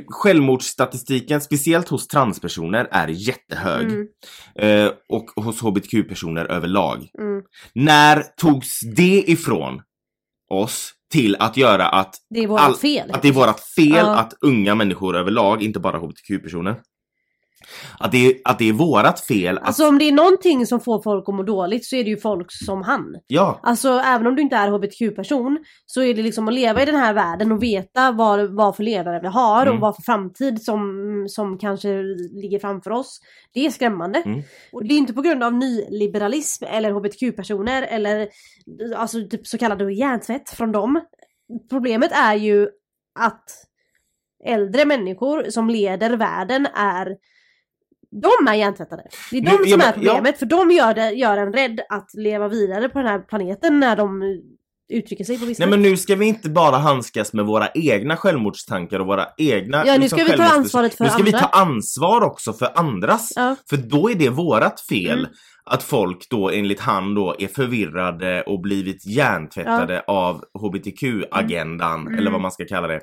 Självmordsstatistiken, 0.08 1.40
speciellt 1.40 1.88
hos 1.88 2.08
transpersoner, 2.08 2.88
är 2.90 3.08
jättehög. 3.08 3.86
Mm, 3.86 4.06
Eh, 4.54 4.90
och 5.08 5.44
hos 5.44 5.60
hbtq-personer 5.62 6.44
överlag. 6.44 7.08
mm. 7.18 7.42
När 7.72 8.22
togs 8.22 8.80
det 8.96 9.24
ifrån 9.30 9.82
oss 10.50 10.92
till 11.12 11.36
att 11.38 11.56
göra 11.56 11.88
att, 11.88 12.14
Det 12.30 12.40
är 12.40 12.46
vårt 12.46 12.60
All- 12.60 12.74
fel. 12.76 13.10
att 13.10 13.22
det 13.22 13.28
är 13.28 13.32
vårat 13.32 13.60
fel 13.60 13.88
Ja. 13.94 14.16
att 14.16 14.34
unga 14.40 14.74
människor 14.74 15.16
överlag, 15.16 15.62
inte 15.62 15.80
bara 15.80 15.98
hbtq-personer, 15.98 16.80
Att 17.98 18.12
det, 18.12 18.26
är, 18.26 18.34
att 18.44 18.58
det 18.58 18.68
är 18.68 18.72
vårat 18.72 19.20
fel. 19.20 19.58
Att, 19.58 19.66
Alltså 19.66 19.88
om 19.88 19.98
det 19.98 20.04
är 20.04 20.12
någonting 20.12 20.66
som 20.66 20.80
får 20.80 21.02
folk 21.02 21.28
att 21.28 21.34
må 21.34 21.42
dåligt 21.42 21.86
så 21.86 21.96
är 21.96 22.04
det 22.04 22.10
ju 22.10 22.16
folk 22.16 22.46
som 22.52 22.82
han. 22.82 23.16
ja, 23.26 23.60
Alltså 23.62 23.88
även 23.88 24.26
om 24.26 24.36
du 24.36 24.42
inte 24.42 24.56
är 24.56 24.68
hbtq-person 24.68 25.58
så 25.86 26.02
är 26.02 26.14
det 26.14 26.22
liksom 26.22 26.48
att 26.48 26.54
leva 26.54 26.82
i 26.82 26.84
den 26.84 26.94
här 26.94 27.14
världen 27.14 27.52
och 27.52 27.62
veta 27.62 28.12
vad, 28.12 28.54
vad 28.54 28.76
för 28.76 28.82
ledare 28.82 29.20
vi 29.20 29.28
har 29.28 29.62
Mm. 29.62 29.74
och 29.74 29.80
vad 29.80 29.96
för 29.96 30.02
framtid 30.02 30.62
som, 30.62 30.80
som 31.28 31.58
kanske 31.58 32.02
ligger 32.42 32.58
framför 32.58 32.90
oss. 32.90 33.20
Det 33.54 33.66
är 33.66 33.70
skrämmande. 33.70 34.18
Mm. 34.18 34.42
Och 34.72 34.84
det 34.84 34.94
är 34.94 34.98
inte 34.98 35.12
på 35.12 35.22
grund 35.22 35.42
av 35.42 35.54
nyliberalism 35.54 36.64
eller 36.64 36.90
hbtq-personer 36.92 37.82
eller 37.82 38.28
alltså 38.96 39.18
typ 39.30 39.46
så 39.46 39.58
kallad 39.58 39.92
hjärntvätt 39.92 40.50
från 40.50 40.72
dem. 40.72 41.00
Problemet 41.70 42.12
är 42.12 42.34
ju 42.34 42.68
att 43.20 43.44
äldre 44.44 44.84
människor 44.84 45.50
som 45.50 45.70
leder 45.70 46.16
världen 46.16 46.66
är 46.74 47.16
de 48.10 48.48
är 48.48 48.54
hjärntvättade. 48.54 49.02
Det 49.30 49.36
är 49.38 49.42
de 49.42 49.70
som 49.70 49.80
ja, 49.80 49.86
är 49.86 49.92
problemet 49.92 50.38
för 50.38 50.46
de 50.46 50.70
gör, 50.70 50.94
det, 50.94 51.10
gör 51.10 51.36
en 51.36 51.52
rädd 51.52 51.80
att 51.88 52.10
leva 52.14 52.48
vidare 52.48 52.88
på 52.88 52.98
den 52.98 53.08
här 53.08 53.18
planeten 53.18 53.80
när 53.80 53.96
de 53.96 54.22
uttrycker 54.92 55.24
sig 55.24 55.38
på 55.38 55.46
vissa 55.46 55.62
nej 55.62 55.70
men 55.70 55.82
nu 55.82 55.96
ska 55.96 56.14
vi 56.16 56.26
inte 56.26 56.50
bara 56.50 56.76
handskas 56.76 57.32
med 57.32 57.44
våra 57.46 57.68
egna 57.74 58.16
självmordstankar 58.16 59.00
och 59.00 59.06
våra 59.06 59.26
egna 59.36 59.86
Ja, 59.86 59.92
nu 59.92 59.98
liksom, 60.00 60.18
ska 60.18 60.30
vi 60.32 60.36
ta 60.36 60.44
ansvaret 60.44 60.94
för 60.94 61.04
Nu 61.04 61.10
ska 61.10 61.22
vi 61.22 61.34
andra. 61.34 61.38
ta 61.48 61.58
ansvar 61.58 62.20
också 62.24 62.52
för 62.52 62.78
andras. 62.78 63.32
Ja. 63.36 63.56
För 63.70 63.76
då 63.76 64.10
är 64.10 64.14
det 64.14 64.28
vårat 64.28 64.80
fel 64.80 65.18
Mm. 65.18 65.30
att 65.64 65.82
folk 65.82 66.26
då 66.30 66.50
enligt 66.50 66.80
han 66.80 67.14
då 67.14 67.34
är 67.38 67.46
förvirrade 67.48 68.42
och 68.42 68.60
blivit 68.60 69.06
hjärntvättade 69.06 70.02
av 70.06 70.44
hbtq-agendan 70.54 72.00
Mm. 72.06 72.18
eller 72.18 72.30
vad 72.30 72.40
man 72.40 72.52
ska 72.52 72.64
kalla 72.64 72.88
det. 72.88 73.00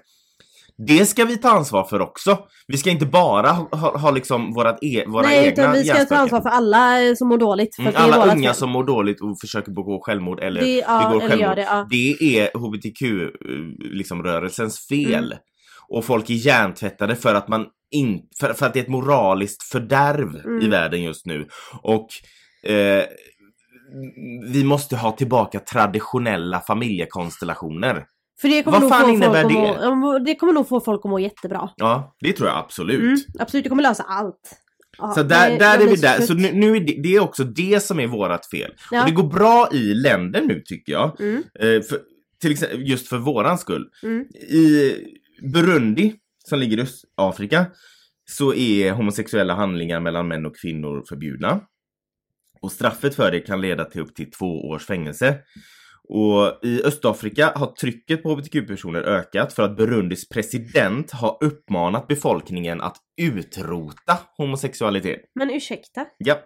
Det 0.77 1.05
ska 1.05 1.25
vi 1.25 1.37
ta 1.37 1.49
ansvar 1.49 1.83
för 1.83 2.01
också. 2.01 2.37
Vi 2.67 2.77
ska 2.77 2.89
inte 2.89 3.05
bara 3.05 3.51
ha, 3.51 3.67
ha, 3.77 3.97
ha 3.97 4.11
liksom 4.11 4.53
vårat 4.53 4.77
e, 4.83 5.03
våra 5.07 5.21
Nej 5.27 5.37
egna 5.47 5.51
utan 5.51 5.73
vi 5.73 5.83
ska 5.83 6.05
ta 6.05 6.15
ansvar 6.15 6.41
för 6.41 6.49
alla 6.49 7.01
eh, 7.03 7.13
som 7.15 7.27
mår 7.27 7.37
dåligt. 7.37 7.75
För 7.75 7.81
Mm, 7.83 7.93
alla 7.95 8.31
unga 8.33 8.49
fel. 8.49 8.55
som 8.55 8.69
mår 8.69 8.83
dåligt 8.83 9.21
och 9.21 9.39
försöker 9.41 9.71
begå 9.71 10.01
självmord 10.01 10.39
eller 10.43 10.61
det, 10.61 10.75
ja, 10.87 11.07
begår 11.09 11.21
eller 11.23 11.29
självmord. 11.29 11.55
det, 11.55 11.61
ja. 11.61 11.87
Det 11.89 12.37
är 12.39 12.49
hbtq-rörelsens 12.57 13.93
liksom, 13.97 14.23
rörelsens 14.23 14.87
fel. 14.87 15.25
Mm. 15.25 15.37
Och 15.89 16.05
folk 16.05 16.29
är 16.29 16.33
hjärntvättade 16.33 17.15
för 17.15 17.35
att 17.35 17.47
man 17.47 17.65
in, 17.91 18.21
för, 18.39 18.53
för 18.53 18.65
att 18.65 18.73
det 18.73 18.79
är 18.79 18.83
ett 18.83 18.89
moraliskt 18.89 19.63
fördärv 19.63 20.35
Mm. 20.45 20.61
i 20.61 20.67
världen 20.67 21.03
just 21.03 21.25
nu. 21.25 21.47
Och 21.81 22.07
eh, 22.67 23.03
vi 24.47 24.63
måste 24.63 24.97
ha 24.97 25.11
tillbaka 25.11 25.59
traditionella 25.59 26.59
familjekonstellationer. 26.59 28.03
För 28.41 28.47
det 28.49 28.63
kommer, 28.63 28.75
Vad 28.79 28.81
nog 28.81 28.91
fan 28.91 29.05
få 29.05 29.09
innebär 29.11 29.41
folk 29.43 29.55
att 29.75 29.81
det? 29.81 29.95
må, 29.95 30.19
det 30.19 30.35
kommer 30.35 30.53
nog 30.53 30.67
få 30.67 30.79
folk 30.81 31.01
att 31.05 31.09
må 31.11 31.19
jättebra. 31.19 31.69
Ja, 31.75 32.15
det 32.19 32.33
tror 32.33 32.49
jag 32.49 32.57
absolut. 32.57 32.99
Mm, 33.01 33.17
absolut, 33.39 33.63
det 33.63 33.69
kommer 33.69 33.83
lösa 33.83 34.03
allt. 34.03 34.61
Ja, 34.97 35.11
Så 35.13 35.23
där, 35.23 35.49
det- 35.49 35.57
där 35.57 35.79
är 35.79 35.87
vi 35.87 35.95
där. 35.95 36.21
Så 36.21 36.33
nu, 36.33 36.51
nu 36.53 36.75
är 36.75 36.79
det, 36.79 37.01
det 37.03 37.15
är 37.15 37.19
också 37.19 37.43
det 37.43 37.83
som 37.83 37.99
är 37.99 38.07
vårat 38.07 38.49
fel. 38.49 38.73
Ja. 38.91 39.01
Och 39.01 39.05
det 39.09 39.15
går 39.15 39.23
bra 39.23 39.69
i 39.71 39.93
länder 39.93 40.41
nu 40.41 40.61
tycker 40.65 40.91
jag. 40.93 41.21
Mm, 41.21 41.43
Eh, 41.59 41.81
för, 41.81 41.99
till 42.41 42.51
exempel, 42.51 42.87
just 42.89 43.07
för 43.07 43.17
våran 43.17 43.57
skull. 43.57 43.89
mm. 44.03 44.21
I 44.49 44.93
Burundi, 45.53 46.13
som 46.49 46.59
ligger 46.59 46.77
i 46.77 46.81
Östafrika, 46.81 47.65
så 48.29 48.53
är 48.53 48.91
homosexuella 48.91 49.53
handlingar 49.53 49.99
mellan 49.99 50.27
män 50.27 50.45
och 50.45 50.55
kvinnor 50.57 51.03
förbjudna. 51.09 51.59
Och 52.61 52.71
straffet 52.71 53.15
för 53.15 53.31
det 53.31 53.39
kan 53.39 53.61
leda 53.61 53.85
till 53.85 54.01
upp 54.01 54.15
till 54.15 54.31
två 54.31 54.67
års 54.67 54.85
fängelse. 54.85 55.37
Och 56.09 56.59
i 56.63 56.83
Östafrika 56.83 57.51
har 57.55 57.67
trycket 57.67 58.23
på 58.23 58.33
hbtq-personer 58.33 59.01
ökat 59.01 59.53
för 59.53 59.63
att 59.63 59.77
Burundis 59.77 60.29
president 60.29 61.11
har 61.11 61.37
uppmanat 61.41 62.07
befolkningen 62.07 62.81
att 62.81 62.97
utrota 63.21 64.17
homosexualitet. 64.37 65.21
Men 65.35 65.49
ursäkta? 65.49 66.05
Ja. 66.17 66.39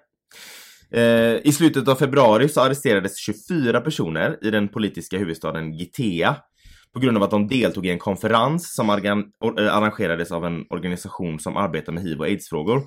Eh, 0.92 1.38
I 1.44 1.52
slutet 1.52 1.88
av 1.88 1.96
februari 1.96 2.50
så 2.50 2.62
arresterades 2.62 3.18
24 3.18 3.82
personer 3.82 4.38
i 4.42 4.52
den 4.52 4.68
politiska 4.68 5.18
huvudstaden 5.18 5.74
Gitea 5.74 6.36
på 6.94 7.00
grund 7.00 7.18
av 7.18 7.24
att 7.24 7.32
de 7.32 7.48
deltog 7.48 7.86
i 7.86 7.90
en 7.90 8.00
konferens 8.00 8.76
som 8.76 8.90
eh, 8.90 9.76
arrangerades 9.76 10.32
av 10.32 10.46
en 10.46 10.66
organisation 10.70 11.40
som 11.40 11.58
arbetar 11.58 11.94
med 11.94 12.04
hiv 12.04 12.20
och 12.20 12.26
aids-frågor. 12.26 12.84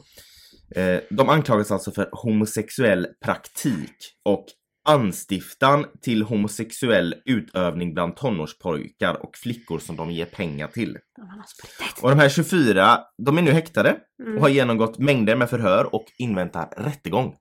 Eh, 0.76 1.00
de 1.10 1.28
anklagas 1.28 1.70
alltså 1.70 1.90
för 1.90 2.08
homosexuell 2.12 3.06
praktik 3.24 3.96
och 4.24 4.44
anstiftan 4.84 5.86
till 6.02 6.22
homosexuell 6.22 7.14
utövning 7.24 7.94
bland 7.94 8.16
tonårspojkar 8.16 9.22
och 9.22 9.36
flickor 9.36 9.78
som 9.78 9.96
de 9.96 10.10
ger 10.10 10.24
pengar 10.26 10.68
till. 10.68 10.96
Sprutit. 11.46 12.02
Och 12.02 12.10
de 12.10 12.18
här 12.18 12.28
24, 12.28 13.00
de 13.26 13.38
är 13.38 13.42
nu 13.42 13.50
häktade 13.50 13.96
Mm. 14.22 14.34
och 14.36 14.42
har 14.42 14.48
genomgått 14.48 14.98
mängder 14.98 15.36
med 15.36 15.50
förhör 15.50 15.94
och 15.94 16.04
inväntar 16.18 16.68
rättegång. 16.76 17.34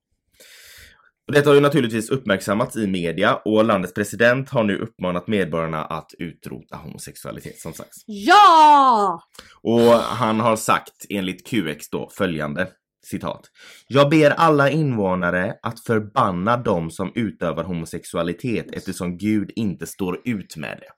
Och 1.28 1.34
detta 1.34 1.50
har 1.50 1.56
ju 1.56 1.62
naturligtvis 1.62 2.10
uppmärksammats 2.10 2.76
i 2.76 2.88
media 2.88 3.36
och 3.36 3.66
landets 3.66 3.94
president 3.94 4.50
har 4.50 4.64
nu 4.64 4.78
uppmanat 4.78 5.28
medborgarna 5.28 5.86
att 5.86 6.12
utrota 6.20 6.76
homosexualitet 6.76 7.60
som 7.60 7.74
sagt. 7.74 7.90
Ja! 8.06 9.22
Och 9.62 9.94
han 9.94 10.40
har 10.40 10.56
sagt 10.56 11.06
enligt 11.10 11.48
QX 11.48 11.90
då 11.90 12.10
följande 12.18 12.68
citat. 13.06 13.42
Jag 13.88 14.10
ber 14.10 14.30
alla 14.32 14.70
invånare 14.70 15.56
att 15.62 15.80
förbanna 15.80 16.58
de 16.58 16.92
som 16.92 17.12
utövar 17.16 17.64
homosexualitet 17.64 18.72
eftersom 18.72 19.18
Gud 19.18 19.52
inte 19.56 19.88
står 19.88 20.22
ut 20.26 20.58
med 20.58 20.78
det. 20.78 20.90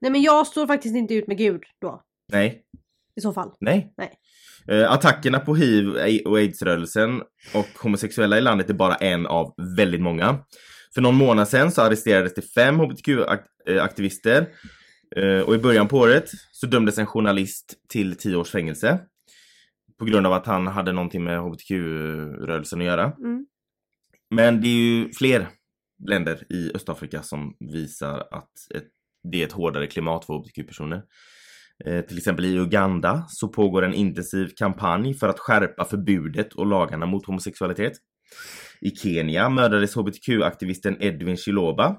Nej 0.00 0.10
men 0.10 0.22
jag 0.22 0.46
står 0.46 0.66
faktiskt 0.66 0.96
inte 0.96 1.14
ut 1.14 1.26
med 1.26 1.38
Gud 1.38 1.62
då. 1.80 2.02
Nej, 2.32 2.62
I 3.16 3.20
så 3.20 3.32
fall. 3.32 3.50
Nej. 3.60 3.94
Nej. 3.96 4.12
Eh, 4.68 4.92
attackerna 4.92 5.40
på 5.40 5.54
hiv 5.54 5.88
och 6.26 6.38
aids-rörelsen 6.38 7.22
och 7.54 7.66
homosexuella 7.82 8.38
i 8.38 8.40
landet 8.40 8.70
är 8.70 8.74
bara 8.74 8.94
en 8.94 9.26
av 9.26 9.54
väldigt 9.76 10.00
många. 10.00 10.38
För 10.94 11.00
någon 11.00 11.14
månad 11.14 11.48
sedan 11.48 11.72
så 11.72 11.82
arresterades 11.82 12.34
det 12.34 12.42
fem 12.42 12.80
hbtq-aktivister 12.80 14.46
eh, 15.16 15.40
och 15.40 15.54
i 15.54 15.58
början 15.58 15.88
på 15.88 15.98
året 15.98 16.30
så 16.52 16.66
dömdes 16.66 16.98
en 16.98 17.06
journalist 17.06 17.74
till 17.88 18.16
10 18.16 18.36
års 18.36 18.50
fängelse 18.50 19.00
på 19.98 20.04
grund 20.04 20.26
av 20.26 20.32
att 20.32 20.46
han 20.46 20.66
hade 20.66 20.92
någonting 20.92 21.24
med 21.24 21.40
hbtq-rörelsen 21.40 22.80
att 22.80 22.86
göra. 22.86 23.04
Mm. 23.04 23.46
Men 24.30 24.60
det 24.60 24.68
är 24.68 24.70
ju 24.70 25.12
fler 25.12 25.48
länder 26.08 26.52
i 26.52 26.70
Östafrika 26.74 27.22
som 27.22 27.56
visar 27.72 28.18
att 28.30 28.50
ett, 28.74 28.88
det 29.32 29.42
är 29.42 29.46
ett 29.46 29.52
hårdare 29.52 29.86
klimat 29.86 30.24
för 30.24 30.34
hbtq-personer. 30.34 31.02
Eh, 31.84 32.00
till 32.00 32.18
exempel 32.18 32.44
i 32.44 32.58
Uganda 32.58 33.24
så 33.28 33.48
pågår 33.48 33.84
en 33.84 33.94
intensiv 33.94 34.50
kampanj 34.56 35.14
för 35.14 35.28
att 35.28 35.38
skärpa 35.38 35.84
förbudet 35.84 36.52
och 36.52 36.66
lagarna 36.66 37.06
mot 37.06 37.26
homosexualitet. 37.26 37.92
I 38.80 38.90
Kenya 38.90 39.48
mördades 39.48 39.96
hbtq-aktivisten 39.96 40.96
Edwin 41.00 41.36
Chiloba. 41.36 41.96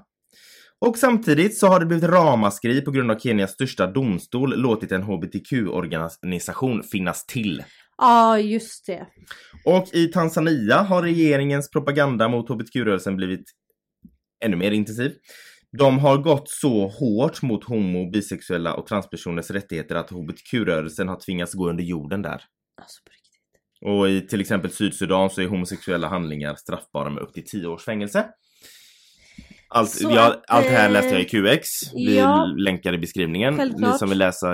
Och 0.86 0.98
samtidigt 0.98 1.58
så 1.58 1.66
har 1.66 1.80
det 1.80 1.86
blivit 1.86 2.10
ramaskri 2.10 2.80
på 2.80 2.90
grund 2.90 3.10
av 3.10 3.18
Kenias 3.18 3.52
största 3.52 3.86
domstol 3.86 4.60
låtit 4.60 4.92
en 4.92 5.02
hbtq-organisation 5.02 6.82
finnas 6.82 7.26
till. 7.26 7.62
Ja, 7.98 8.38
just 8.38 8.86
det. 8.86 9.06
Och 9.64 9.94
i 9.94 10.06
Tanzania 10.06 10.76
har 10.76 11.02
regeringens 11.02 11.70
propaganda 11.70 12.28
mot 12.28 12.48
hbtq-rörelsen 12.48 13.16
blivit 13.16 13.44
ännu 14.44 14.56
mer 14.56 14.70
intensiv. 14.70 15.12
De 15.78 15.98
har 15.98 16.18
gått 16.18 16.48
så 16.48 16.88
hårt 16.88 17.42
mot 17.42 17.64
homo, 17.64 18.10
bisexuella 18.10 18.74
och 18.74 18.86
transpersoners 18.86 19.50
rättigheter 19.50 19.94
att 19.94 20.10
hbtq-rörelsen 20.10 21.08
har 21.08 21.20
tvingats 21.20 21.54
gå 21.54 21.70
under 21.70 21.84
jorden 21.84 22.22
där. 22.22 22.42
Alltså 22.80 23.00
på 23.04 23.10
riktigt. 23.10 23.26
Och 23.80 24.08
i 24.08 24.26
till 24.28 24.40
exempel 24.40 24.70
Sydsudan 24.70 25.30
så 25.30 25.40
är 25.40 25.46
homosexuella 25.46 26.08
handlingar 26.08 26.54
straffbara 26.54 27.10
med 27.10 27.22
upp 27.22 27.34
till 27.34 27.44
10 27.44 27.66
års 27.66 27.84
fängelse. 27.84 28.28
Allt, 29.68 30.04
att, 30.04 30.42
allt 30.48 30.66
det 30.66 30.72
här 30.72 30.86
eh, 30.86 30.92
läste 30.92 31.14
jag 31.14 31.20
i 31.20 31.24
QX. 31.24 31.68
Vi 31.94 32.16
ja. 32.16 32.54
länkar 32.56 32.92
i 32.92 32.98
beskrivningen. 32.98 33.56
Självklart. 33.56 33.92
Ni 33.92 33.98
som 33.98 34.08
vill 34.08 34.18
läsa 34.18 34.46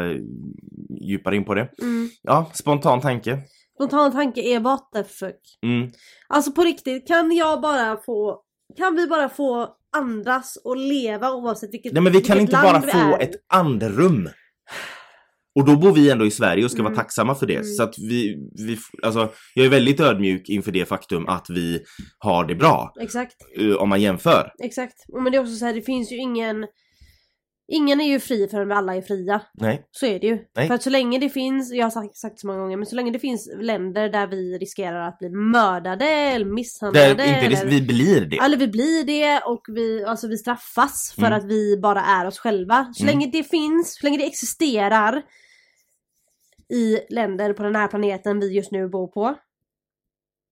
djupare 1.12 1.36
in 1.36 1.44
på 1.44 1.54
det. 1.54 1.68
Mm. 1.82 2.08
Ja, 2.22 2.50
spontan 2.54 3.00
tanke. 3.00 3.38
Spontan 3.74 4.12
tanke 4.12 4.40
är 4.40 4.60
what 4.60 4.90
the 4.94 5.04
fuck. 5.04 5.40
Mm. 5.66 5.90
Alltså 6.28 6.52
på 6.52 6.62
riktigt, 6.62 7.08
kan 7.08 7.36
jag 7.36 7.60
bara 7.60 7.96
få... 7.96 8.40
Kan 8.76 8.96
vi 8.96 9.06
bara 9.06 9.28
få 9.28 9.68
andas 9.96 10.56
och 10.64 10.76
leva 10.76 11.32
oavsett 11.34 11.74
vilket 11.74 11.92
Nej 11.92 12.02
men 12.02 12.12
vi 12.12 12.20
kan 12.20 12.40
inte 12.40 12.52
land 12.52 12.68
bara 12.68 12.92
få 12.92 13.16
ett 13.20 13.34
andrum. 13.52 14.28
Och 15.54 15.64
då 15.66 15.76
bor 15.76 15.92
vi 15.92 16.10
ändå 16.10 16.26
i 16.26 16.30
Sverige 16.30 16.64
och 16.64 16.70
ska 16.70 16.80
Mm. 16.80 16.92
vara 16.92 17.02
tacksamma 17.02 17.34
för 17.34 17.46
det. 17.46 17.54
Mm. 17.54 17.64
Så 17.66 17.82
att 17.82 17.98
vi, 17.98 18.36
vi, 18.66 18.78
alltså, 19.02 19.32
jag 19.54 19.66
är 19.66 19.70
väldigt 19.70 20.00
ödmjuk 20.00 20.48
inför 20.48 20.72
det 20.72 20.84
faktum 20.88 21.28
att 21.28 21.46
vi 21.50 21.82
har 22.18 22.44
det 22.44 22.54
bra. 22.54 22.92
Exakt, 23.00 23.36
eh, 23.58 23.74
Om 23.76 23.88
man 23.88 24.00
jämför. 24.00 24.52
exakt. 24.62 24.94
Men 25.22 25.32
det 25.32 25.38
är 25.38 25.40
också 25.40 25.54
så 25.54 25.64
här, 25.66 25.74
det 25.74 25.82
finns 25.82 26.12
ju 26.12 26.16
ingen... 26.16 26.66
Ingen 27.68 28.00
är 28.00 28.04
ju 28.08 28.20
fri 28.20 28.48
förrän 28.48 28.72
alla 28.72 28.96
är 28.96 29.02
fria. 29.02 29.40
Nej. 29.54 29.86
Så 29.90 30.06
är 30.06 30.20
det 30.20 30.26
ju. 30.26 30.44
Nej. 30.56 30.66
För 30.68 30.74
att 30.74 30.82
så 30.82 30.90
länge 30.90 31.18
det 31.18 31.28
finns, 31.28 31.72
jag 31.72 31.86
har 31.86 31.90
sagt, 31.90 32.16
sagt 32.16 32.40
så 32.40 32.46
många 32.46 32.58
gånger, 32.58 32.76
men 32.76 32.86
så 32.86 32.96
länge 32.96 33.10
det 33.10 33.18
finns 33.18 33.50
länder 33.58 34.08
där 34.08 34.26
vi 34.26 34.58
riskerar 34.58 35.08
att 35.08 35.18
bli 35.18 35.28
mördade 35.30 36.04
eller 36.06 36.44
misshandlade. 36.46 37.14
Det 37.14 37.22
är 37.22 37.44
inte 37.44 37.56
eller, 37.62 37.70
vi 37.70 37.82
blir 37.82 38.20
det. 38.20 38.36
eller 38.36 38.56
vi 38.56 38.68
blir 38.68 39.04
det 39.04 39.40
och 39.44 39.62
vi, 39.68 40.04
alltså 40.04 40.28
vi 40.28 40.36
straffas 40.38 41.12
för 41.14 41.26
Mm. 41.26 41.38
att 41.38 41.44
vi 41.44 41.76
bara 41.76 42.00
är 42.00 42.26
oss 42.26 42.38
själva. 42.38 42.92
Så 42.94 43.02
Mm. 43.04 43.12
länge 43.14 43.30
det 43.32 43.44
finns, 43.44 43.94
så 43.94 44.06
länge 44.06 44.18
det 44.18 44.26
existerar 44.26 45.22
i 46.68 46.98
länder 47.14 47.52
på 47.52 47.62
den 47.62 47.76
här 47.76 47.88
planeten 47.88 48.40
vi 48.40 48.56
just 48.56 48.72
nu 48.72 48.88
bor 48.88 49.06
på. 49.08 49.34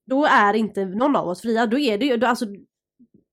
då 0.07 0.25
är 0.27 0.55
inte 0.55 0.85
någon 0.85 1.17
av 1.17 1.29
oss 1.29 1.41
fria. 1.43 1.67
Då 1.67 1.79
är 1.79 1.99
det 1.99 2.07
ju, 2.07 2.25
alltså... 2.25 2.47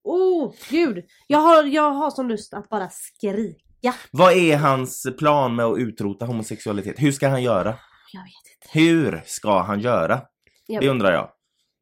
Oh, 0.04 0.54
gud! 0.70 1.06
Jag 1.28 1.40
har, 1.40 1.64
jag 1.64 1.92
har 1.92 2.10
sån 2.12 2.28
lust 2.28 2.54
att 2.54 2.70
bara 2.70 2.90
skrika. 2.90 3.64
Vad 4.12 4.34
är 4.34 4.58
hans 4.58 5.08
plan 5.20 5.56
med 5.56 5.66
att 5.66 5.78
utrota 5.80 6.26
homosexualitet? 6.26 6.96
Hur 6.98 7.12
ska 7.12 7.28
han 7.28 7.44
göra? 7.44 7.76
Jag 8.14 8.22
vet 8.22 8.28
inte. 8.66 8.80
Hur 8.80 9.24
ska 9.26 9.62
han 9.62 9.80
göra? 9.80 10.22
Jag 10.68 10.82
Det 10.84 10.90
undrar 10.90 11.12
jag. 11.12 11.30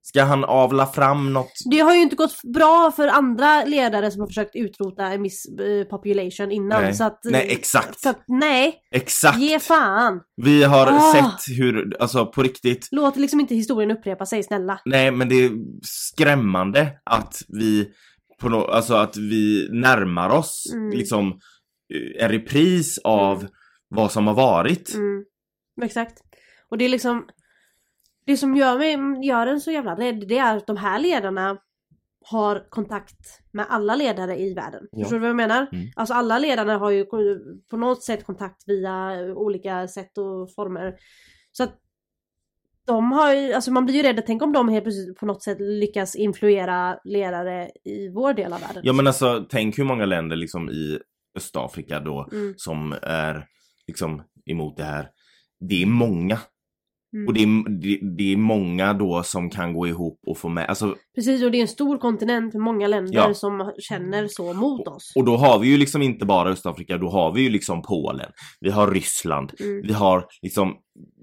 Ska 0.01 0.23
han 0.23 0.43
avla 0.43 0.85
fram 0.85 1.33
något? 1.33 1.51
Det 1.71 1.79
har 1.79 1.95
ju 1.95 2.01
inte 2.01 2.15
gått 2.15 2.35
bra 2.53 2.91
för 2.95 3.07
andra 3.07 3.63
ledare 3.65 4.11
som 4.11 4.21
har 4.21 4.27
försökt 4.27 4.55
utrota 4.55 5.03
en 5.05 5.23
viss 5.23 5.45
eh, 5.59 5.83
population 5.89 6.51
innan. 6.51 6.81
Nej. 6.83 6.93
Så 6.93 7.03
att, 7.03 7.19
Nej, 7.23 7.47
exakt. 7.51 7.99
Så 8.01 8.09
att, 8.09 8.23
nej, 8.27 8.75
Exakt! 8.91 9.37
ge 9.39 9.59
fan! 9.59 10.19
Vi 10.41 10.63
har 10.63 10.87
Ah. 10.87 11.13
sett 11.13 11.57
hur, 11.57 11.97
alltså 11.99 12.25
på 12.25 12.43
riktigt, 12.43 12.87
Låt 12.91 13.15
liksom 13.17 13.39
inte 13.39 13.55
historien 13.55 13.91
upprepa 13.91 14.25
sig, 14.25 14.43
snälla. 14.43 14.79
nej 14.85 15.11
men 15.11 15.29
det 15.29 15.35
är 15.35 15.51
skrämmande 15.83 16.91
att 17.03 17.41
vi 17.47 17.87
på 18.41 18.49
no, 18.49 18.55
alltså 18.57 18.93
att 18.93 19.17
vi 19.17 19.69
närmar 19.71 20.29
oss 20.29 20.71
Mm. 20.73 20.89
liksom 20.97 21.39
en 22.19 22.29
repris 22.29 22.97
av 23.03 23.37
Mm. 23.39 23.51
vad 23.87 24.11
som 24.11 24.27
har 24.27 24.33
varit. 24.33 24.93
Mm, 24.95 25.25
exakt. 25.81 26.21
Och 26.69 26.77
det 26.77 26.85
är 26.85 26.89
liksom 26.89 27.25
Det 28.27 28.37
som 28.37 28.55
gör 28.55 28.77
mig, 28.77 29.27
gör 29.27 29.47
en 29.47 29.61
så 29.61 29.71
jävla 29.71 29.95
rädd 29.95 30.27
det 30.27 30.37
är 30.37 30.57
att 30.57 30.67
de 30.67 30.77
här 30.77 30.99
ledarna 30.99 31.57
har 32.31 32.69
kontakt 32.69 33.19
med 33.51 33.65
alla 33.69 33.95
ledare 33.95 34.39
i 34.39 34.53
världen. 34.53 34.87
Ja. 34.91 34.99
Förstår 34.99 35.15
du 35.15 35.19
vad 35.19 35.29
jag 35.29 35.35
menar? 35.35 35.67
Mm. 35.71 35.87
Alltså 35.95 36.13
alla 36.13 36.39
ledarna 36.39 36.77
har 36.77 36.91
ju 36.91 37.05
på 37.69 37.77
något 37.77 38.03
sätt 38.03 38.25
kontakt 38.25 38.63
via 38.67 39.11
olika 39.35 39.87
sätt 39.87 40.17
och 40.17 40.53
former. 40.55 40.95
Så 41.51 41.63
att 41.63 41.75
de 42.85 43.11
har 43.11 43.33
ju, 43.33 43.53
alltså 43.53 43.71
man 43.71 43.85
blir 43.85 43.95
ju 43.95 44.03
rädd, 44.03 44.23
tänk 44.25 44.41
om 44.41 44.53
de 44.53 44.69
helt 44.69 44.83
plötsligt 44.85 45.17
på 45.17 45.25
något 45.25 45.43
sätt 45.43 45.57
lyckas 45.59 46.15
influera 46.15 46.99
ledare 47.03 47.71
i 47.83 48.09
vår 48.09 48.33
del 48.33 48.53
av 48.53 48.59
världen. 48.61 48.81
Ja 48.85 48.93
men 48.93 49.07
alltså 49.07 49.45
tänk 49.49 49.77
hur 49.79 49.83
många 49.83 50.05
länder 50.05 50.35
liksom 50.35 50.69
i 50.69 50.99
Östafrika 51.35 51.99
då 51.99 52.29
Mm. 52.31 52.53
som 52.57 52.95
är 53.01 53.47
liksom 53.87 54.23
emot 54.45 54.77
det 54.77 54.83
här. 54.83 55.09
Det 55.69 55.81
är 55.81 55.85
många. 55.85 56.39
Mm. 57.15 57.27
Och 57.27 57.33
det 57.33 57.43
är, 57.43 57.69
det, 57.81 57.99
det 58.17 58.33
är 58.33 58.37
många 58.37 58.93
då 58.93 59.23
som 59.23 59.49
kan 59.49 59.73
gå 59.73 59.87
ihop 59.87 60.19
och 60.27 60.37
få 60.37 60.49
med, 60.49 60.65
alltså 60.69 60.95
Precis, 61.15 61.43
och 61.43 61.51
det 61.51 61.57
är 61.57 61.61
en 61.61 61.67
stor 61.67 61.97
kontinent 61.97 62.53
med 62.53 62.63
många 62.63 62.87
länder 62.87 63.13
Ja. 63.13 63.33
som 63.33 63.73
känner 63.79 64.27
så 64.27 64.53
mot 64.53 64.87
oss. 64.87 65.11
Och 65.15 65.25
då 65.25 65.37
har 65.37 65.59
vi 65.59 65.67
ju 65.67 65.77
liksom 65.77 66.01
inte 66.01 66.25
bara 66.25 66.49
Östafrika, 66.49 66.97
då 66.97 67.09
har 67.09 67.31
vi 67.33 67.41
ju 67.41 67.49
liksom 67.49 67.81
Polen, 67.81 68.31
vi 68.59 68.69
har 68.69 68.91
Ryssland, 68.91 69.51
Mm. 69.59 69.81
vi 69.87 69.93
har 69.93 70.25
liksom 70.41 70.73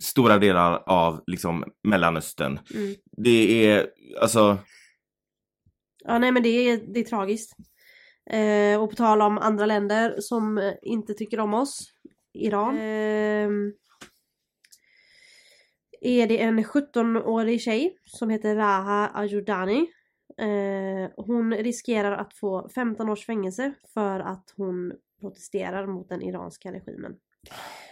stora 0.02 0.38
delar 0.38 0.82
av 0.86 1.20
liksom 1.26 1.64
Mellanöstern. 1.88 2.58
Mm. 2.74 2.94
Det 3.16 3.66
är, 3.70 3.86
alltså, 4.20 4.58
Ja 6.04 6.18
nej 6.18 6.32
men 6.32 6.42
det 6.42 6.48
är, 6.48 6.80
det 6.94 7.00
är 7.00 7.04
tragiskt. 7.04 7.52
Eh, 8.30 8.82
och 8.82 8.90
på 8.90 8.96
tal 8.96 9.22
om 9.22 9.38
andra 9.38 9.66
länder 9.66 10.16
som 10.18 10.58
eh, 10.58 10.74
inte 10.82 11.14
tycker 11.14 11.40
om 11.40 11.54
oss. 11.54 11.92
Iran. 12.34 12.78
ehm, 12.78 13.72
är 16.00 16.26
det 16.26 16.42
en 16.42 16.64
17-årig 16.64 17.60
tjej 17.60 17.96
som 18.04 18.30
heter 18.30 18.56
Raha 18.56 19.10
Ajoudani. 19.14 19.86
Eh, 20.38 21.10
hon 21.16 21.54
riskerar 21.54 22.12
att 22.12 22.34
få 22.34 22.68
15 22.74 23.08
års 23.08 23.26
fängelse 23.26 23.72
för 23.94 24.20
att 24.20 24.54
hon 24.56 24.92
protesterar 25.20 25.86
mot 25.86 26.08
den 26.08 26.22
iranska 26.22 26.72
regimen. 26.72 27.16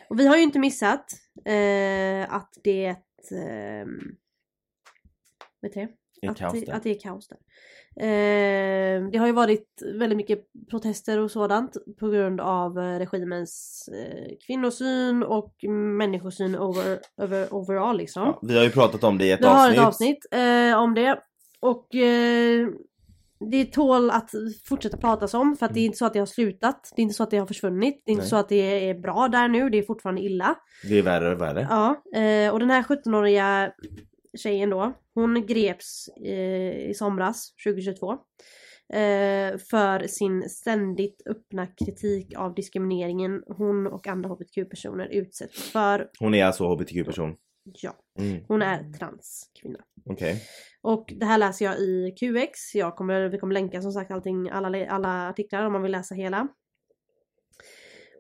Och 0.09 0.21
vi 0.21 0.27
har 0.27 0.37
ju 0.37 0.43
inte 0.43 0.59
missat 0.59 1.13
eh, 1.45 2.35
att 2.35 2.59
det 2.63 2.97
vet 5.63 5.75
du 5.75 5.83
att, 6.29 6.69
att 6.69 6.83
det 6.83 6.91
är 6.91 7.01
kaos 7.01 7.29
där. 7.29 7.39
Eh, 7.97 9.11
det 9.11 9.19
har 9.19 9.27
ju 9.27 9.33
varit 9.33 9.83
väldigt 9.95 10.17
mycket 10.17 10.39
protester 10.71 11.19
och 11.19 11.31
sådant 11.31 11.77
på 12.01 12.09
grund 12.09 12.41
av 12.41 12.79
eh, 12.79 12.99
regimens 12.99 13.85
eh, 13.93 14.37
kvinnosyn 14.47 15.23
och 15.23 15.55
människosyn 15.99 16.57
over, 16.57 16.99
over, 17.17 17.55
overall 17.55 17.97
liksom. 17.97 18.23
Ja, 18.23 18.39
vi 18.43 18.57
har 18.57 18.65
ju 18.65 18.71
pratat 18.71 19.05
om 19.05 19.19
det 19.19 19.25
i 19.27 19.31
ett 19.31 19.41
Vi 19.41 19.47
har 19.47 19.55
avsnitt. 19.55 19.79
ett 19.79 19.85
avsnitt 19.85 20.27
eh, 20.31 20.79
om 20.79 20.95
det. 20.95 21.21
Och 21.61 21.95
eh, 21.95 22.69
det 23.51 23.65
tål 23.65 24.11
att 24.11 24.31
fortsätta 24.65 24.97
pratas 24.97 25.35
om 25.35 25.57
för 25.57 25.67
att 25.67 25.75
det 25.75 25.81
är 25.81 25.85
inte 25.85 25.99
så 25.99 26.07
att 26.07 26.13
det 26.13 26.19
har 26.19 26.27
slutat. 26.27 26.93
Det 26.97 27.01
är 27.01 27.03
inte 27.03 27.15
så 27.15 27.23
att 27.23 27.31
det 27.31 27.39
har 27.39 27.47
försvunnit. 27.47 28.03
Det 28.05 28.11
är 28.11 28.13
inte 28.13 28.23
Nej. 28.23 28.31
så 28.31 28.37
att 28.37 28.49
det 28.49 28.89
är 28.91 28.95
bra 28.95 29.29
där 29.29 29.49
nu. 29.49 29.71
Det 29.71 29.79
är 29.79 29.83
fortfarande 29.83 30.23
illa. 30.23 30.55
Det 30.89 30.99
är 30.99 31.03
värre 31.03 31.35
och 31.35 31.41
värre. 31.41 31.67
Ja, 31.71 32.03
eh, 32.21 32.53
och 32.53 32.61
den 32.61 32.71
här 32.71 32.83
17-åriga 32.83 33.73
tjejen 34.39 34.71
då, 34.71 34.93
hon 35.15 35.47
greps 35.47 36.09
i 36.89 36.95
somras 36.95 37.55
2022 37.67 38.13
eh, 38.93 39.59
för 39.71 40.07
sin 40.07 40.49
ständigt 40.49 41.23
öppna 41.27 41.67
kritik 41.67 42.37
av 42.37 42.55
diskrimineringen 42.55 43.43
hon 43.47 43.87
och 43.87 44.07
andra 44.07 44.29
hbtq-personer 44.29 45.07
utsätts 45.07 45.71
för. 45.71 46.09
Hon 46.19 46.35
är 46.35 46.45
alltså 46.45 46.65
hbtq-person. 46.65 47.37
Ja, 47.83 47.97
Mm, 48.21 48.45
hon 48.49 48.63
är 48.63 48.93
transkvinna. 48.93 49.79
Okej. 50.07 50.43
Och 50.83 51.13
det 51.17 51.27
här 51.27 51.39
läser 51.39 51.65
jag 51.65 51.79
i 51.79 52.15
QX. 52.21 52.75
Jag 52.75 52.97
kommer, 52.97 53.29
vi 53.29 53.39
kommer 53.39 53.55
länka 53.55 53.83
som 53.83 53.93
sagt 53.93 54.11
allting, 54.11 54.51
alla, 54.51 54.87
alla 54.87 55.29
artiklar 55.29 55.67
om 55.67 55.73
man 55.73 55.83
vill 55.83 55.93
läsa 55.93 56.15
hela. 56.15 56.49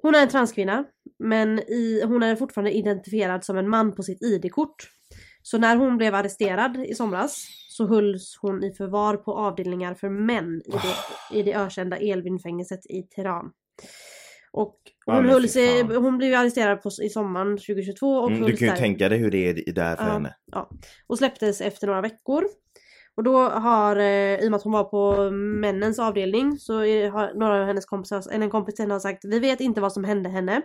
Hon 0.03 0.15
är 0.15 0.23
en 0.23 0.29
transkvinna, 0.29 0.85
men 1.19 1.59
i, 1.59 2.03
hon 2.05 2.23
är 2.23 2.37
fortfarande 2.37 2.73
identifierad 2.73 3.45
som 3.45 3.59
en 3.59 3.69
man 3.69 3.95
på 3.95 4.03
sitt 4.03 4.23
ID-kort. 4.23 4.91
Så 5.43 5.59
när 5.59 5.77
hon 5.77 5.97
blev 5.97 6.15
arresterad 6.15 6.77
i 6.77 6.95
somras 6.95 7.47
så 7.69 7.87
hölls 7.87 8.39
hon 8.41 8.65
i 8.65 8.73
förvar 8.75 9.17
på 9.17 9.35
avdelningar 9.39 9.95
för 9.95 10.09
män 10.09 10.63
i 10.67 10.71
det, 10.71 11.39
i 11.39 11.43
det 11.43 11.55
ökända 11.55 11.97
Elvin-fängelset 11.97 12.87
i 12.87 13.03
Teheran. 13.03 13.51
Och 14.53 14.77
Ja, 15.07 15.15
hon, 15.15 15.27
höll 15.29 15.43
fy 15.43 15.49
sig, 15.49 15.83
hon 15.83 16.19
blev 16.19 16.35
arresterad 16.41 16.83
på, 16.83 16.91
i 17.03 17.09
sommaren 17.09 17.49
2022 17.59 18.07
och 18.17 18.31
Mm, 18.31 18.47
du 18.47 18.57
kan 18.57 18.67
ju 18.67 18.73
där- 18.73 18.77
tänka 18.81 19.09
dig 19.09 19.19
hur 19.19 19.31
det 19.31 19.49
är 19.49 19.69
i- 19.69 19.73
där 19.73 19.97
för 19.97 20.07
Ja. 20.07 20.13
henne. 20.13 20.35
Ja, 20.53 20.71
och 21.07 21.19
släpptes 21.19 21.61
efter 21.61 21.87
några 21.87 22.01
veckor. 22.01 22.45
Och 23.15 23.23
då 23.25 23.49
har, 23.49 23.97
eh, 23.97 24.35
i 24.41 24.47
och 24.47 24.51
med 24.51 24.55
att 24.59 24.63
hon 24.65 24.73
var 24.73 24.85
på 24.85 25.31
männens 25.61 25.99
avdelning, 25.99 26.59
så 26.59 26.75
har 27.11 27.39
några 27.39 27.61
av 27.61 27.67
hennes 27.67 27.85
kompisar, 27.87 28.23
eller 28.33 28.45
en 28.45 28.51
kompis 28.51 28.75
till 28.75 28.91
har 28.91 29.01
sagt 29.01 29.25
Vi 29.25 29.39
vet 29.39 29.61
inte 29.61 29.81
vad 29.81 29.93
som 29.93 30.05
hände 30.05 30.29
henne. 30.31 30.63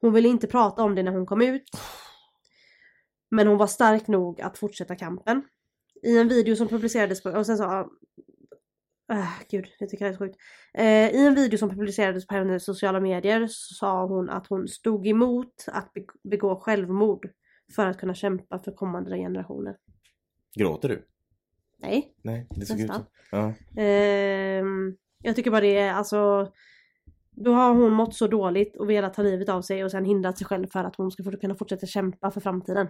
Hon 0.00 0.12
ville 0.12 0.28
inte 0.28 0.46
prata 0.46 0.82
om 0.82 0.94
det 0.94 1.02
när 1.02 1.12
hon 1.12 1.26
kom 1.26 1.42
ut. 1.42 1.62
Men 3.36 3.46
hon 3.46 3.58
var 3.58 3.66
stark 3.66 4.08
nog 4.08 4.40
att 4.40 4.58
fortsätta 4.58 4.96
kampen. 4.96 5.42
I 6.02 6.18
en 6.18 6.28
video 6.28 6.56
som 6.56 6.68
publicerades 6.68 7.22
på, 7.22 7.30
och 7.30 7.46
sen 7.46 7.56
sa 7.56 7.90
Äh, 9.12 9.28
gud, 9.50 9.66
jag 9.78 9.88
tycker 9.88 10.04
det 10.04 10.10
är 10.10 10.12
så 10.12 10.18
sjukt. 10.18 10.36
Eh, 10.74 11.10
I 11.14 11.26
en 11.26 11.34
video 11.34 11.58
som 11.58 11.70
publicerades 11.70 12.26
på 12.26 12.34
hennes 12.34 12.64
sociala 12.64 13.00
medier 13.00 13.46
så 13.46 13.74
sa 13.74 14.06
hon 14.06 14.30
att 14.30 14.46
hon 14.46 14.68
stod 14.68 15.06
emot 15.06 15.64
att 15.68 15.92
be- 15.92 16.04
begå 16.30 16.56
självmord 16.56 17.30
för 17.74 17.86
att 17.86 17.98
kunna 17.98 18.14
kämpa 18.14 18.58
för 18.58 18.72
kommande 18.72 19.16
generationer. 19.16 19.76
Gråter 20.58 20.88
du? 20.88 21.06
Nej, 21.78 22.14
Nej, 22.22 22.46
det 22.50 22.66
såg 22.66 22.80
ut 22.80 22.90
så. 22.94 23.00
Ja. 23.30 23.52
ehm, 23.82 24.96
jag 25.22 25.36
tycker 25.36 25.50
bara 25.50 25.60
det 25.60 25.78
är 25.78 25.92
alltså 25.92 26.52
då 27.30 27.52
har 27.52 27.74
hon 27.74 27.92
mått 27.92 28.14
så 28.14 28.26
dåligt 28.26 28.76
och 28.76 28.90
velat 28.90 29.14
ta 29.14 29.22
livet 29.22 29.48
av 29.48 29.62
sig 29.62 29.84
och 29.84 29.90
sen 29.90 30.04
hindrat 30.04 30.38
sig 30.38 30.46
själv 30.46 30.66
för 30.66 30.84
att 30.84 30.96
hon 30.96 31.10
ska 31.10 31.22
kunna 31.40 31.54
fortsätta 31.54 31.86
kämpa 31.86 32.30
för 32.30 32.40
framtiden. 32.40 32.88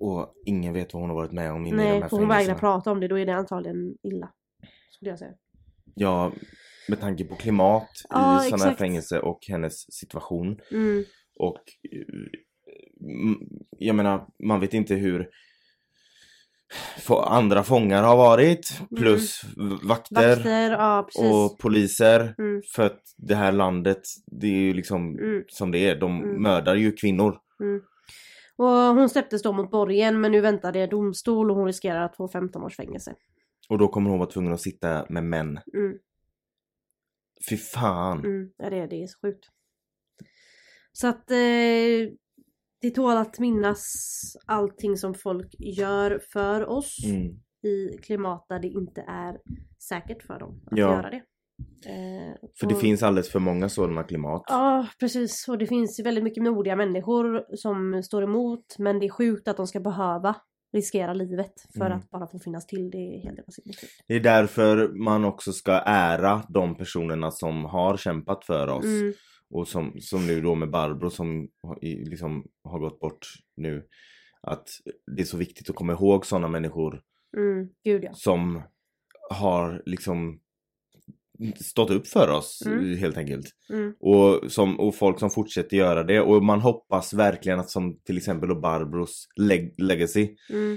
Och 0.00 0.34
ingen 0.46 0.72
vet 0.72 0.94
vad 0.94 1.00
hon 1.02 1.10
har 1.10 1.16
varit 1.16 1.32
med 1.32 1.52
om 1.52 1.66
inne 1.66 1.82
i 1.82 1.86
de 1.86 1.90
Nej, 1.92 2.00
här 2.00 2.10
hon 2.10 2.28
vägrar 2.28 2.54
prata 2.54 2.90
om 2.90 3.00
det, 3.00 3.08
då 3.08 3.18
är 3.18 3.26
det 3.26 3.34
antagligen 3.34 3.94
illa. 4.02 4.30
Skulle 4.90 5.10
jag 5.10 5.18
säga. 5.18 5.32
Ja, 5.94 6.32
med 6.88 7.00
tanke 7.00 7.24
på 7.24 7.34
klimat 7.34 7.82
i 7.82 8.06
Ja, 8.10 8.18
sådana 8.18 8.64
här 8.64 8.70
exakt. 8.70 8.78
fängelse 8.78 9.20
och 9.20 9.38
hennes 9.48 9.92
situation. 9.94 10.60
Mm, 10.70 11.04
Och 11.38 11.62
eh, 11.92 13.10
mm, 13.20 13.38
jag 13.78 13.96
menar, 13.96 14.26
man 14.44 14.60
vet 14.60 14.74
inte 14.74 14.94
hur 14.94 15.28
andra 17.26 17.62
fångar 17.62 18.02
har 18.02 18.16
varit. 18.16 18.80
Plus 18.96 19.42
vakter, 19.82 20.22
Mm. 20.22 20.36
vakter, 20.36 20.70
ja 20.70 21.02
precis. 21.06 21.32
och 21.32 21.58
poliser. 21.58 22.34
Mm, 22.38 22.62
För 22.74 22.86
att 22.86 23.00
det 23.16 23.34
här 23.34 23.52
landet, 23.52 24.00
det 24.26 24.46
är 24.46 24.60
ju 24.60 24.74
liksom 24.74 25.18
mm. 25.18 25.44
som 25.48 25.70
det 25.70 25.78
är. 25.78 25.96
De 26.00 26.22
Mm. 26.22 26.42
mördar 26.42 26.74
ju 26.74 26.92
kvinnor. 26.92 27.38
Och 28.60 28.66
hon 28.94 29.08
släpptes 29.08 29.42
då 29.42 29.52
mot 29.52 29.70
borgen 29.70 30.20
men 30.20 30.32
nu 30.32 30.40
väntar 30.40 30.72
det 30.72 30.86
domstol 30.86 31.50
och 31.50 31.56
hon 31.56 31.66
riskerar 31.66 32.02
att 32.04 32.16
få 32.16 32.28
15 32.28 32.62
års 32.62 32.76
fängelse. 32.76 33.14
Och 33.68 33.78
då 33.78 33.88
kommer 33.88 34.10
hon 34.10 34.18
vara 34.18 34.30
tvungen 34.30 34.52
att 34.52 34.60
sitta 34.60 35.06
med 35.08 35.24
män. 35.24 35.60
Mm, 35.74 35.98
Fy 37.50 37.56
fan. 37.56 38.18
mm, 38.24 38.50
ja, 38.56 38.70
det, 38.70 38.86
det 38.86 39.02
är 39.02 39.06
så 39.06 39.18
sjukt. 39.22 39.44
Så 40.92 41.08
att 41.08 41.30
eh, 41.30 41.36
det 42.80 42.90
tål 42.94 43.16
att 43.16 43.38
minnas 43.38 43.82
allting 44.46 44.96
som 44.96 45.14
folk 45.14 45.54
gör 45.58 46.20
för 46.32 46.66
oss 46.66 46.96
Mm. 47.06 47.26
i 47.62 47.98
klimat 48.02 48.46
där 48.48 48.58
det 48.58 48.68
inte 48.68 49.00
är 49.08 49.38
säkert 49.88 50.22
för 50.22 50.38
dem 50.38 50.62
att 50.66 50.78
Ja. 50.78 50.90
göra 50.96 51.10
det. 51.10 51.22
Eh, 51.86 52.34
För 52.60 52.66
det 52.66 52.74
och- 52.74 52.80
finns 52.80 53.02
alldeles 53.02 53.30
för 53.32 53.38
många 53.38 53.68
sådana 53.68 54.02
klimat. 54.02 54.42
Ja 54.48 54.86
precis 55.00 55.48
och 55.48 55.58
det 55.58 55.66
finns 55.66 56.00
väldigt 56.00 56.24
mycket 56.24 56.42
modiga 56.42 56.76
människor 56.76 57.56
som 57.56 58.02
står 58.02 58.22
emot 58.22 58.64
men 58.78 58.98
det 58.98 59.06
är 59.06 59.10
sjukt 59.10 59.48
att 59.48 59.56
de 59.56 59.66
ska 59.66 59.80
behöva 59.80 60.36
riskera 60.72 61.12
livet 61.14 61.52
för 61.78 61.86
Mm. 61.86 61.98
att 61.98 62.10
bara 62.10 62.26
få 62.26 62.38
finnas 62.38 62.66
till. 62.66 62.90
Det 62.90 62.98
är 62.98 63.20
helt 63.22 63.38
vansinnigt. 63.46 63.80
Det 64.08 64.14
är 64.14 64.20
därför 64.20 64.88
man 65.04 65.24
också 65.24 65.52
ska 65.52 65.72
ära 65.86 66.42
de 66.48 66.74
personerna 66.74 67.30
som 67.30 67.64
har 67.64 67.96
kämpat 67.96 68.44
för 68.44 68.68
oss. 68.68 68.84
Mm, 68.84 69.12
Och 69.50 69.68
som, 69.68 69.92
som 70.00 70.26
nu 70.26 70.40
då 70.40 70.54
med 70.54 70.70
Barbro 70.70 71.10
som 71.10 71.48
liksom 71.82 72.44
har 72.64 72.78
gått 72.78 73.00
bort 73.00 73.26
nu. 73.56 73.86
Att 74.42 74.68
det 75.16 75.22
är 75.22 75.26
så 75.26 75.36
viktigt 75.36 75.70
att 75.70 75.76
komma 75.76 75.92
ihåg 75.92 76.26
sådana 76.26 76.48
människor 76.48 77.02
mm, 77.36 77.68
gud 77.84 78.04
ja. 78.04 78.10
som 78.14 78.62
har 79.30 79.82
liksom 79.86 80.40
stått 81.60 81.90
upp 81.90 82.06
för 82.06 82.28
oss 82.28 82.62
Mm. 82.66 82.96
helt 82.98 83.16
enkelt. 83.16 83.46
Mm, 83.72 83.94
Och, 84.00 84.52
som, 84.52 84.80
och 84.80 84.94
folk 84.94 85.18
som 85.18 85.30
fortsätter 85.30 85.76
göra 85.76 86.02
det. 86.02 86.20
Och 86.20 86.42
man 86.44 86.60
hoppas 86.60 87.12
verkligen 87.14 87.60
att 87.60 87.70
som 87.70 88.00
till 88.04 88.16
exempel 88.16 88.48
då 88.48 88.60
Barbros 88.60 89.26
leg- 89.40 89.74
legacy 89.78 90.28
mm. 90.50 90.76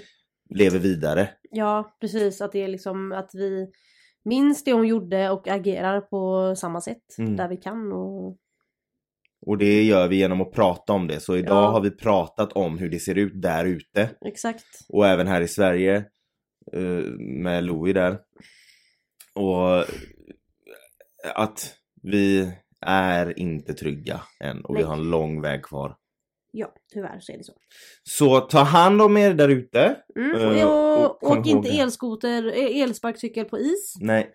lever 0.55 0.79
vidare. 0.79 1.29
Ja, 1.51 1.97
precis. 2.01 2.41
Att 2.41 2.51
det 2.51 2.63
är 2.63 2.67
liksom 2.67 3.11
att 3.11 3.29
vi 3.33 3.67
minns 4.25 4.63
det 4.63 4.73
hon 4.73 4.87
gjorde 4.87 5.29
och 5.29 5.47
agerar 5.47 6.01
på 6.01 6.55
samma 6.55 6.81
sätt 6.81 7.03
Mm. 7.17 7.35
där 7.35 7.47
vi 7.49 7.57
kan. 7.57 7.91
Och... 7.91 8.37
Och 9.45 9.57
det 9.57 9.83
gör 9.83 10.07
vi 10.07 10.15
genom 10.15 10.41
att 10.41 10.51
prata 10.51 10.93
om 10.93 11.07
det. 11.07 11.19
Så 11.19 11.37
idag 11.37 11.57
Ja. 11.63 11.71
har 11.71 11.81
vi 11.81 11.91
pratat 11.91 12.53
om 12.53 12.77
hur 12.77 12.89
det 12.89 12.99
ser 12.99 13.15
ut 13.17 13.41
där 13.41 13.65
ute. 13.65 14.09
Exakt. 14.25 14.65
Och 14.89 15.07
även 15.07 15.27
här 15.27 15.41
i 15.41 15.47
Sverige 15.47 15.95
eh, 16.73 17.03
med 17.43 17.63
Louis 17.63 17.93
där. 17.93 18.19
Och 19.35 19.85
att 21.35 21.75
vi 22.01 22.51
är 22.85 23.39
inte 23.39 23.73
trygga 23.73 24.21
än 24.43 24.65
och 24.65 24.75
vi 24.75 24.79
Nej. 24.79 24.87
har 24.87 24.97
en 24.97 25.09
lång 25.09 25.41
väg 25.41 25.63
kvar. 25.63 25.95
Ja, 26.51 26.73
tyvärr 26.93 27.19
så 27.19 27.31
är 27.31 27.37
det 27.37 27.43
så. 27.43 27.53
Så 28.03 28.39
ta 28.39 28.59
hand 28.59 29.01
om 29.01 29.17
er 29.17 29.33
där 29.33 29.49
ute. 29.49 29.95
Mm. 30.15 30.57
Eh, 30.57 30.67
och 30.67 31.23
och, 31.23 31.31
åk 31.31 31.47
inte 31.47 31.69
elskoter, 31.69 32.45
eh, 32.47 32.81
elsparkcykel 32.81 33.45
på 33.45 33.59
is. 33.59 33.93
Nej, 33.99 34.33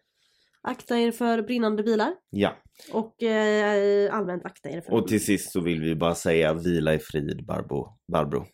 Akta 0.62 0.98
er 0.98 1.10
för 1.12 1.42
brinnande 1.42 1.82
bilar. 1.82 2.14
ja. 2.30 2.56
Och 2.92 3.22
eh, 3.22 4.14
allmänt 4.14 4.44
akta 4.44 4.70
er 4.70 4.80
för 4.80 4.92
Och 4.92 5.08
till 5.08 5.24
sist 5.24 5.52
så 5.52 5.60
vill 5.60 5.80
vi 5.80 5.94
bara 5.94 6.14
säga 6.14 6.54
vila 6.54 6.94
i 6.94 6.98
frid 6.98 7.46
Barbro. 7.46 7.98
Barbro. 8.12 8.46